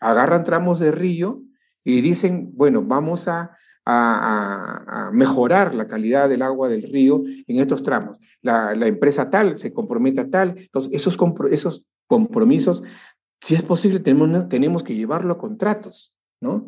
Agarran 0.01 0.43
tramos 0.43 0.81
de 0.81 0.91
río 0.91 1.41
y 1.85 2.01
dicen, 2.01 2.51
bueno, 2.53 2.83
vamos 2.83 3.29
a 3.29 3.57
a, 3.85 5.09
mejorar 5.13 5.75
la 5.75 5.87
calidad 5.87 6.29
del 6.29 6.41
agua 6.41 6.69
del 6.69 6.83
río 6.83 7.23
en 7.25 7.59
estos 7.59 7.83
tramos. 7.83 8.17
La, 8.41 8.73
empresa 8.87 9.29
tal 9.29 9.57
se 9.57 9.73
compromete 9.73 10.21
a 10.21 10.29
tal. 10.29 10.55
Entonces, 10.57 10.93
esos, 10.93 11.17
esos 11.51 11.85
compromisos, 12.07 12.83
si 13.41 13.55
es 13.55 13.63
posible, 13.63 13.99
tenemos, 13.99 14.47
tenemos 14.49 14.83
que 14.83 14.95
llevarlo 14.95 15.33
a 15.33 15.37
contratos, 15.37 16.13
¿no? 16.39 16.67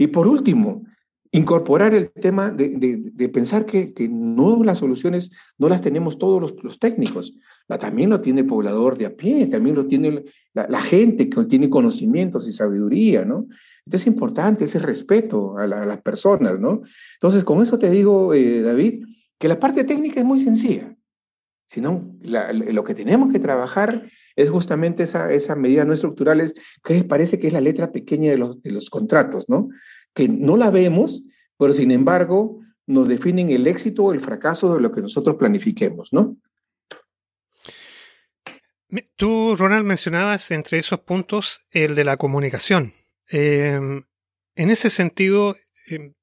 Y 0.00 0.06
por 0.06 0.26
último, 0.26 0.86
incorporar 1.30 1.94
el 1.94 2.10
tema 2.10 2.50
de, 2.50 3.30
pensar 3.30 3.66
que, 3.66 3.92
no 4.10 4.64
las 4.64 4.78
soluciones 4.78 5.30
no 5.58 5.68
las 5.68 5.82
tenemos 5.82 6.18
todos 6.18 6.56
los, 6.62 6.78
técnicos, 6.78 7.34
la, 7.68 7.76
también 7.76 8.08
lo 8.08 8.18
tiene 8.22 8.40
el 8.40 8.46
poblador 8.46 8.96
de 8.96 9.04
a 9.04 9.14
pie, 9.14 9.46
también 9.46 9.76
lo 9.76 9.86
tiene 9.86 10.24
la, 10.54 10.80
gente 10.80 11.28
que 11.28 11.44
tiene 11.44 11.68
conocimientos 11.68 12.48
y 12.48 12.52
sabiduría, 12.52 13.26
¿no? 13.26 13.46
Entonces 13.84 14.00
es 14.00 14.06
importante 14.06 14.64
ese 14.64 14.78
respeto 14.78 15.58
a, 15.58 15.66
las 15.66 16.00
personas, 16.00 16.58
¿no? 16.58 16.80
Entonces, 17.16 17.44
con 17.44 17.60
eso 17.60 17.78
te 17.78 17.90
digo, 17.90 18.32
eh, 18.32 18.62
David, 18.62 19.04
que 19.38 19.48
la 19.48 19.60
parte 19.60 19.84
técnica 19.84 20.20
es 20.20 20.26
muy 20.26 20.40
sencilla, 20.40 20.96
sino 21.66 22.10
lo 22.22 22.84
que 22.84 22.94
tenemos 22.94 23.30
que 23.30 23.38
trabajar 23.38 24.08
es 24.42 24.50
justamente 24.50 25.02
esa, 25.02 25.32
esa 25.32 25.56
medida 25.56 25.84
no 25.84 25.92
estructurales 25.92 26.54
que 26.82 27.04
parece 27.04 27.38
que 27.38 27.48
es 27.48 27.52
la 27.52 27.60
letra 27.60 27.92
pequeña 27.92 28.30
de 28.30 28.38
los, 28.38 28.62
de 28.62 28.72
los 28.72 28.90
contratos, 28.90 29.48
¿no? 29.48 29.68
que 30.14 30.28
no 30.28 30.56
la 30.56 30.70
vemos, 30.70 31.22
pero 31.58 31.72
sin 31.72 31.90
embargo 31.90 32.60
nos 32.86 33.08
definen 33.08 33.50
el 33.50 33.66
éxito 33.66 34.04
o 34.04 34.12
el 34.12 34.20
fracaso 34.20 34.74
de 34.74 34.80
lo 34.80 34.90
que 34.90 35.00
nosotros 35.00 35.36
planifiquemos, 35.36 36.12
¿no? 36.12 36.36
Tú, 39.14 39.54
Ronald, 39.56 39.86
mencionabas 39.86 40.50
entre 40.50 40.78
esos 40.78 41.00
puntos 41.00 41.66
el 41.70 41.94
de 41.94 42.04
la 42.04 42.16
comunicación. 42.16 42.92
Em, 43.28 44.02
en 44.56 44.70
ese 44.70 44.90
sentido, 44.90 45.54
em, 45.86 46.14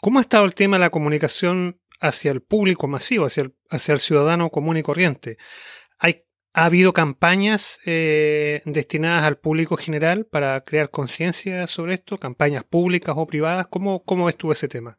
¿cómo 0.00 0.20
ha 0.20 0.22
estado 0.22 0.44
el 0.44 0.54
tema 0.54 0.76
de 0.76 0.82
la 0.82 0.90
comunicación 0.90 1.80
hacia 2.00 2.30
el 2.30 2.40
público 2.40 2.86
masivo, 2.86 3.26
hacia 3.26 3.44
el, 3.44 3.56
hacia 3.70 3.94
el 3.94 3.98
ciudadano 3.98 4.50
común 4.50 4.76
y 4.76 4.84
corriente? 4.84 5.36
¿Hay 5.98 6.22
¿Ha 6.56 6.66
habido 6.66 6.92
campañas 6.92 7.80
eh, 7.84 8.62
destinadas 8.64 9.24
al 9.24 9.38
público 9.38 9.76
general 9.76 10.24
para 10.24 10.60
crear 10.60 10.88
conciencia 10.88 11.66
sobre 11.66 11.94
esto? 11.94 12.16
¿Campañas 12.16 12.62
públicas 12.62 13.12
o 13.18 13.26
privadas? 13.26 13.66
¿Cómo, 13.66 14.04
cómo 14.04 14.28
estuvo 14.28 14.52
ese 14.52 14.68
tema? 14.68 14.96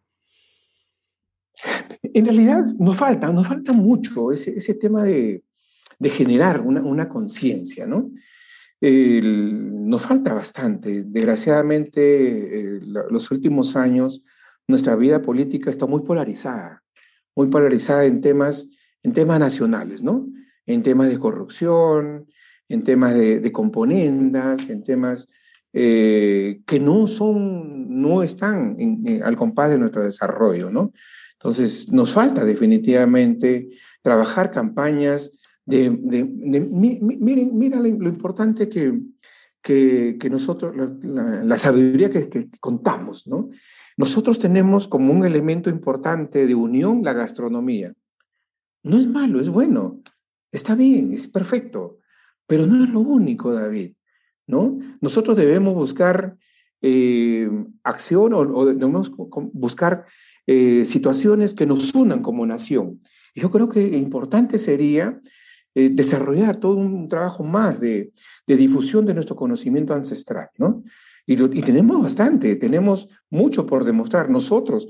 En 2.03 2.25
realidad 2.25 2.61
nos 2.79 2.97
falta, 2.97 3.31
nos 3.31 3.47
falta 3.47 3.71
mucho 3.71 4.33
ese, 4.33 4.51
ese 4.51 4.73
tema 4.73 5.03
de, 5.03 5.45
de 5.97 6.09
generar 6.09 6.59
una, 6.59 6.81
una 6.81 7.07
conciencia, 7.07 7.87
¿no? 7.87 8.11
nos 8.81 10.01
falta 10.01 10.33
bastante. 10.33 11.03
Desgraciadamente, 11.05 12.59
eh, 12.59 12.81
los 12.83 13.31
últimos 13.31 13.75
años, 13.77 14.21
nuestra 14.67 14.95
vida 14.95 15.21
política 15.21 15.69
está 15.69 15.87
muy 15.87 16.01
polarizada, 16.01 16.83
muy 17.35 17.47
polarizada 17.47 18.05
en 18.05 18.19
temas, 18.21 18.69
en 19.01 19.13
temas 19.13 19.39
nacionales, 19.39 20.03
¿no? 20.03 20.27
En 20.65 20.83
temas 20.83 21.09
de 21.09 21.19
corrupción, 21.19 22.27
en 22.69 22.83
temas 22.83 23.13
de, 23.15 23.51
componendas, 23.51 24.69
en 24.69 24.83
temas 24.83 25.27
eh, 25.73 26.61
que 26.65 26.79
no 26.79 27.07
son, 27.07 28.01
no 28.01 28.23
están 28.23 28.77
al 29.23 29.35
compás 29.35 29.69
de 29.71 29.77
nuestro 29.77 30.03
desarrollo, 30.03 30.69
¿no? 30.69 30.91
Entonces, 31.33 31.91
nos 31.91 32.11
falta 32.11 32.43
definitivamente 32.43 33.69
trabajar 34.01 34.51
campañas 34.51 35.31
de, 35.65 35.89
miren, 35.89 37.57
mira 37.57 37.79
lo, 37.79 37.87
importante 37.87 38.69
que, 38.69 38.99
que, 39.61 40.29
nosotros, 40.29 40.73
la, 41.03 41.57
sabiduría 41.57 42.09
que, 42.09 42.29
que, 42.29 42.49
contamos, 42.59 43.27
¿no? 43.27 43.49
Nosotros 43.97 44.39
tenemos 44.39 44.87
como 44.87 45.13
un 45.13 45.25
elemento 45.25 45.69
importante 45.69 46.47
de 46.47 46.55
unión 46.55 47.03
la 47.03 47.13
gastronomía. 47.13 47.93
No 48.83 48.97
es 48.97 49.07
malo, 49.07 49.39
es 49.39 49.49
bueno, 49.49 50.01
está 50.55 50.75
bien, 50.75 51.13
es 51.13 51.27
perfecto, 51.27 51.99
pero 52.47 52.65
no 52.65 52.83
es 52.83 52.89
lo 52.89 53.01
único, 53.01 53.53
David. 53.53 53.91
¿no? 54.47 54.77
Nosotros 55.01 55.35
debemos 55.37 55.73
buscar 55.73 56.37
eh, 56.81 57.49
acción 57.83 58.33
o, 58.33 58.65
debemos 58.65 59.11
buscar 59.53 60.05
eh, 60.45 60.85
situaciones 60.85 61.53
que 61.53 61.65
nos 61.65 61.93
unan 61.95 62.21
como 62.21 62.45
nación. 62.45 63.01
Yo 63.33 63.49
creo 63.51 63.67
que 63.69 63.81
importante 63.81 64.59
sería 64.59 65.19
eh, 65.73 65.89
desarrollar 65.91 66.57
todo 66.57 66.75
un 66.75 67.09
trabajo 67.09 67.43
más 67.43 67.79
de, 67.79 68.13
difusión 68.47 69.05
de 69.05 69.13
nuestro 69.13 69.35
conocimiento 69.35 69.93
ancestral, 69.93 70.49
¿no? 70.57 70.83
Y, 71.27 71.35
tenemos 71.63 72.03
bastante, 72.03 72.55
tenemos 72.55 73.09
mucho 73.31 73.65
por 73.65 73.83
demostrar. 73.83 74.29
Nosotros 74.29 74.87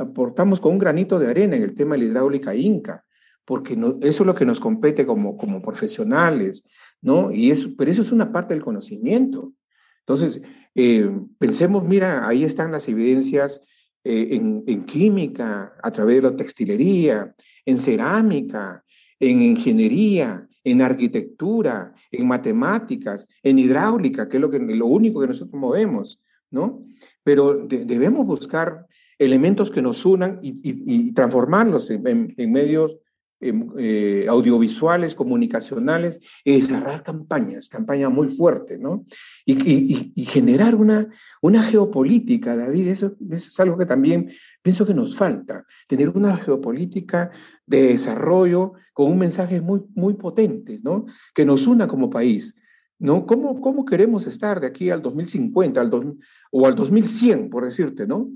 aportamos 0.00 0.60
con 0.60 0.72
un 0.72 0.78
granito 0.78 1.20
de 1.20 1.28
arena 1.28 1.54
en 1.54 1.62
el 1.62 1.76
tema 1.76 1.94
de 1.94 2.00
la 2.00 2.04
hidráulica 2.06 2.52
inca, 2.56 3.04
porque 3.44 3.74
eso 3.74 4.22
es 4.22 4.26
lo 4.26 4.34
que 4.34 4.44
nos 4.44 4.60
compete 4.60 5.06
como, 5.06 5.36
como 5.36 5.60
profesionales, 5.60 6.64
¿no? 7.00 7.32
Y 7.32 7.50
eso, 7.50 7.70
pero 7.76 7.90
eso 7.90 8.02
es 8.02 8.12
una 8.12 8.30
parte 8.30 8.54
del 8.54 8.62
conocimiento. 8.62 9.52
Entonces, 10.00 10.42
eh, 10.74 11.10
pensemos, 11.38 11.84
mira, 11.84 12.26
ahí 12.26 12.44
están 12.44 12.72
las 12.72 12.88
evidencias 12.88 13.62
eh, 14.04 14.28
en, 14.32 14.64
en, 14.66 14.84
química, 14.84 15.74
a 15.82 15.90
través 15.90 16.16
de 16.16 16.22
la 16.22 16.36
textilería, 16.36 17.34
en 17.64 17.78
cerámica, 17.78 18.84
en 19.18 19.42
ingeniería, 19.42 20.48
en 20.64 20.82
arquitectura, 20.82 21.92
en 22.10 22.26
matemáticas, 22.26 23.28
en 23.42 23.58
hidráulica, 23.58 24.28
que 24.28 24.36
es 24.36 24.40
lo, 24.40 24.50
que, 24.50 24.58
lo 24.60 24.86
único 24.86 25.20
que 25.20 25.28
nosotros 25.28 25.60
movemos, 25.60 26.20
¿no? 26.50 26.84
Pero 27.24 27.66
debemos 27.66 28.26
buscar 28.26 28.86
elementos 29.18 29.70
que 29.70 29.82
nos 29.82 30.04
unan 30.04 30.38
y, 30.42 30.60
y, 30.62 31.12
transformarlos 31.12 31.90
en, 31.90 32.34
en 32.36 32.52
medios 32.52 32.96
Em, 32.96 33.01
eh, 33.42 34.26
audiovisuales, 34.28 35.14
comunicacionales, 35.16 36.20
y 36.44 36.62
cerrar 36.62 37.02
campañas, 37.02 37.68
campaña 37.68 38.08
muy 38.08 38.28
fuerte, 38.28 38.78
¿no? 38.78 39.04
Y, 39.44 40.24
generar 40.24 40.76
una, 40.76 41.08
una 41.40 41.62
geopolítica, 41.62 42.56
David, 42.56 42.88
eso, 42.88 43.16
es 43.30 43.58
algo 43.58 43.76
que 43.76 43.86
también 43.86 44.30
pienso 44.62 44.86
que 44.86 44.94
nos 44.94 45.16
falta, 45.16 45.64
tener 45.88 46.10
una 46.10 46.36
geopolítica 46.36 47.30
de 47.66 47.88
desarrollo 47.88 48.74
con 48.92 49.10
un 49.10 49.18
mensaje 49.18 49.60
muy, 49.60 49.82
muy 49.94 50.14
potente, 50.14 50.80
¿no? 50.82 51.06
Que 51.34 51.44
nos 51.44 51.66
una 51.66 51.88
como 51.88 52.08
país. 52.08 52.54
¿no? 52.98 53.26
¿Cómo, 53.26 53.60
¿Cómo 53.60 53.84
queremos 53.84 54.28
estar 54.28 54.60
de 54.60 54.68
aquí 54.68 54.90
al 54.90 55.02
2050 55.02 55.80
al 55.80 56.16
o 56.52 56.66
al 56.68 56.76
2100, 56.76 57.50
por 57.50 57.64
decirte, 57.64 58.06
¿no? 58.06 58.30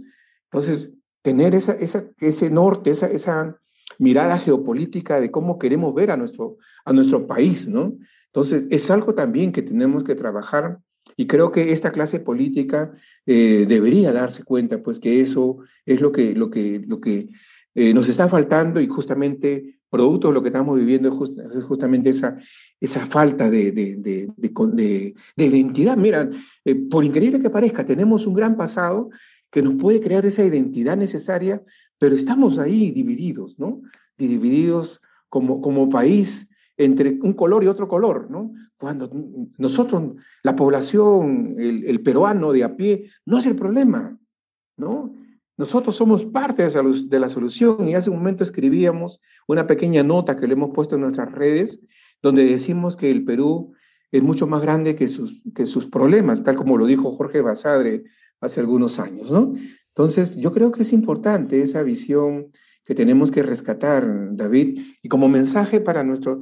Entonces, 0.50 0.92
tener 1.22 1.54
esa, 1.54 1.72
esa, 1.72 2.04
ese 2.18 2.50
norte, 2.50 2.90
esa, 2.90 3.06
esa, 3.06 3.60
mirada 3.98 4.38
geopolítica 4.38 5.20
de 5.20 5.30
cómo 5.30 5.58
queremos 5.58 5.94
ver 5.94 6.10
a 6.10 6.16
nuestro, 6.16 6.58
a 6.84 6.92
nuestro 6.92 7.26
país, 7.26 7.68
¿no? 7.68 7.96
Entonces, 8.26 8.66
es 8.70 8.90
algo 8.90 9.14
también 9.14 9.52
que 9.52 9.62
tenemos 9.62 10.04
que 10.04 10.14
trabajar 10.14 10.78
y 11.16 11.26
creo 11.26 11.52
que 11.52 11.72
esta 11.72 11.92
clase 11.92 12.20
política 12.20 12.92
eh, 13.24 13.64
debería 13.66 14.12
darse 14.12 14.42
cuenta, 14.42 14.82
pues, 14.82 15.00
que 15.00 15.20
eso 15.20 15.58
es 15.86 16.00
lo 16.00 16.12
que, 16.12 16.34
lo 16.34 16.50
que, 16.50 16.82
lo 16.86 17.00
que 17.00 17.28
eh, 17.74 17.94
nos 17.94 18.08
está 18.08 18.28
faltando 18.28 18.80
y 18.80 18.86
justamente 18.88 19.78
producto 19.88 20.28
de 20.28 20.34
lo 20.34 20.42
que 20.42 20.48
estamos 20.48 20.78
viviendo 20.78 21.08
es, 21.08 21.64
justamente 21.64 22.10
esa, 22.10 22.36
esa 22.80 23.06
falta 23.06 23.48
de, 23.48 23.72
de, 23.72 23.96
de, 23.96 24.28
de 24.36 25.44
identidad. 25.44 25.96
Mira, 25.96 26.28
eh, 26.64 26.74
por 26.74 27.04
increíble 27.04 27.38
que 27.38 27.48
parezca, 27.48 27.84
tenemos 27.84 28.26
un 28.26 28.34
gran 28.34 28.56
pasado 28.56 29.08
que 29.50 29.62
nos 29.62 29.74
puede 29.74 30.00
crear 30.00 30.26
esa 30.26 30.44
identidad 30.44 30.96
necesaria 30.96 31.62
pero 31.98 32.14
estamos 32.14 32.58
ahí 32.58 32.90
divididos, 32.90 33.58
¿no? 33.58 33.82
Divididos 34.16 35.00
como, 35.28 35.60
como 35.60 35.88
país 35.90 36.48
entre 36.76 37.18
un 37.22 37.32
color 37.32 37.64
y 37.64 37.68
otro 37.68 37.88
color, 37.88 38.30
¿no? 38.30 38.52
Cuando 38.76 39.10
nosotros, 39.56 40.14
la 40.42 40.54
población, 40.54 41.56
el, 41.58 42.02
peruano 42.02 42.52
de 42.52 42.64
a 42.64 42.76
pie, 42.76 43.10
no 43.24 43.38
es 43.38 43.46
el 43.46 43.56
problema, 43.56 44.18
¿no? 44.76 45.14
Nosotros 45.56 45.96
somos 45.96 46.26
parte 46.26 46.68
de 46.68 47.18
la 47.18 47.30
solución 47.30 47.88
y 47.88 47.94
hace 47.94 48.10
un 48.10 48.18
momento 48.18 48.44
escribíamos 48.44 49.22
una 49.48 49.66
pequeña 49.66 50.02
nota 50.02 50.36
que 50.36 50.46
le 50.46 50.52
hemos 50.52 50.70
puesto 50.74 50.96
en 50.96 51.00
nuestras 51.00 51.32
redes 51.32 51.80
donde 52.22 52.44
decimos 52.44 52.96
que 52.96 53.10
el 53.10 53.24
Perú 53.24 53.72
es 54.10 54.22
mucho 54.22 54.46
más 54.46 54.60
grande 54.60 54.96
que 54.96 55.08
sus, 55.08 55.42
que 55.54 55.64
sus 55.64 55.86
problemas, 55.86 56.44
tal 56.44 56.56
como 56.56 56.76
lo 56.76 56.86
dijo 56.86 57.12
Jorge 57.12 57.40
Basadre 57.40 58.04
hace 58.40 58.60
algunos 58.60 58.98
años, 58.98 59.30
¿no? 59.30 59.54
Entonces, 59.96 60.36
yo 60.36 60.52
creo 60.52 60.72
que 60.72 60.82
es 60.82 60.92
importante 60.92 61.62
esa 61.62 61.82
visión 61.82 62.52
que 62.84 62.94
tenemos 62.94 63.30
que 63.30 63.42
rescatar, 63.42 64.36
David, 64.36 64.78
y 65.02 65.08
como 65.08 65.26
mensaje 65.26 65.80
para 65.80 66.04
nuestro, 66.04 66.40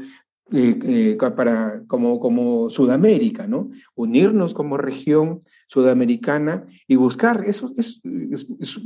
eh, 0.50 0.76
eh, 0.82 1.16
para, 1.36 1.84
como, 1.86 2.68
Sudamérica, 2.68 3.46
¿no? 3.46 3.70
Unirnos 3.94 4.54
como 4.54 4.76
región 4.76 5.42
sudamericana 5.68 6.66
y 6.88 6.96
buscar, 6.96 7.44
eso, 7.46 7.72
es, 7.76 8.02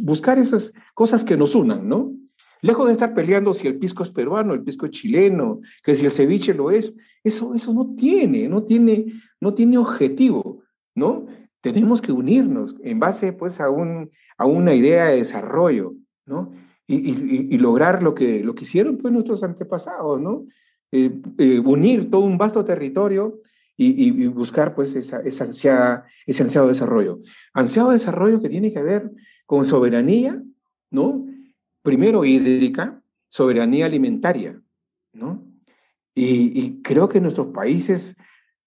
buscar 0.01 0.39
esas 0.39 0.75
cosas 0.93 1.25
que 1.25 1.39
nos 1.39 1.55
unan, 1.55 1.89
¿no? 1.89 2.13
Lejos 2.61 2.89
de 2.89 2.93
estar 2.93 3.15
peleando 3.15 3.55
si 3.55 3.69
el 3.69 3.79
pisco 3.79 4.03
es 4.03 4.11
peruano, 4.11 4.53
el 4.53 4.63
pisco 4.63 4.85
es 4.85 4.93
chileno, 4.93 5.61
que 5.83 5.95
si 5.95 6.05
el 6.05 6.13
ceviche 6.13 6.53
lo 6.53 6.71
es, 6.71 6.95
eso, 7.25 7.55
eso 7.55 7.73
no 7.73 7.95
tiene, 7.97 8.49
no 8.49 8.65
tiene, 8.65 9.07
no 9.41 9.55
tiene 9.55 9.79
objetivo, 9.79 10.63
¿no? 10.95 11.27
Tenemos 11.73 12.03
que 12.03 12.13
unirnos 12.13 12.77
en 12.83 12.99
base 12.99 13.33
pues 13.33 13.61
a, 13.61 13.71
un, 13.71 14.11
a 14.37 14.47
una 14.47 14.75
idea 14.75 15.07
de 15.07 15.17
desarrollo, 15.17 15.95
¿no? 16.27 16.53
Y, 16.87 17.55
y, 17.55 17.59
lograr 17.59 18.03
lo 18.03 18.15
que, 18.15 18.43
lo 18.43 18.55
que 18.55 18.65
hicieron 18.65 18.97
pues 18.97 19.13
nuestros 19.13 19.43
antepasados, 19.43 20.23
¿no? 20.23 20.47
Eh, 20.91 21.21
eh, 21.37 21.59
unir 21.59 22.09
todo 22.09 22.23
un 22.23 22.39
vasto 22.39 22.65
territorio 22.65 23.43
y, 23.77 24.27
buscar 24.27 24.75
pues 24.75 24.97
esa, 24.97 25.21
esa 25.21 25.45
ansiada, 25.45 26.07
ese 26.27 26.43
ansiado 26.43 26.67
desarrollo. 26.67 27.21
Ansiado 27.53 27.91
desarrollo 27.91 28.43
que 28.43 28.49
tiene 28.49 28.73
que 28.73 28.83
ver 28.83 29.11
con 29.47 29.65
soberanía, 29.67 30.43
¿no? 30.91 31.27
Primero 31.83 32.25
hídrica, 32.25 33.01
soberanía 33.29 33.87
alimentaria, 33.87 34.61
¿no? 35.13 35.47
Y, 36.15 36.83
creo 36.83 37.09
que 37.09 37.21
nuestros 37.21 37.49
países 37.49 38.17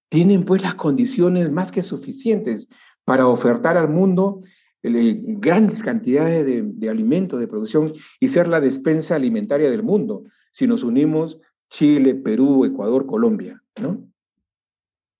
tienen 0.07 0.45
pues 0.45 0.61
las 0.61 0.75
condiciones 0.75 1.51
más 1.51 1.73
que 1.73 1.81
suficientes 1.81 2.69
para 3.05 3.27
ofertar 3.27 3.77
al 3.77 3.89
mundo 3.89 4.41
eh, 4.83 5.15
grandes 5.19 5.83
cantidades 5.83 6.45
de, 6.45 6.89
alimentos, 6.89 7.39
de 7.39 7.47
producción 7.47 7.93
y 8.19 8.29
ser 8.29 8.47
la 8.47 8.59
despensa 8.59 9.15
alimentaria 9.15 9.69
del 9.69 9.83
mundo, 9.83 10.23
si 10.51 10.65
nos 10.65 10.83
unimos 10.83 11.39
Chile, 11.69 12.15
Perú, 12.15 12.65
Ecuador, 12.65 13.05
Colombia, 13.05 13.61
¿no? 13.79 14.07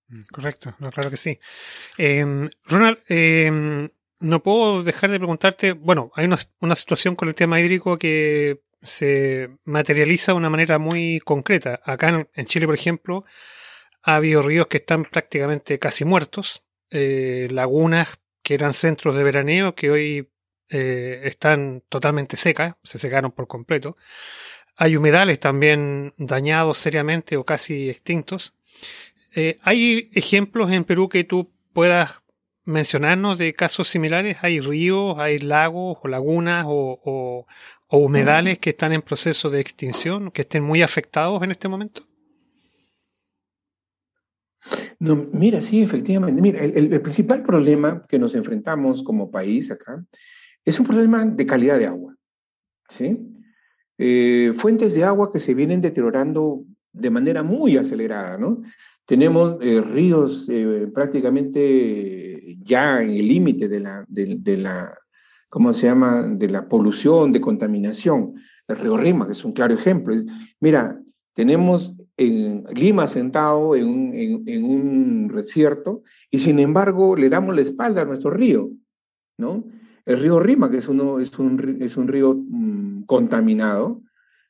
Mm, 0.07 0.21
correcto, 0.31 0.75
claro 0.91 1.11
que 1.11 1.17
sí. 1.17 1.39
Em, 1.97 2.49
Ronald, 2.65 2.97
em, 3.07 3.89
no 4.19 4.43
puedo 4.43 4.83
dejar 4.83 5.11
de 5.11 5.19
preguntarte, 5.19 5.73
bueno, 5.73 6.11
hay 6.15 6.25
una, 6.25 6.75
situación 6.75 7.15
con 7.15 7.27
el 7.27 7.35
tema 7.35 7.59
hídrico 7.59 7.97
que 7.97 8.63
se 8.81 9.57
materializa 9.63 10.31
de 10.31 10.39
una 10.39 10.49
manera 10.49 10.79
muy 10.79 11.19
concreta. 11.19 11.79
Acá 11.85 12.27
en 12.33 12.45
Chile, 12.47 12.65
por 12.65 12.75
ejemplo, 12.75 13.25
ha 14.03 14.15
habido 14.15 14.41
ríos 14.41 14.67
que 14.67 14.77
están 14.77 15.05
prácticamente 15.05 15.77
casi 15.77 16.03
muertos, 16.03 16.63
eh, 16.91 17.47
lagunas 17.51 18.19
que 18.43 18.53
eran 18.53 18.73
centros 18.73 19.15
de 19.15 19.23
veraneo 19.23 19.75
que 19.75 19.89
hoy 19.89 20.29
eh, 20.69 21.21
están 21.25 21.83
totalmente 21.89 22.37
secas, 22.37 22.75
se 22.83 22.97
secaron 22.97 23.31
por 23.31 23.47
completo. 23.47 23.95
Hay 24.77 24.95
humedales 24.95 25.39
también 25.39 26.13
dañados 26.17 26.77
seriamente 26.77 27.37
o 27.37 27.45
casi 27.45 27.89
extintos. 27.89 28.53
Eh, 29.35 29.57
¿Hay 29.61 30.09
ejemplos 30.13 30.71
en 30.71 30.83
Perú 30.83 31.07
que 31.07 31.23
tú 31.23 31.51
puedas 31.73 32.21
mencionarnos 32.65 33.37
de 33.37 33.53
casos 33.53 33.87
similares? 33.87 34.37
¿Hay 34.41 34.59
ríos, 34.59 35.17
hay 35.19 35.39
lagos 35.39 35.97
o 36.01 36.07
lagunas 36.07 36.65
o 36.67 37.47
humedales 37.89 38.59
que 38.59 38.71
están 38.71 38.93
en 38.93 39.01
proceso 39.01 39.49
de 39.49 39.59
extinción, 39.59 40.31
que 40.31 40.41
estén 40.41 40.63
muy 40.63 40.81
afectados 40.81 41.41
en 41.43 41.51
este 41.51 41.67
momento? 41.67 42.10
No, 44.99 45.27
mira, 45.33 45.61
sí, 45.61 45.81
efectivamente. 45.81 46.41
Mira, 46.41 46.63
el, 46.63 47.01
principal 47.01 47.43
problema 47.43 48.05
que 48.07 48.19
nos 48.19 48.35
enfrentamos 48.35 49.03
como 49.03 49.31
país 49.31 49.71
acá 49.71 50.03
es 50.63 50.79
un 50.79 50.85
problema 50.85 51.25
de 51.25 51.45
calidad 51.45 51.79
de 51.79 51.87
agua. 51.87 52.15
¿sí? 52.89 53.17
Eh, 53.97 54.53
fuentes 54.57 54.93
de 54.93 55.03
agua 55.03 55.31
que 55.31 55.39
se 55.39 55.53
vienen 55.53 55.81
deteriorando 55.81 56.63
de 56.93 57.09
manera 57.09 57.41
muy 57.41 57.77
acelerada, 57.77 58.37
¿no? 58.37 58.61
Tenemos 59.05 59.57
eh, 59.61 59.81
ríos 59.81 60.47
eh, 60.49 60.87
prácticamente 60.93 62.57
ya 62.59 63.01
en 63.01 63.09
el 63.09 63.27
límite 63.27 63.67
de 63.67 63.79
la, 63.79 64.05
de, 64.07 64.57
la, 64.57 64.97
¿cómo 65.49 65.73
se 65.73 65.87
llama?, 65.87 66.23
de 66.23 66.47
la 66.47 66.67
polución, 66.67 67.31
de 67.31 67.41
contaminación. 67.41 68.35
El 68.67 68.77
río 68.77 68.97
Rima, 68.97 69.25
que 69.25 69.33
es 69.33 69.43
un 69.43 69.53
claro 69.53 69.73
ejemplo. 69.73 70.15
Mira, 70.59 71.01
tenemos 71.33 71.95
en 72.21 72.63
Lima 72.73 73.07
sentado 73.07 73.75
en 73.75 73.87
un, 73.87 74.13
en, 74.13 74.63
un 74.63 75.27
desierto 75.27 76.03
y 76.29 76.39
sin 76.39 76.59
embargo 76.59 77.15
le 77.15 77.29
damos 77.29 77.55
la 77.55 77.61
espalda 77.61 78.01
a 78.01 78.05
nuestro 78.05 78.31
río, 78.31 78.69
¿no? 79.37 79.63
El 80.05 80.19
río 80.19 80.39
Rima, 80.39 80.69
que 80.69 80.77
es, 80.77 80.87
uno, 80.87 81.19
es, 81.19 81.37
un, 81.37 81.77
es 81.79 81.95
un 81.95 82.07
río 82.07 82.33
mm, 82.35 83.03
contaminado, 83.03 84.01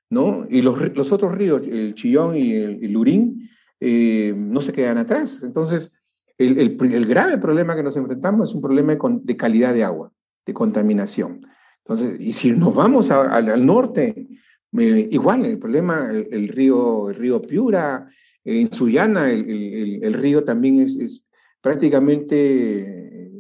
¿no? 0.09 0.45
Y 0.49 0.61
los, 0.61 0.95
los, 0.95 1.11
otros 1.11 1.34
ríos, 1.34 1.63
el 1.67 1.93
Chillón 1.93 2.38
y 2.38 2.53
el, 2.53 2.91
Lurín, 2.91 3.49
eh, 3.80 4.34
no 4.36 4.61
se 4.61 4.72
quedan 4.72 4.97
atrás. 4.97 5.43
Entonces, 5.43 5.93
el, 6.38 6.57
el, 6.57 7.05
grave 7.05 7.38
problema 7.38 7.76
que 7.76 7.84
nos 7.84 7.97
enfrentamos 7.97 8.49
es 8.49 8.55
un 8.55 8.61
problema 8.61 8.95
de, 8.95 9.38
calidad 9.38 9.74
de 9.74 9.84
agua, 9.84 10.11
de 10.45 10.53
contaminación. 10.53 11.45
Entonces, 11.86 12.19
y 12.19 12.34
si 12.34 12.51
nos 12.51 12.74
vamos 12.74 13.11
al 13.11 13.65
norte, 13.65 14.31
igual, 14.74 15.45
el 15.45 15.59
problema, 15.59 16.09
el, 16.11 16.47
río, 16.47 17.09
el 17.09 17.15
río 17.15 17.41
Piura, 17.41 18.09
en 18.43 18.72
Sullana, 18.72 19.30
el, 19.32 20.13
río 20.13 20.43
también 20.43 20.80
es, 20.80 21.24
prácticamente, 21.61 23.32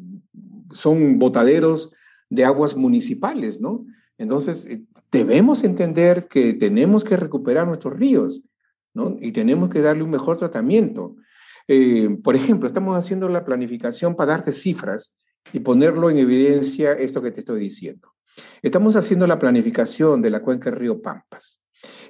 son 0.73 1.19
botaderos 1.19 1.91
de 2.29 2.45
aguas 2.45 2.75
municipales, 2.75 3.59
¿no? 3.59 3.85
Entonces, 4.17 4.65
eh, 4.65 4.83
debemos 5.11 5.63
entender 5.63 6.27
que 6.27 6.53
tenemos 6.53 7.03
que 7.03 7.17
recuperar 7.17 7.67
nuestros 7.67 7.97
ríos, 7.97 8.43
¿no? 8.93 9.17
Y 9.19 9.31
tenemos 9.31 9.69
que 9.69 9.81
darle 9.81 10.03
un 10.03 10.11
mejor 10.11 10.37
tratamiento. 10.37 11.15
Eh, 11.67 12.09
por 12.23 12.35
ejemplo, 12.35 12.67
estamos 12.67 12.95
haciendo 12.95 13.27
la 13.27 13.43
planificación 13.43 14.15
para 14.15 14.33
darte 14.33 14.51
cifras 14.51 15.13
y 15.51 15.59
ponerlo 15.59 16.09
en 16.09 16.17
evidencia 16.17 16.93
esto 16.93 17.21
que 17.21 17.31
te 17.31 17.41
estoy 17.41 17.59
diciendo. 17.59 18.13
Estamos 18.61 18.95
haciendo 18.95 19.27
la 19.27 19.39
planificación 19.39 20.21
de 20.21 20.29
la 20.29 20.41
cuenca 20.41 20.69
del 20.69 20.79
río 20.79 21.01
Pampas. 21.01 21.61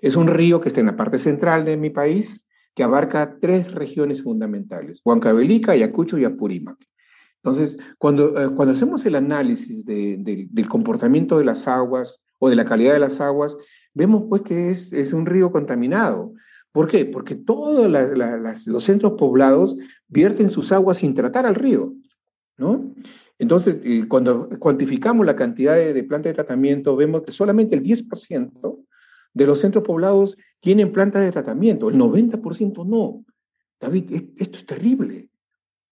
Es 0.02 0.16
un 0.16 0.28
río 0.28 0.60
que 0.60 0.68
está 0.68 0.82
en 0.82 0.88
la 0.88 0.98
parte 0.98 1.18
central 1.18 1.66
de 1.66 1.78
mi 1.78 1.90
país, 1.90 2.46
que 2.76 2.84
abarca 2.84 3.38
tres 3.40 3.72
regiones 3.72 4.24
fundamentales, 4.24 5.02
Huancavelica, 5.04 5.74
Ayacucho 5.74 6.18
y 6.18 6.26
Apurímac. 6.26 6.78
Entonces, 7.44 7.78
cuando, 7.98 8.40
eh, 8.40 8.50
cuando 8.56 8.74
hacemos 8.74 9.06
el 9.06 9.16
análisis 9.16 9.84
del 9.86 10.70
comportamiento 10.70 11.38
de 11.38 11.46
las 11.46 11.68
aguas 11.68 12.22
o 12.40 12.50
de 12.50 12.56
la 12.56 12.66
calidad 12.66 12.94
de 12.94 13.00
las 13.00 13.20
aguas, 13.20 13.58
vemos 13.94 14.24
pues 14.30 14.44
que 14.44 14.70
es, 14.70 14.94
es 14.94 15.12
un 15.12 15.26
río 15.26 15.52
contaminado. 15.52 16.34
¿Por 16.72 16.88
qué? 16.88 17.06
Porque 17.06 17.36
todos 17.36 17.90
los 17.90 18.84
centros 18.84 19.14
poblados 19.18 19.76
vierten 20.08 20.50
sus 20.50 20.72
aguas 20.72 20.98
sin 20.98 21.14
tratar 21.14 21.46
al 21.46 21.56
río, 21.56 21.94
¿no? 22.58 22.94
Entonces, 23.42 23.80
cuando 24.08 24.48
cuantificamos 24.60 25.26
la 25.26 25.36
cantidad 25.36 25.76
de, 25.76 26.04
plantas 26.04 26.30
de 26.30 26.36
tratamiento, 26.36 26.96
vemos 26.96 27.24
que 27.24 27.32
solamente 27.32 27.74
el 27.74 27.82
10% 27.82 28.86
de 29.34 29.46
los 29.48 29.60
centros 29.60 29.84
poblados 29.84 30.38
tienen 30.60 30.92
plantas 30.92 31.24
de 31.24 31.32
tratamiento, 31.32 31.90
el 31.90 31.96
90% 31.96 32.86
no. 32.86 33.26
David, 33.80 34.32
esto 34.38 34.58
es 34.60 34.66
terrible. 34.68 35.28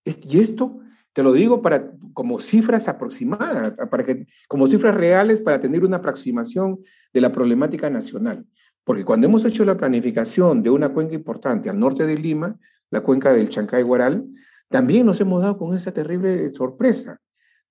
Y 0.06 0.40
esto 0.40 0.80
te 1.12 1.24
lo 1.24 1.34
digo 1.34 1.64
para, 1.64 1.92
como 2.14 2.40
cifras 2.40 2.88
aproximadas, 2.88 3.74
para 3.90 4.06
que, 4.06 4.28
como 4.48 4.68
cifras 4.68 4.94
reales 4.94 5.42
para 5.42 5.60
tener 5.60 5.84
una 5.84 5.98
aproximación 5.98 6.80
de 7.12 7.22
la 7.22 7.32
problemática 7.32 7.90
nacional. 7.90 8.46
Porque 8.84 9.04
cuando 9.04 9.26
hemos 9.26 9.44
hecho 9.44 9.66
la 9.66 9.76
planificación 9.76 10.62
de 10.62 10.70
una 10.70 10.90
cuenca 10.90 11.16
importante 11.16 11.68
al 11.68 11.80
norte 11.80 12.06
de 12.06 12.16
Lima, 12.16 12.60
la 12.92 13.02
cuenca 13.02 13.34
del 13.34 13.50
Chancay-Guaral, 13.50 14.24
también 14.70 15.08
nos 15.08 15.20
hemos 15.20 15.42
dado 15.42 15.58
con 15.58 15.76
esa 15.76 15.92
terrible 15.92 16.54
sorpresa. 16.54 17.20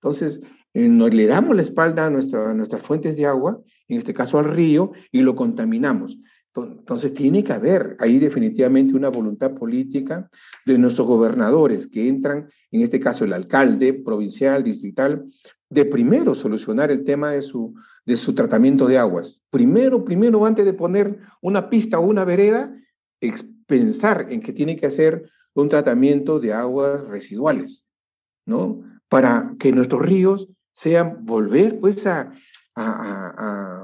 Entonces, 0.00 0.40
eh, 0.74 0.88
nos, 0.88 1.12
le 1.12 1.26
damos 1.26 1.56
la 1.56 1.62
espalda 1.62 2.06
a, 2.06 2.10
nuestras 2.10 2.82
fuentes 2.82 3.16
de 3.16 3.26
agua, 3.26 3.60
en 3.88 3.98
este 3.98 4.14
caso 4.14 4.38
al 4.38 4.46
río, 4.46 4.92
y 5.10 5.22
lo 5.22 5.34
contaminamos. 5.34 6.18
Entonces, 6.54 7.12
tiene 7.12 7.44
que 7.44 7.52
haber 7.52 7.96
ahí 8.00 8.18
definitivamente 8.18 8.94
una 8.94 9.10
voluntad 9.10 9.54
política 9.54 10.28
de 10.66 10.78
nuestros 10.78 11.06
gobernadores 11.06 11.86
que 11.86 12.08
entran, 12.08 12.48
en 12.72 12.82
este 12.82 12.98
caso 12.98 13.24
el 13.24 13.32
alcalde 13.32 13.94
provincial, 13.94 14.64
distrital, 14.64 15.24
de 15.70 15.84
primero 15.84 16.34
solucionar 16.34 16.90
el 16.90 17.04
tema 17.04 17.30
de 17.30 17.42
su, 17.42 17.74
de 18.04 18.16
su 18.16 18.34
tratamiento 18.34 18.86
de 18.86 18.98
aguas. 18.98 19.40
Primero, 19.50 20.04
primero, 20.04 20.44
antes 20.44 20.64
de 20.64 20.72
poner 20.72 21.18
una 21.40 21.70
pista 21.70 21.98
o 21.98 22.06
una 22.06 22.24
vereda, 22.24 22.74
pensar 23.66 24.26
en 24.30 24.40
que 24.40 24.52
tiene 24.52 24.76
que 24.76 24.86
hacer 24.86 25.30
un 25.54 25.68
tratamiento 25.68 26.40
de 26.40 26.52
aguas 26.52 27.06
residuales, 27.06 27.86
¿no? 28.46 28.82
Para 29.08 29.54
que 29.58 29.72
nuestros 29.72 30.02
ríos 30.02 30.48
sean 30.74 31.24
volver 31.24 31.78
pues 31.80 32.06
a, 32.06 32.32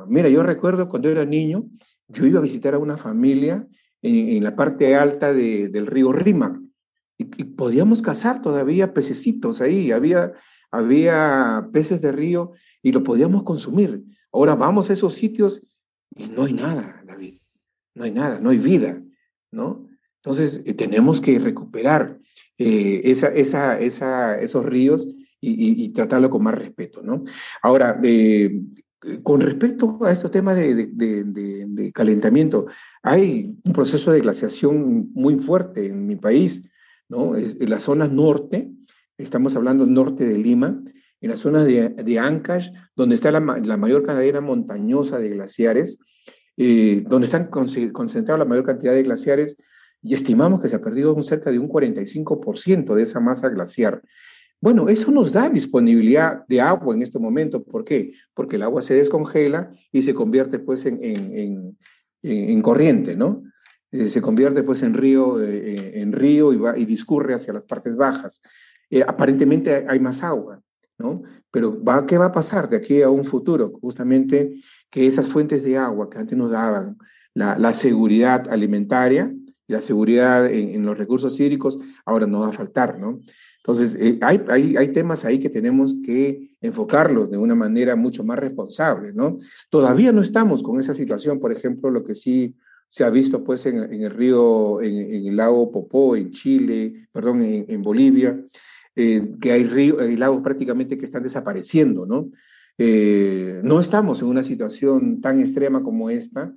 Mira, 0.06 0.28
yo 0.28 0.44
recuerdo 0.44 0.88
cuando 0.88 1.10
era 1.10 1.24
niño, 1.24 1.64
yo 2.06 2.26
iba 2.26 2.38
a 2.38 2.42
visitar 2.42 2.74
a 2.74 2.78
una 2.78 2.96
familia 2.96 3.66
en, 4.02 4.44
la 4.44 4.54
parte 4.54 4.94
alta 4.94 5.32
del 5.32 5.86
río 5.86 6.12
Rímac 6.12 6.60
y, 7.18 7.24
podíamos 7.24 8.02
cazar 8.02 8.40
todavía 8.42 8.94
pececitos 8.94 9.60
ahí, 9.60 9.90
había, 9.90 10.32
había 10.70 11.68
peces 11.72 12.00
de 12.02 12.12
río 12.12 12.52
y 12.82 12.92
lo 12.92 13.02
podíamos 13.02 13.42
consumir. 13.42 14.04
Ahora 14.32 14.54
vamos 14.54 14.90
a 14.90 14.92
esos 14.92 15.14
sitios 15.14 15.62
y 16.14 16.26
no 16.26 16.44
hay 16.44 16.52
nada, 16.52 17.02
David, 17.04 17.38
no 17.94 18.04
hay 18.04 18.10
nada, 18.10 18.40
no 18.40 18.50
hay 18.50 18.58
vida, 18.58 19.02
¿no? 19.50 19.88
Entonces 20.16 20.62
eh, 20.64 20.74
tenemos 20.74 21.20
que 21.20 21.38
recuperar 21.38 22.18
eh, 22.58 23.00
esa, 23.04 23.28
esa, 23.28 23.80
esa, 23.80 24.40
esos 24.40 24.64
ríos 24.64 25.06
y, 25.46 25.88
tratarlo 25.90 26.30
con 26.30 26.42
más 26.42 26.54
respeto, 26.54 27.02
¿no? 27.02 27.24
Ahora, 27.62 28.00
eh, 28.02 28.60
con 29.22 29.40
respecto 29.40 29.98
a 30.02 30.12
estos 30.12 30.30
temas 30.30 30.56
de, 30.56 30.74
de, 30.74 31.92
calentamiento, 31.92 32.66
hay 33.02 33.54
un 33.64 33.72
proceso 33.72 34.12
de 34.12 34.20
glaciación 34.20 35.10
muy 35.12 35.36
fuerte 35.36 35.86
en 35.86 36.06
mi 36.06 36.16
país, 36.16 36.64
¿no? 37.08 37.36
Es, 37.36 37.56
en 37.60 37.70
la 37.70 37.78
zona 37.78 38.08
norte, 38.08 38.70
estamos 39.18 39.54
hablando 39.56 39.86
norte 39.86 40.26
de 40.26 40.38
Lima, 40.38 40.82
en 41.20 41.30
la 41.30 41.36
zona 41.36 41.64
de, 41.64 41.90
de 41.90 42.18
Ancash, 42.18 42.70
donde 42.96 43.14
está 43.14 43.30
la, 43.30 43.40
la, 43.40 43.76
mayor 43.76 44.04
cadena 44.04 44.40
montañosa 44.40 45.18
de 45.18 45.30
glaciares, 45.30 45.98
eh, 46.56 47.02
donde 47.06 47.26
están 47.26 47.48
concentrados 47.48 48.38
la 48.38 48.44
mayor 48.44 48.64
cantidad 48.64 48.92
de 48.92 49.02
glaciares, 49.02 49.56
y 50.02 50.14
estimamos 50.14 50.60
que 50.60 50.68
se 50.68 50.76
ha 50.76 50.82
perdido 50.82 51.14
un, 51.14 51.24
cerca 51.24 51.50
de 51.50 51.58
un 51.58 51.68
45% 51.68 52.94
de 52.94 53.02
esa 53.02 53.20
masa 53.20 53.48
glaciar. 53.48 54.02
Bueno, 54.64 54.88
eso 54.88 55.10
nos 55.10 55.30
da 55.30 55.50
disponibilidad 55.50 56.46
de 56.48 56.58
agua 56.62 56.94
en 56.94 57.02
este 57.02 57.18
momento. 57.18 57.62
¿Por 57.62 57.84
qué? 57.84 58.14
Porque 58.32 58.56
el 58.56 58.62
agua 58.62 58.80
se 58.80 58.94
descongela 58.94 59.70
y 59.92 60.00
se 60.00 60.14
convierte 60.14 60.58
pues 60.58 60.86
en, 60.86 61.04
en, 61.04 61.76
en, 62.22 62.62
corriente, 62.62 63.14
¿no? 63.14 63.42
Eh, 63.92 64.08
se 64.08 64.22
convierte 64.22 64.62
pues 64.62 64.82
en 64.82 64.94
río, 64.94 65.38
eh, 65.38 66.00
en 66.00 66.12
río 66.12 66.54
y, 66.54 66.56
va, 66.56 66.78
y 66.78 66.86
discurre 66.86 67.34
hacia 67.34 67.52
las 67.52 67.64
partes 67.64 67.94
bajas. 67.94 68.40
Eh, 68.88 69.04
aparentemente 69.06 69.84
hay 69.86 70.00
más 70.00 70.22
agua, 70.22 70.62
¿no? 70.96 71.20
Pero 71.50 71.84
va, 71.84 72.06
¿qué 72.06 72.16
va 72.16 72.24
a 72.24 72.32
pasar 72.32 72.70
de 72.70 72.78
aquí 72.78 73.02
a 73.02 73.10
un 73.10 73.26
futuro? 73.26 73.70
Justamente 73.82 74.54
que 74.88 75.06
esas 75.06 75.28
fuentes 75.28 75.62
de 75.62 75.76
agua 75.76 76.08
que 76.08 76.16
antes 76.16 76.38
nos 76.38 76.50
daban 76.50 76.96
la, 77.34 77.72
seguridad 77.74 78.48
alimentaria, 78.48 79.30
la 79.66 79.80
seguridad 79.80 80.50
en, 80.52 80.84
los 80.84 80.98
recursos 80.98 81.38
hídricos, 81.40 81.78
ahora 82.04 82.26
no 82.26 82.40
va 82.40 82.48
a 82.48 82.52
faltar, 82.52 82.98
¿no? 82.98 83.20
Entonces, 83.58 83.96
eh, 83.98 84.18
hay, 84.20 84.42
hay, 84.48 84.76
hay, 84.76 84.88
temas 84.88 85.24
ahí 85.24 85.38
que 85.38 85.48
tenemos 85.48 85.96
que 86.04 86.50
enfocarlos 86.60 87.30
de 87.30 87.38
una 87.38 87.54
manera 87.54 87.96
mucho 87.96 88.22
más 88.24 88.38
responsable, 88.38 89.14
¿no? 89.14 89.38
Todavía 89.70 90.12
no 90.12 90.20
estamos 90.20 90.62
con 90.62 90.78
esa 90.78 90.92
situación, 90.92 91.40
por 91.40 91.50
ejemplo, 91.50 91.90
lo 91.90 92.04
que 92.04 92.14
sí 92.14 92.54
se 92.88 93.04
ha 93.04 93.10
visto 93.10 93.42
pues 93.42 93.64
en, 93.66 93.92
en 93.92 94.02
el 94.02 94.10
río, 94.10 94.80
en, 94.80 95.26
el 95.26 95.36
lago 95.36 95.70
Popó, 95.70 96.14
en 96.14 96.30
Chile, 96.30 97.08
perdón, 97.10 97.42
en, 97.42 97.82
Bolivia, 97.82 98.38
eh, 98.94 99.32
que 99.40 99.52
hay, 99.52 99.64
río, 99.64 99.98
hay 100.00 100.16
lagos 100.16 100.42
prácticamente 100.42 100.98
que 100.98 101.04
están 101.04 101.22
desapareciendo, 101.22 102.06
¿no? 102.06 102.30
Eh, 102.76 103.60
no 103.62 103.78
estamos 103.78 104.20
en 104.22 104.28
una 104.28 104.42
situación 104.42 105.20
tan 105.20 105.40
extrema 105.40 105.82
como 105.82 106.10
esta, 106.10 106.52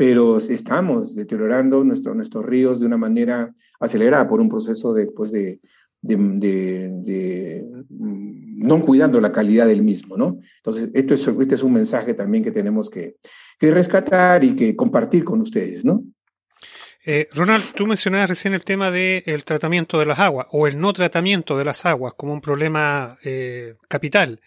pero 0.00 0.38
estamos 0.38 1.14
deteriorando 1.14 1.84
nuestro, 1.84 2.14
nuestros 2.14 2.46
ríos 2.46 2.80
de 2.80 2.86
una 2.86 2.96
manera 2.96 3.54
acelerada 3.80 4.26
por 4.26 4.40
un 4.40 4.48
proceso 4.48 4.94
de, 4.94 5.08
pues 5.08 5.30
de, 5.30 5.60
de, 6.00 7.62
mm, 7.90 8.66
no 8.66 8.80
cuidando 8.80 9.20
la 9.20 9.30
calidad 9.30 9.66
del 9.66 9.82
mismo, 9.82 10.16
¿no? 10.16 10.38
Entonces, 10.56 10.88
esto 10.94 11.12
es, 11.12 11.28
este 11.28 11.54
es 11.54 11.62
un 11.62 11.74
mensaje 11.74 12.14
también 12.14 12.42
que 12.42 12.50
tenemos 12.50 12.88
que, 12.88 13.16
que 13.58 13.70
rescatar 13.70 14.42
y 14.42 14.56
que 14.56 14.74
compartir 14.74 15.22
con 15.22 15.42
ustedes, 15.42 15.84
¿no? 15.84 16.02
Eh, 17.04 17.28
Ronald, 17.34 17.64
tú 17.74 17.86
mencionabas 17.86 18.30
recién 18.30 18.54
el 18.54 18.64
tema 18.64 18.90
del 18.90 19.44
tratamiento 19.44 19.98
de 19.98 20.06
las 20.06 20.18
aguas 20.18 20.46
o 20.52 20.66
el 20.66 20.80
no 20.80 20.94
tratamiento 20.94 21.58
de 21.58 21.66
las 21.66 21.84
aguas 21.84 22.14
como 22.16 22.32
un 22.32 22.40
problema 22.40 23.18
eh, 23.22 23.74
capital. 23.86 24.40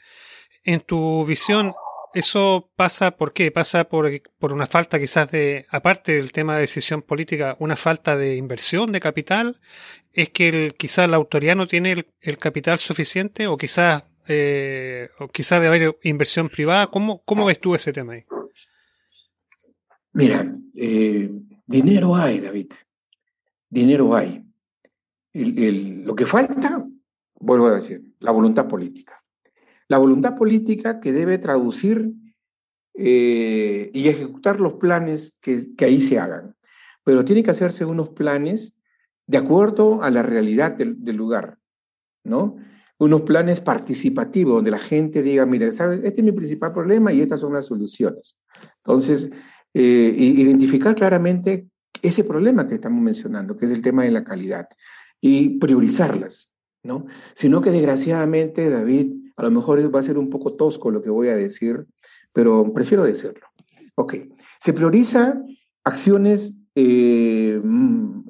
En 0.63 0.79
tu 0.79 1.23
visión, 1.27 1.73
eso 2.13 2.71
pasa, 2.75 3.17
¿por 3.17 3.33
qué? 3.33 3.51
Pasa 3.51 3.85
por, 3.85 4.09
por 4.37 4.53
una 4.53 4.67
falta 4.67 4.99
quizás 4.99 5.31
de, 5.31 5.65
aparte 5.69 6.13
del 6.13 6.31
tema 6.31 6.55
de 6.55 6.61
decisión 6.61 7.01
política, 7.01 7.55
una 7.59 7.75
falta 7.75 8.15
de 8.17 8.35
inversión 8.35 8.91
de 8.91 8.99
capital. 8.99 9.59
¿Es 10.11 10.29
que 10.29 10.49
el, 10.49 10.75
quizás 10.75 11.09
la 11.09 11.17
autoridad 11.17 11.55
no 11.55 11.67
tiene 11.67 12.05
el, 12.21 12.37
capital 12.37 12.77
suficiente 12.77 13.47
o 13.47 13.57
quizás, 13.57 14.03
eh, 14.27 15.09
o 15.19 15.27
quizás 15.27 15.59
de 15.61 15.67
haber 15.67 15.97
inversión 16.03 16.49
privada? 16.49 16.87
¿Cómo, 16.87 17.23
cómo 17.25 17.45
ves 17.45 17.59
tú 17.59 17.73
ese 17.73 17.91
tema 17.91 18.13
ahí? 18.13 18.25
Mira, 20.13 20.55
eh, 20.75 21.31
dinero 21.65 22.15
hay, 22.15 22.39
David. 22.39 22.73
Dinero 23.69 24.15
hay. 24.15 24.43
lo 25.33 26.15
que 26.15 26.27
falta, 26.27 26.83
vuelvo 27.39 27.67
a 27.67 27.75
decir, 27.75 28.03
la 28.19 28.31
voluntad 28.31 28.67
política. 28.67 29.22
La 29.87 29.97
voluntad 29.97 30.35
política 30.35 30.99
que 30.99 31.11
debe 31.11 31.37
traducir 31.37 32.13
eh, 32.95 33.89
y 33.93 34.07
ejecutar 34.07 34.61
los 34.61 34.73
planes 34.73 35.35
que, 35.41 35.73
ahí 35.79 35.99
se 35.99 36.19
hagan. 36.19 36.55
Pero 37.03 37.25
tiene 37.25 37.43
que 37.43 37.51
hacerse 37.51 37.85
unos 37.85 38.09
planes 38.09 38.73
de 39.25 39.37
acuerdo 39.37 40.03
a 40.03 40.11
la 40.11 40.21
realidad 40.21 40.73
del, 40.73 40.97
lugar, 41.15 41.57
¿no? 42.23 42.57
Unos 42.99 43.23
planes 43.23 43.61
participativos 43.61 44.55
donde 44.55 44.71
la 44.71 44.79
gente 44.79 45.23
diga, 45.23 45.45
mire, 45.45 45.71
¿sabes? 45.71 46.01
Este 46.03 46.21
es 46.21 46.25
mi 46.25 46.31
principal 46.31 46.71
problema 46.71 47.11
y 47.11 47.21
estas 47.21 47.39
son 47.39 47.53
las 47.53 47.65
soluciones. 47.65 48.37
Entonces, 48.77 49.31
eh, 49.73 50.13
identificar 50.15 50.95
claramente 50.95 51.67
ese 52.01 52.23
problema 52.23 52.67
que 52.67 52.75
estamos 52.75 53.01
mencionando, 53.01 53.57
que 53.57 53.65
es 53.65 53.71
el 53.71 53.81
tema 53.81 54.03
de 54.03 54.11
la 54.11 54.23
calidad, 54.23 54.67
y 55.19 55.57
priorizarlas, 55.57 56.51
¿no? 56.83 57.07
Sino 57.33 57.61
que 57.61 57.71
desgraciadamente, 57.71 58.69
David, 58.69 59.22
a 59.35 59.43
lo 59.43 59.51
mejor 59.51 59.93
va 59.93 59.99
a 59.99 60.03
ser 60.03 60.17
un 60.17 60.29
poco 60.29 60.55
tosco 60.55 60.91
lo 60.91 61.01
que 61.01 61.09
voy 61.09 61.29
a 61.29 61.35
decir, 61.35 61.85
pero 62.31 62.71
prefiero 62.73 63.03
decirlo. 63.03 63.47
Ok, 63.95 64.15
se 64.59 64.73
prioriza 64.73 65.41
acciones 65.83 66.57
eh, 66.75 67.61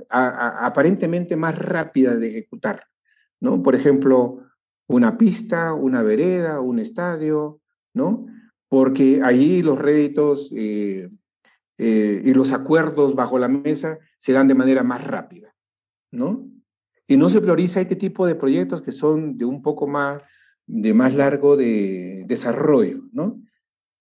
aparentemente 0.09 1.35
más 1.35 1.57
rápidas 1.57 2.19
de 2.19 2.29
ejecutar, 2.29 2.83
¿no? 3.39 3.63
Por 3.63 3.75
ejemplo, 3.75 4.39
una 4.87 5.17
pista, 5.17 5.73
una 5.73 6.01
vereda, 6.03 6.59
un 6.59 6.79
estadio, 6.79 7.61
¿no? 7.93 8.25
Porque 8.67 9.21
ahí 9.23 9.61
los 9.61 9.79
réditos 9.79 10.51
eh, 10.55 11.09
eh, 11.77 12.21
y 12.25 12.33
los 12.33 12.53
acuerdos 12.53 13.15
bajo 13.15 13.39
la 13.39 13.47
mesa 13.47 13.97
se 14.17 14.33
dan 14.33 14.47
de 14.47 14.55
manera 14.55 14.83
más 14.83 15.03
rápida, 15.05 15.55
¿no? 16.11 16.47
Y 17.07 17.17
no 17.17 17.29
se 17.29 17.41
prioriza 17.41 17.81
este 17.81 17.95
tipo 17.95 18.25
de 18.25 18.35
proyectos 18.35 18.81
que 18.81 18.91
son 18.91 19.37
de 19.37 19.45
un 19.45 19.61
poco 19.61 19.87
más 19.87 20.23
de 20.65 20.93
más 20.93 21.13
largo 21.13 21.57
de 21.57 22.23
desarrollo, 22.27 23.03
¿no? 23.11 23.41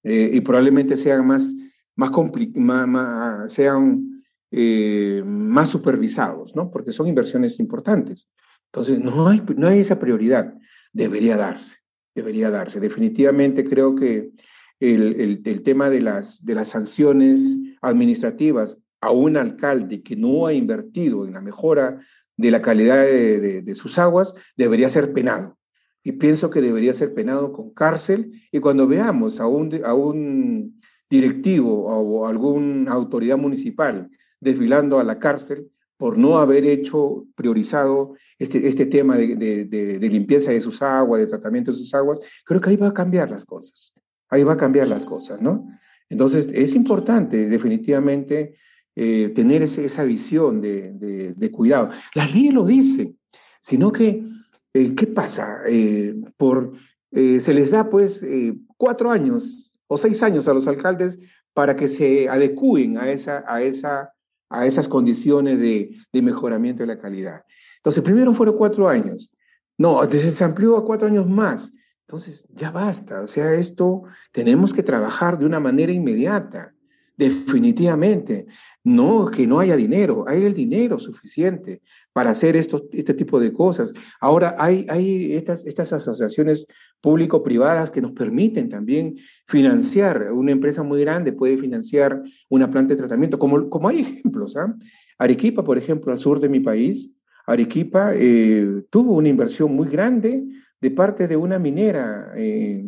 Eh, 0.05 0.31
y 0.33 0.41
probablemente 0.41 0.97
sean 0.97 1.27
más, 1.27 1.53
más, 1.97 2.11
más, 2.55 3.53
sean 3.53 4.25
eh, 4.51 5.23
más 5.25 5.71
supervisados, 5.71 6.55
¿no? 6.57 6.71
Porque 6.71 6.93
son 6.93 7.07
inversiones 7.07 7.59
importantes. 7.61 8.29
Entonces, 8.67 9.01
no 9.01 9.29
hay, 9.29 9.43
no 9.57 9.69
hay 9.69 9.81
esa 9.81 9.99
prioridad. 9.99 10.55
Debería 10.93 11.37
darse, 11.37 11.79
debería 12.15 12.51
darse. 12.51 12.81
Definitivamente 12.81 13.65
creo 13.65 13.95
que 13.95 14.33
el, 14.81 15.41
el, 15.45 15.63
tema 15.63 15.91
de 15.91 16.01
las, 16.01 16.45
de 16.45 16.55
las 16.55 16.69
sanciones 16.69 17.57
administrativas 17.83 18.77
a 19.01 19.11
un 19.11 19.37
alcalde 19.37 20.03
que 20.03 20.17
no 20.17 20.47
ha 20.47 20.53
invertido 20.53 21.27
en 21.27 21.35
la 21.35 21.41
mejora 21.41 22.01
de 22.37 22.51
la 22.51 22.63
calidad 22.63 23.05
de, 23.05 23.63
de 23.63 23.75
sus 23.75 23.99
aguas 23.99 24.35
debería 24.57 24.89
ser 24.89 25.13
penado 25.13 25.57
y 26.03 26.13
pienso 26.13 26.51
que 26.51 26.61
debería 26.61 26.95
ser 26.95 27.15
penado 27.15 27.53
con 27.53 27.71
cárcel 27.71 28.33
y 28.51 28.61
cuando 28.61 28.87
veamos 28.87 29.41
a 29.41 29.47
un, 29.47 29.81
a 29.85 29.95
un 29.95 30.81
directivo 31.09 31.87
o 31.87 32.27
alguna 32.27 32.91
autoridad 32.93 33.39
municipal 33.39 34.11
desfilando 34.41 34.99
a 34.99 35.05
la 35.05 35.19
cárcel 35.19 35.71
por 36.03 36.19
no 36.19 36.39
haber 36.39 36.65
hecho 36.65 37.27
priorizado 37.37 38.15
este, 38.37 38.67
este 38.67 38.87
tema 38.87 39.17
de, 39.17 39.37
de, 39.37 40.09
limpieza 40.09 40.51
de 40.51 40.61
sus 40.61 40.83
aguas, 40.83 41.21
de 41.21 41.29
tratamiento 41.29 41.71
de 41.71 41.77
sus 41.77 41.95
aguas, 41.95 42.19
creo 42.45 42.61
que 42.61 42.71
ahí 42.71 42.77
va 42.77 42.89
a 42.89 42.95
cambiar 42.95 43.31
las 43.31 43.45
cosas. 43.45 43.93
Ahí 44.29 44.43
va 44.43 44.55
a 44.55 44.57
cambiar 44.57 44.89
las 44.89 45.07
cosas, 45.07 45.41
¿no? 45.41 45.69
Entonces, 46.09 46.49
es 46.53 46.75
importante 46.75 47.49
definitivamente 47.49 48.57
eh, 48.97 49.31
tener 49.35 49.63
esa 49.63 50.03
visión 50.03 50.61
de, 50.61 50.93
de, 51.37 51.51
cuidado. 51.53 51.91
Las 52.15 52.35
leyes 52.35 52.53
lo 52.53 52.67
dicen, 52.67 53.17
sino 53.61 53.93
que 53.93 54.25
eh, 54.75 54.95
¿qué 54.95 55.07
pasa? 55.07 55.61
Eh, 55.68 56.14
por, 56.37 56.73
eh, 57.11 57.41
se 57.41 57.55
les 57.55 57.70
da 57.70 57.89
pues 57.89 58.25
cuatro 58.77 59.11
años 59.11 59.75
o 59.87 59.99
seis 59.99 60.23
años 60.23 60.49
a 60.49 60.55
los 60.55 60.66
alcaldes 60.66 61.18
para 61.53 61.77
que 61.77 61.89
se 61.89 62.29
adecúen 62.29 62.97
a, 62.97 63.11
esa, 63.11 63.45
a, 63.47 63.62
esa, 63.62 64.12
a 64.49 64.66
esas 64.66 64.89
condiciones 64.89 65.59
de, 65.59 65.97
de 66.12 66.23
mejoramiento 66.23 66.83
de 66.83 66.87
la 66.87 66.99
calidad. 66.99 67.45
Entonces, 67.77 68.03
primero 68.03 68.33
fueron 68.33 68.57
cuatro 68.57 68.89
años. 68.89 69.33
No, 69.77 70.03
se 70.11 70.45
amplió 70.45 70.77
a 70.77 70.85
cuatro 70.85 71.09
años 71.09 71.29
más. 71.29 71.73
Entonces, 72.07 72.47
ya 72.55 72.70
basta. 72.70 73.23
O 73.23 73.27
sea, 73.27 73.55
esto 73.55 74.05
tenemos 74.33 74.73
que 74.73 74.83
trabajar 74.83 75.39
de 75.39 75.47
una 75.47 75.61
manera 75.61 75.93
inmediata, 75.93 76.73
definitivamente. 77.16 78.47
No 78.85 79.30
que 79.30 79.47
no 79.47 79.61
haya 79.61 79.76
dinero, 79.76 80.24
hay 80.26 80.45
el 80.45 80.55
dinero 80.55 80.99
suficiente 80.99 81.83
para 82.12 82.30
hacer 82.30 82.57
estos, 82.57 82.85
este 82.93 83.14
tipo 83.14 83.39
de 83.39 83.53
cosas. 83.53 83.93
Ahora 84.20 84.57
hay, 84.59 84.87
hay 84.89 85.35
estas, 85.35 85.64
estas 85.64 85.93
asociaciones 85.93 86.66
público-privadas 87.01 87.91
que 87.91 88.01
nos 88.01 88.12
permiten 88.12 88.68
también 88.68 89.16
financiar. 89.47 90.33
Una 90.33 90.53
empresa 90.53 90.83
muy 90.83 91.01
grande 91.03 91.33
puede 91.33 91.59
financiar 91.59 92.22
una 92.49 92.70
planta 92.70 92.95
de 92.95 92.99
tratamiento, 92.99 93.39
como, 93.39 93.68
como 93.70 93.89
hay 93.89 94.01
ejemplos. 94.01 94.57
¿ah? 94.57 94.74
Arequipa, 95.18 95.62
por 95.62 95.78
ejemplo, 95.78 96.12
al 96.12 96.18
sur 96.18 96.41
de 96.41 96.49
mi 96.49 96.61
país, 96.61 97.14
Arequipa 97.47 98.12
eh, 98.14 98.85
tuvo 98.91 99.16
una 99.16 99.28
inversión 99.28 99.74
muy 99.74 99.89
grande 99.89 100.45
de 100.80 100.91
parte 100.91 101.28
de 101.28 101.37
una 101.37 101.59
minera 101.59 102.33
eh, 102.37 102.85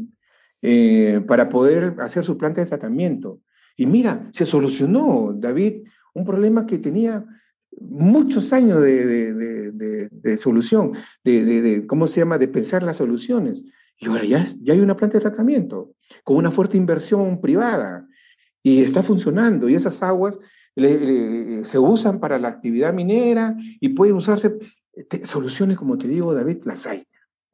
eh, 0.62 1.20
para 1.26 1.48
poder 1.48 1.94
hacer 1.98 2.24
su 2.24 2.38
planta 2.38 2.60
de 2.60 2.66
tratamiento. 2.66 3.40
Y 3.76 3.86
mira, 3.86 4.28
se 4.32 4.46
solucionó, 4.46 5.32
David, 5.34 5.82
un 6.14 6.24
problema 6.24 6.66
que 6.66 6.78
tenía 6.78 7.24
muchos 7.80 8.52
años 8.52 8.80
de, 8.80 10.38
solución, 10.38 10.92
de, 11.24 11.84
¿cómo 11.88 12.06
se 12.06 12.20
llama?, 12.20 12.38
de 12.38 12.48
pensar 12.48 12.82
las 12.82 12.96
soluciones. 12.96 13.64
Y 13.98 14.06
ahora 14.06 14.24
ya, 14.24 14.44
ya 14.60 14.74
hay 14.74 14.80
una 14.80 14.96
planta 14.96 15.18
de 15.18 15.22
tratamiento 15.22 15.94
con 16.22 16.36
una 16.36 16.50
fuerte 16.50 16.76
inversión 16.76 17.40
privada 17.40 18.06
y 18.62 18.82
está 18.82 19.02
funcionando 19.02 19.68
y 19.68 19.74
esas 19.74 20.02
aguas 20.02 20.38
se 20.76 21.78
usan 21.78 22.18
para 22.18 22.38
la 22.38 22.48
actividad 22.48 22.92
minera 22.92 23.56
y 23.80 23.90
pueden 23.90 24.16
usarse. 24.16 24.58
soluciones, 25.24 25.76
como 25.76 25.98
te 25.98 26.08
digo, 26.08 26.34
David, 26.34 26.64
las 26.64 26.86
hay, 26.86 27.04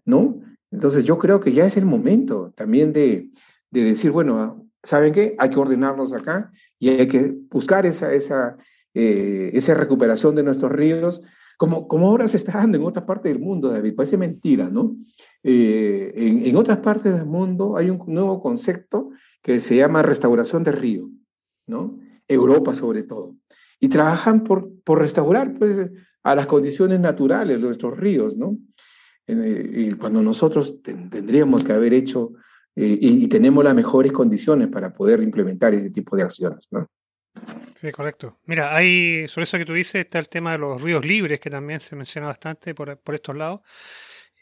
¿no? 0.05 0.41
Entonces 0.71 1.05
yo 1.05 1.19
creo 1.19 1.41
que 1.41 1.53
ya 1.53 1.67
es 1.67 1.77
el 1.77 1.85
momento 1.85 2.53
también 2.57 2.93
de, 2.93 3.31
decir, 3.71 4.11
bueno, 4.11 4.70
¿saben 4.83 5.13
qué? 5.13 5.37
Hay 5.39 5.51
que 5.51 5.59
ordenarnos 5.59 6.13
acá 6.13 6.53
y 6.79 6.89
hay 6.91 7.09
que 7.09 7.37
buscar 7.51 7.87
esa, 7.87 8.13
esa, 8.13 8.57
eh, 8.95 9.51
esa 9.53 9.75
recuperación 9.75 10.35
de 10.35 10.43
nuestros 10.43 10.73
ríos, 10.73 11.23
como, 11.57 11.87
como 11.89 12.09
ahora 12.09 12.27
se 12.27 12.39
está 12.39 12.53
dando 12.53 12.79
en 12.79 12.85
otras 12.85 13.05
partes 13.05 13.33
del 13.33 13.43
mundo, 13.43 13.69
David, 13.69 13.95
parece 13.95 14.17
mentira, 14.17 14.71
¿no? 14.71 14.97
Eh, 15.43 16.13
en, 16.17 16.47
en, 16.47 16.57
otras 16.57 16.79
partes 16.79 17.15
del 17.15 17.27
mundo 17.27 17.77
hay 17.77 17.91
un 17.91 18.03
nuevo 18.07 18.41
concepto 18.41 19.11
que 19.43 19.61
se 19.61 19.77
llama 19.77 20.03
restauración 20.03 20.65
de 20.65 20.73
río, 20.73 21.11
¿no? 21.67 21.99
Europa 22.27 22.75
sobre 22.75 23.03
todo. 23.03 23.37
Y 23.79 23.89
trabajan 23.89 24.45
por, 24.45 24.71
por 24.85 25.01
restaurar, 25.01 25.59
pues, 25.59 25.91
a 26.23 26.35
las 26.35 26.47
condiciones 26.47 27.01
naturales 27.01 27.59
nuestros 27.61 27.97
ríos, 27.99 28.37
¿no? 28.37 28.59
Eh, 29.27 29.71
y 29.73 29.93
cuando 29.93 30.23
nosotros 30.23 30.83
tendríamos 30.83 31.65
que 31.65 31.73
haber 31.73 31.95
hecho 31.95 32.33
y, 32.77 33.25
y, 33.25 33.29
tenemos 33.29 33.65
las 33.65 33.75
mejores 33.75 34.13
condiciones 34.13 34.69
para 34.69 34.93
poder 34.93 35.23
implementar 35.23 35.75
ese 35.75 35.91
tipo 35.91 36.17
de 36.17 36.23
acciones, 36.23 36.69
¿no? 36.71 36.87
Sí, 37.81 37.91
correcto. 37.93 38.39
Mira, 38.45 38.75
hay, 38.75 39.27
sobre 39.29 39.45
eso 39.45 39.57
que 39.59 39.65
tú 39.65 39.73
dices, 39.73 40.05
está 40.05 40.19
el 40.19 40.29
tema 40.29 40.53
de 40.53 40.59
los 40.59 40.81
ríos 40.83 41.05
libres, 41.05 41.41
que 41.41 41.49
también 41.49 41.81
se 41.81 41.97
menciona 41.97 42.27
bastante 42.27 42.75
por, 42.75 42.99
por 42.99 43.15
estos 43.15 43.37
lados. 43.37 43.61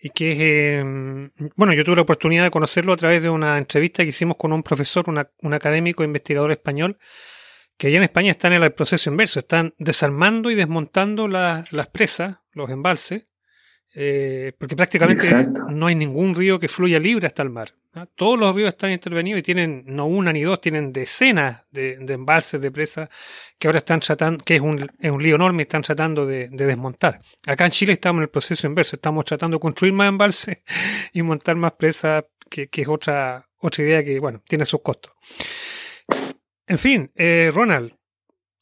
Y 0.01 0.11
que 0.11 0.33
es, 0.33 0.39
eh, 0.41 1.31
bueno, 1.57 1.73
yo 1.73 1.85
tuve 1.85 1.97
la 1.97 2.03
oportunidad 2.03 2.45
de 2.45 2.51
conocerlo 2.51 2.93
a 2.93 2.97
través 2.97 3.23
de 3.23 3.31
una 3.31 3.59
entrevista 3.59 4.03
que 4.03 4.11
hicimos 4.11 4.37
con 4.37 4.53
un 4.53 4.63
profesor, 4.63 5.05
un 5.09 5.55
académico 5.55 6.05
investigador 6.05 6.53
español, 6.53 6.99
que 7.77 7.89
allá 7.89 7.99
en 7.99 8.05
España 8.05 8.31
están 8.33 8.53
en 8.53 8.63
el 8.63 8.73
proceso 8.73 9.11
inverso, 9.11 9.41
están 9.41 9.75
desarmando 9.79 10.51
y 10.51 10.55
desmontando 10.55 11.29
las 11.29 11.87
presas, 11.93 12.39
los 12.53 12.71
embalses, 12.71 13.25
eh, 13.95 14.53
porque 14.59 14.77
prácticamente 14.77 15.27
no 15.71 15.87
hay 15.87 15.95
ningún 15.95 16.35
río 16.35 16.59
que 16.59 16.69
fluya 16.69 16.99
libre 16.99 17.27
hasta 17.27 17.43
el 17.43 17.51
mar. 17.51 17.75
Todos 18.15 18.39
los 18.39 18.55
ríos 18.55 18.69
están 18.69 18.93
intervenidos 18.93 19.41
y 19.41 19.43
tienen 19.43 19.83
no 19.87 20.07
una 20.07 20.33
ni 20.33 20.43
dos, 20.43 20.61
tienen 20.61 20.93
decenas 20.93 21.65
de, 21.71 21.95
embalses 22.09 22.61
de 22.61 22.71
presas 22.71 23.09
que 23.59 23.67
ahora 23.67 23.79
están 23.79 24.01
tratando, 24.01 24.45
que 24.45 24.57
es 24.57 24.61
un, 24.61 24.87
es 25.01 25.11
un 25.11 25.23
lío 25.23 25.35
enorme, 25.35 25.63
están 25.63 25.83
tratando 25.83 26.27
de, 26.27 26.49
desmontar. 26.49 27.19
Acá 27.47 27.65
en 27.65 27.73
Chile 27.73 27.95
estamos 27.95 28.21
en 28.21 28.25
el 28.25 28.29
proceso 28.29 28.67
inverso, 28.67 28.97
estamos 28.97 29.25
tratando 29.25 29.57
de 29.57 29.61
construir 29.61 29.95
más 29.95 30.09
embalses 30.09 30.63
y 31.13 31.23
montar 31.23 31.57
más 31.57 31.73
presas, 31.73 32.25
que, 32.49 32.69
es 32.71 32.89
otra, 32.89 33.49
otra 33.59 33.85
idea 33.85 34.05
que, 34.05 34.21
bueno, 34.21 34.43
tiene 34.47 34.65
sus 34.65 34.81
costos. 34.81 35.13
En 36.67 36.79
fin, 36.79 37.11
eh, 37.17 37.51
Ronald, 37.53 37.98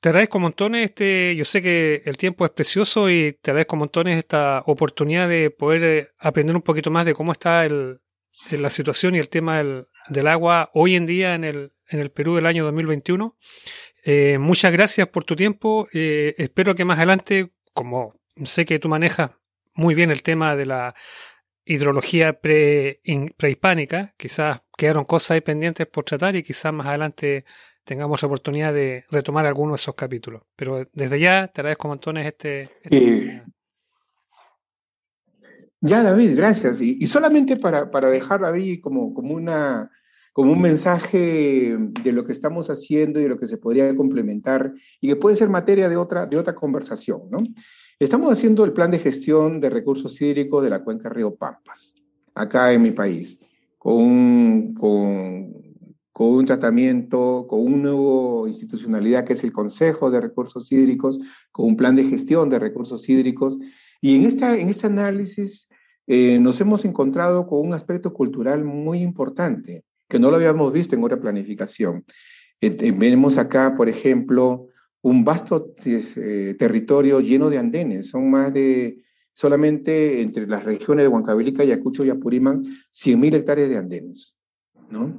te 0.01 0.09
agradezco 0.09 0.39
montones. 0.39 0.85
Este, 0.85 1.35
yo 1.37 1.45
sé 1.45 1.63
que 1.63 2.03
el 2.05 2.17
tiempo 2.17 2.45
es 2.45 2.51
precioso 2.51 3.11
y 3.11 3.39
te 3.41 3.51
agradezco 3.51 3.77
montones 3.77 4.19
esta 4.19 4.63
oportunidad 4.67 5.29
de 5.29 5.51
poder 5.51 5.85
eh, 5.85 6.09
aprender 6.21 6.57
un 6.57 6.63
poquito 6.63 6.91
más 6.91 7.07
de 7.07 7.15
cómo 7.15 7.33
está 7.33 7.65
el, 7.65 7.99
la 8.51 8.71
situación 8.71 9.15
y 9.15 9.19
el 9.19 9.29
tema 9.29 9.59
del, 9.59 10.27
agua 10.29 10.71
hoy 10.75 10.95
en 10.95 11.07
día 11.07 11.35
en 11.35 11.45
el, 11.45 11.73
en 11.91 12.01
el 12.01 12.11
Perú 12.11 12.37
del 12.37 12.47
año 12.47 12.65
2021. 12.65 13.37
Eh, 14.05 14.39
muchas 14.39 14.73
gracias 14.73 15.09
por 15.09 15.25
tu 15.25 15.35
tiempo. 15.35 15.89
Eh, 15.93 16.35
espero 16.39 16.75
que 16.75 16.85
más 16.85 16.99
adelante, 16.99 17.51
como 17.73 18.15
sé 18.45 18.65
que 18.65 18.79
tú 18.79 18.89
manejas 18.89 19.33
muy 19.75 19.95
bien 19.95 20.11
el 20.11 20.23
tema 20.23 20.55
de 20.57 20.67
la 20.67 20.95
hidrología 21.65 22.41
pre, 22.41 23.01
prehispánica, 23.37 24.15
quizás 24.17 24.61
quedaron 24.77 25.05
cosas 25.05 25.41
pendientes 25.43 25.87
por 25.89 26.05
tratar 26.05 26.37
y 26.37 26.45
quizás 26.45 26.73
más 26.73 26.87
adelante 26.87 27.45
tengamos 27.87 28.23
oportunidad 28.25 28.75
de 28.75 29.05
retomar 29.11 29.47
algunos 29.47 29.75
de 29.75 29.83
esos 29.83 29.95
capítulos. 29.95 30.43
Pero 30.57 30.85
desde 30.93 31.21
ya 31.21 31.47
te 31.47 31.61
agradezco 31.61 31.89
montones 31.89 32.27
este... 32.27 32.69
este 32.83 33.43
ya, 35.81 36.03
David, 36.03 36.35
gracias. 36.35 36.81
Y, 36.81 37.07
solamente 37.07 37.57
para, 37.57 37.91
para 37.91 38.11
dejar 38.11 38.45
ahí 38.45 38.81
como, 38.81 39.15
como, 39.15 39.35
una, 39.35 39.89
como 40.33 40.51
un 40.51 40.61
mensaje 40.61 41.77
de 41.79 42.13
lo 42.13 42.25
que 42.25 42.33
estamos 42.33 42.71
haciendo 42.71 43.21
y 43.21 43.23
de 43.23 43.29
lo 43.29 43.39
que 43.39 43.47
se 43.47 43.59
podría 43.59 43.95
complementar 43.95 44.73
y 45.01 45.07
que 45.07 45.17
puede 45.17 45.37
ser 45.37 45.49
materia 45.49 45.89
de 45.89 45.97
otra, 45.97 46.27
de 46.27 46.39
otra 46.39 46.57
conversación, 46.57 47.31
¿no? 47.31 47.39
Estamos 48.01 48.33
haciendo 48.33 48.65
el 48.65 48.73
plan 48.73 48.91
de 48.91 48.99
gestión 48.99 49.61
de 49.61 49.71
recursos 49.71 50.21
hídricos 50.21 50.65
de 50.65 50.71
la 50.71 50.83
cuenca 50.83 51.09
Río 51.09 51.37
Pampas, 51.37 51.95
acá 52.35 52.73
en 52.73 52.83
mi 52.83 52.91
país, 52.91 53.39
con, 53.79 54.75
con 54.75 55.66
con 56.17 56.29
un 56.29 56.47
tratamiento, 56.47 57.45
con 57.47 57.61
una 57.61 57.91
nueva 57.91 58.49
institucionalidad 58.49 59.27
que 59.27 59.35
es 59.35 59.45
el 59.45 59.53
Consejo 59.53 60.11
de 60.11 60.23
Recursos 60.23 60.73
Hídricos, 60.73 61.21
con 61.53 61.67
un 61.67 61.77
plan 61.77 61.95
de 61.95 62.05
gestión 62.05 62.49
de 62.49 62.59
recursos 62.59 63.07
hídricos. 63.07 63.59
Y 64.01 64.15
en, 64.15 64.25
esta, 64.25 64.57
en 64.57 64.71
este 64.71 64.87
análisis 64.87 65.69
eh, 66.07 66.39
nos 66.39 66.59
hemos 66.63 66.87
encontrado 66.87 67.47
con 67.47 67.67
un 67.67 67.75
aspecto 67.75 68.15
cultural 68.15 68.65
muy 68.65 69.01
importante, 69.01 69.85
que 70.09 70.19
no 70.19 70.31
lo 70.31 70.37
habíamos 70.37 70.73
visto 70.73 70.97
en 70.97 71.05
otra 71.05 71.21
planificación. 71.21 72.07
Eh, 72.63 72.95
vemos 72.97 73.37
acá, 73.37 73.75
por 73.77 73.91
ejemplo, 73.91 74.69
un 75.03 75.23
vasto 75.23 75.75
eh, 75.85 76.57
territorio 76.59 77.21
lleno 77.21 77.51
de 77.51 77.59
andenes. 77.59 78.09
Son 78.09 78.31
más 78.31 78.55
de, 78.55 79.05
solamente 79.35 80.23
entre 80.23 80.47
las 80.47 80.65
regiones 80.65 81.05
de 81.05 81.09
Huancavelica, 81.09 81.63
Ayacucho 81.63 82.07
y 82.07 82.09
Apurímac, 82.09 82.57
100.000 82.95 83.35
hectáreas 83.35 83.69
de 83.69 83.77
andenes. 83.77 84.39
¿no? 84.91 85.13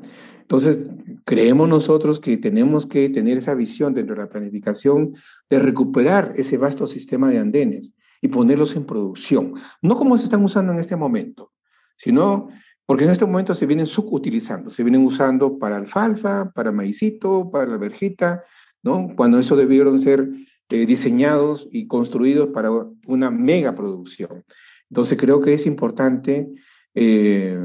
Entonces, 0.47 0.79
creemos 1.25 1.67
nosotros 1.67 2.21
que 2.21 2.37
tenemos 2.37 2.85
que 2.85 3.09
tener 3.09 3.37
esa 3.37 3.53
visión 3.53 3.93
dentro 3.93 4.15
de 4.15 4.21
la 4.21 4.29
planificación 4.29 5.13
de 5.49 5.59
recuperar 5.59 6.31
ese 6.37 6.57
vasto 6.57 6.87
sistema 6.87 7.29
de 7.29 7.39
andenes 7.39 7.93
y 8.21 8.29
ponerlos 8.29 8.73
en 8.77 8.85
producción, 8.85 9.55
no 9.81 9.97
como 9.97 10.17
se 10.17 10.23
están 10.23 10.45
usando 10.45 10.71
en 10.71 10.79
este 10.79 10.95
momento, 10.95 11.51
sino 11.97 12.47
porque 12.85 13.03
en 13.03 13.09
este 13.09 13.25
momento 13.25 13.53
se 13.53 13.65
vienen 13.65 13.87
subutilizando, 13.87 14.69
se 14.69 14.83
vienen 14.83 15.05
usando 15.05 15.59
para 15.59 15.75
alfalfa, 15.75 16.49
para 16.51 16.71
maicito, 16.71 17.51
para 17.51 17.65
la 17.65 17.77
verjita, 17.77 18.45
¿no? 18.81 19.09
Cuando 19.17 19.39
eso 19.39 19.57
debieron 19.57 19.99
ser 19.99 20.29
eh, 20.69 20.85
diseñados 20.85 21.67
y 21.73 21.87
construidos 21.87 22.51
para 22.53 22.71
una 23.05 23.31
mega 23.31 23.75
producción. 23.75 24.45
Entonces 24.89 25.17
creo 25.17 25.41
que 25.41 25.51
es 25.51 25.65
importante 25.65 26.49
eh, 26.99 27.55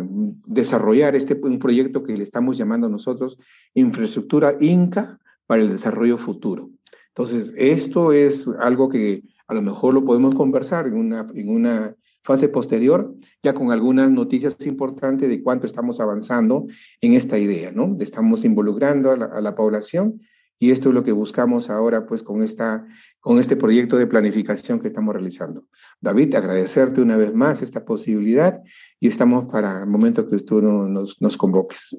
desarrollar 0.45 1.16
este, 1.16 1.41
un 1.43 1.59
proyecto 1.59 2.03
que 2.03 2.14
le 2.14 2.22
estamos 2.22 2.59
llamando 2.59 2.91
nosotros 2.91 3.39
infraestructura 3.72 4.57
Inca 4.61 5.18
para 5.47 5.62
el 5.62 5.70
desarrollo 5.70 6.18
futuro. 6.18 6.68
Entonces, 7.09 7.55
esto 7.57 8.12
es 8.12 8.47
algo 8.61 8.91
que 8.91 9.22
a 9.47 9.55
lo 9.55 9.62
mejor 9.62 9.95
lo 9.95 10.05
podemos 10.05 10.35
conversar 10.35 10.87
en 10.87 10.99
una, 10.99 11.26
en 11.35 11.49
una 11.49 11.97
fase 12.22 12.51
posterior, 12.51 13.14
ya 13.43 13.55
con 13.55 13.72
algunas 13.72 14.11
noticias 14.11 14.55
importantes 14.66 15.30
de 15.30 15.43
cuánto 15.43 15.64
estamos 15.66 15.99
avanzando 15.99 16.66
en 17.01 17.14
esta 17.14 17.39
idea, 17.39 17.72
¿no? 17.72 17.97
Estamos 18.01 18.45
involucrando 18.45 19.12
a 19.12 19.16
la, 19.16 19.24
a 19.24 19.41
la 19.41 19.55
población 19.55 20.20
y 20.62 20.70
esto 20.70 20.90
es 20.90 20.94
lo 20.94 21.02
que 21.02 21.10
buscamos 21.10 21.70
ahora, 21.70 22.06
pues, 22.06 22.22
con, 22.22 22.40
esta, 22.40 22.86
con 23.18 23.40
este 23.40 23.56
proyecto 23.56 23.96
de 23.96 24.06
planificación 24.06 24.78
que 24.78 24.86
estamos 24.86 25.12
realizando. 25.12 25.66
David, 26.00 26.36
agradecerte 26.36 27.00
una 27.00 27.16
vez 27.16 27.34
más 27.34 27.62
esta 27.62 27.84
posibilidad 27.84 28.60
y 29.00 29.08
estamos 29.08 29.50
para 29.50 29.80
el 29.80 29.88
momento 29.88 30.30
que 30.30 30.38
tú 30.38 30.62
nos, 30.62 31.20
nos 31.20 31.36
convoques. 31.36 31.96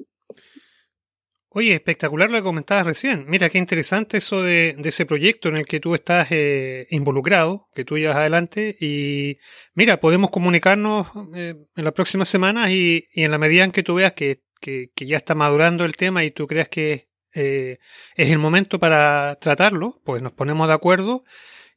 Oye, 1.50 1.74
espectacular 1.74 2.30
lo 2.30 2.38
que 2.38 2.42
comentabas 2.42 2.86
recién. 2.86 3.26
Mira, 3.28 3.50
qué 3.50 3.58
interesante 3.58 4.16
eso 4.16 4.40
de, 4.40 4.74
ese 4.82 5.04
proyecto 5.04 5.50
en 5.50 5.58
el 5.58 5.66
que 5.66 5.78
tú 5.78 5.94
estás 5.94 6.28
eh, 6.30 6.86
involucrado, 6.88 7.68
que 7.74 7.84
tú 7.84 7.98
llevas 7.98 8.16
adelante. 8.16 8.76
Y 8.80 9.36
mira, 9.74 10.00
podemos 10.00 10.30
comunicarnos 10.30 11.08
eh, 11.34 11.54
en 11.76 11.84
las 11.84 11.92
próximas 11.92 12.30
semanas 12.30 12.70
y, 12.70 13.04
y, 13.12 13.24
en 13.24 13.30
la 13.30 13.36
medida 13.36 13.62
en 13.62 13.72
que 13.72 13.82
tú 13.82 13.96
veas 13.96 14.14
que, 14.14 14.40
que, 14.58 15.06
ya 15.06 15.18
está 15.18 15.34
madurando 15.34 15.84
el 15.84 15.96
tema 15.96 16.24
y 16.24 16.30
tú 16.30 16.46
creas 16.46 16.68
que 16.68 17.08
eh, 17.34 17.78
es 18.14 18.30
el 18.30 18.38
momento 18.38 18.78
para 18.78 19.36
tratarlo, 19.40 20.00
pues 20.04 20.22
nos 20.22 20.32
ponemos 20.32 20.68
de 20.68 20.74
acuerdo 20.74 21.24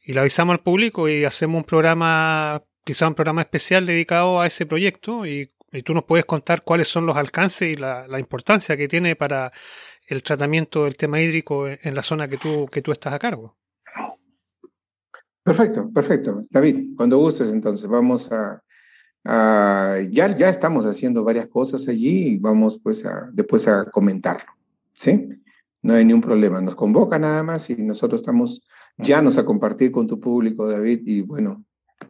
y 0.04 0.14
lo 0.14 0.22
avisamos 0.22 0.54
al 0.54 0.60
público 0.60 1.10
y 1.10 1.26
hacemos 1.26 1.58
un 1.58 1.64
programa, 1.64 2.64
quizá 2.84 3.08
un 3.08 3.16
programa 3.16 3.42
especial 3.42 3.86
dedicado 3.86 4.40
a 4.40 4.48
ese 4.48 4.66
proyecto 4.66 5.26
y, 5.26 5.52
tú 5.84 5.94
nos 5.94 6.06
puedes 6.06 6.26
contar 6.26 6.64
cuáles 6.64 6.88
son 6.88 7.06
los 7.06 7.18
alcances 7.18 7.70
y 7.70 7.76
la, 7.76 8.08
importancia 8.18 8.76
que 8.78 8.88
tiene 8.88 9.16
para 9.16 9.52
el 10.08 10.24
tratamiento 10.24 10.86
del 10.86 10.98
tema 10.98 11.20
hídrico 11.20 11.68
en, 11.68 11.94
la 11.94 12.02
zona 12.02 12.28
que 12.28 12.38
tú, 12.38 12.68
que 12.72 12.82
tú 12.82 12.92
estás 12.92 13.14
a 13.14 13.20
cargo. 13.20 13.56
Perfecto, 15.44 15.92
perfecto. 15.94 16.44
David, 16.50 16.96
cuando 16.96 17.18
gustes 17.20 17.52
entonces 17.52 17.88
vamos 17.88 18.32
a, 18.32 18.64
ya, 20.10 20.36
ya 20.36 20.50
estamos 20.50 20.86
haciendo 20.86 21.24
varias 21.24 21.48
cosas 21.48 21.88
allí 21.88 22.30
y 22.30 22.38
vamos 22.38 22.80
pues 22.82 23.06
a, 23.06 23.30
después 23.34 23.68
a 23.68 23.86
comentarlo. 23.92 24.52
¿Sí? 24.94 25.30
No 25.88 25.94
hay 25.94 26.04
ningún 26.04 26.22
problema. 26.22 26.60
Nos 26.60 26.76
convoca 26.76 27.18
nada 27.18 27.44
más 27.44 27.70
y 27.70 27.76
nosotros 27.78 28.20
estamos 28.20 28.62
llanos 28.98 29.38
a 29.38 29.46
compartir 29.46 29.90
con 29.90 30.06
tu 30.06 30.20
público, 30.20 30.70
David, 30.70 31.00
y 31.06 31.22
bueno, 31.22 31.64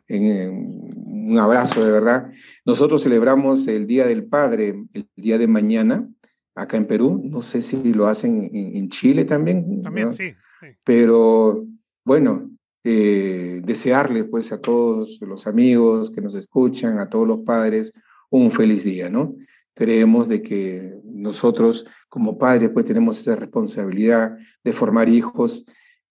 un 0.10 1.38
abrazo 1.40 1.86
de 1.86 1.92
verdad. 1.92 2.32
Nosotros 2.66 3.04
celebramos 3.04 3.68
el 3.68 3.86
Día 3.86 4.08
del 4.08 4.26
Padre 4.26 4.84
el 4.94 5.08
día 5.16 5.38
de 5.38 5.48
mañana 5.48 6.10
acá 6.56 6.76
en 6.76 6.88
Perú. 6.88 7.22
No 7.24 7.44
sé 7.44 7.62
si 7.62 7.94
lo 7.94 8.08
hacen 8.08 8.50
en, 8.52 8.90
Chile 8.90 9.26
también. 9.26 9.84
También, 9.84 10.12
sí, 10.12 10.34
Pero 10.84 11.64
bueno, 12.04 12.50
eh, 12.84 13.62
desearle 13.64 14.24
pues 14.24 14.52
a 14.52 14.60
todos 14.60 15.20
los 15.22 15.46
amigos 15.46 16.10
que 16.10 16.22
nos 16.22 16.34
escuchan, 16.34 16.98
a 16.98 17.10
todos 17.10 17.28
los 17.28 17.42
padres, 17.42 17.94
un 18.32 18.52
feliz 18.52 18.84
día, 18.84 19.08
¿no? 19.08 19.36
Creemos 19.76 20.28
de 20.28 20.42
que 20.42 20.96
nosotros 21.04 21.86
como 22.10 22.38
padres 22.38 22.70
pues 22.70 22.86
tenemos 22.86 23.20
esa 23.20 23.36
responsabilidad 23.36 24.38
de 24.64 24.74
formar 24.74 25.10
hijos 25.10 25.66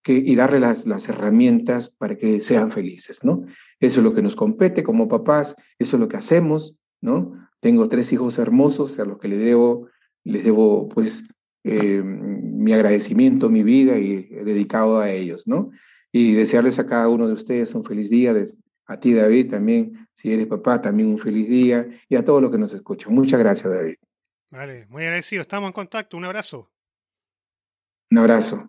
y 0.08 0.36
darle 0.36 0.60
las, 0.60 0.86
las 0.86 1.08
herramientas 1.08 1.88
para 1.88 2.16
que 2.16 2.40
sean 2.40 2.70
felices, 2.70 3.24
¿no? 3.24 3.44
Eso 3.80 4.00
es 4.00 4.04
lo 4.04 4.14
que 4.14 4.22
nos 4.22 4.36
compete 4.36 4.82
como 4.82 5.08
papás, 5.08 5.56
eso 5.78 5.96
es 5.96 6.00
lo 6.00 6.08
que 6.08 6.16
hacemos, 6.16 6.76
¿no? 7.00 7.32
Tengo 7.60 7.88
tres 7.88 8.12
hijos 8.12 8.38
hermosos 8.38 8.98
a 9.00 9.04
los 9.04 9.18
que 9.18 9.28
les 9.28 9.40
debo, 9.40 9.88
les 10.22 10.44
debo 10.44 10.88
pues 10.88 11.24
eh, 11.64 12.02
mi 12.04 12.72
agradecimiento, 12.72 13.48
mi 13.50 13.62
vida 13.62 13.98
y 13.98 14.22
dedicado 14.22 15.00
a 15.00 15.10
ellos, 15.10 15.48
¿no? 15.48 15.70
Y 16.12 16.34
desearles 16.34 16.78
a 16.78 16.86
cada 16.86 17.08
uno 17.08 17.26
de 17.26 17.34
ustedes 17.34 17.74
un 17.74 17.84
feliz 17.84 18.08
día, 18.08 18.34
a 18.86 19.00
ti 19.00 19.12
David 19.12 19.50
también, 19.50 20.06
si 20.14 20.32
eres 20.32 20.46
papá, 20.46 20.80
también 20.80 21.08
un 21.08 21.18
feliz 21.18 21.48
día 21.48 21.88
y 22.08 22.14
a 22.14 22.24
todos 22.24 22.40
los 22.40 22.52
que 22.52 22.58
nos 22.58 22.72
escuchan. 22.72 23.12
Muchas 23.12 23.40
gracias 23.40 23.72
David. 23.72 23.96
Vale, 24.56 24.86
muy 24.88 25.02
agradecido. 25.02 25.42
Estamos 25.42 25.68
en 25.68 25.74
contacto. 25.74 26.16
Un 26.16 26.24
abrazo. 26.24 26.72
Un 28.10 28.18
abrazo. 28.18 28.66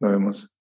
Nos 0.00 0.10
vemos. 0.10 0.51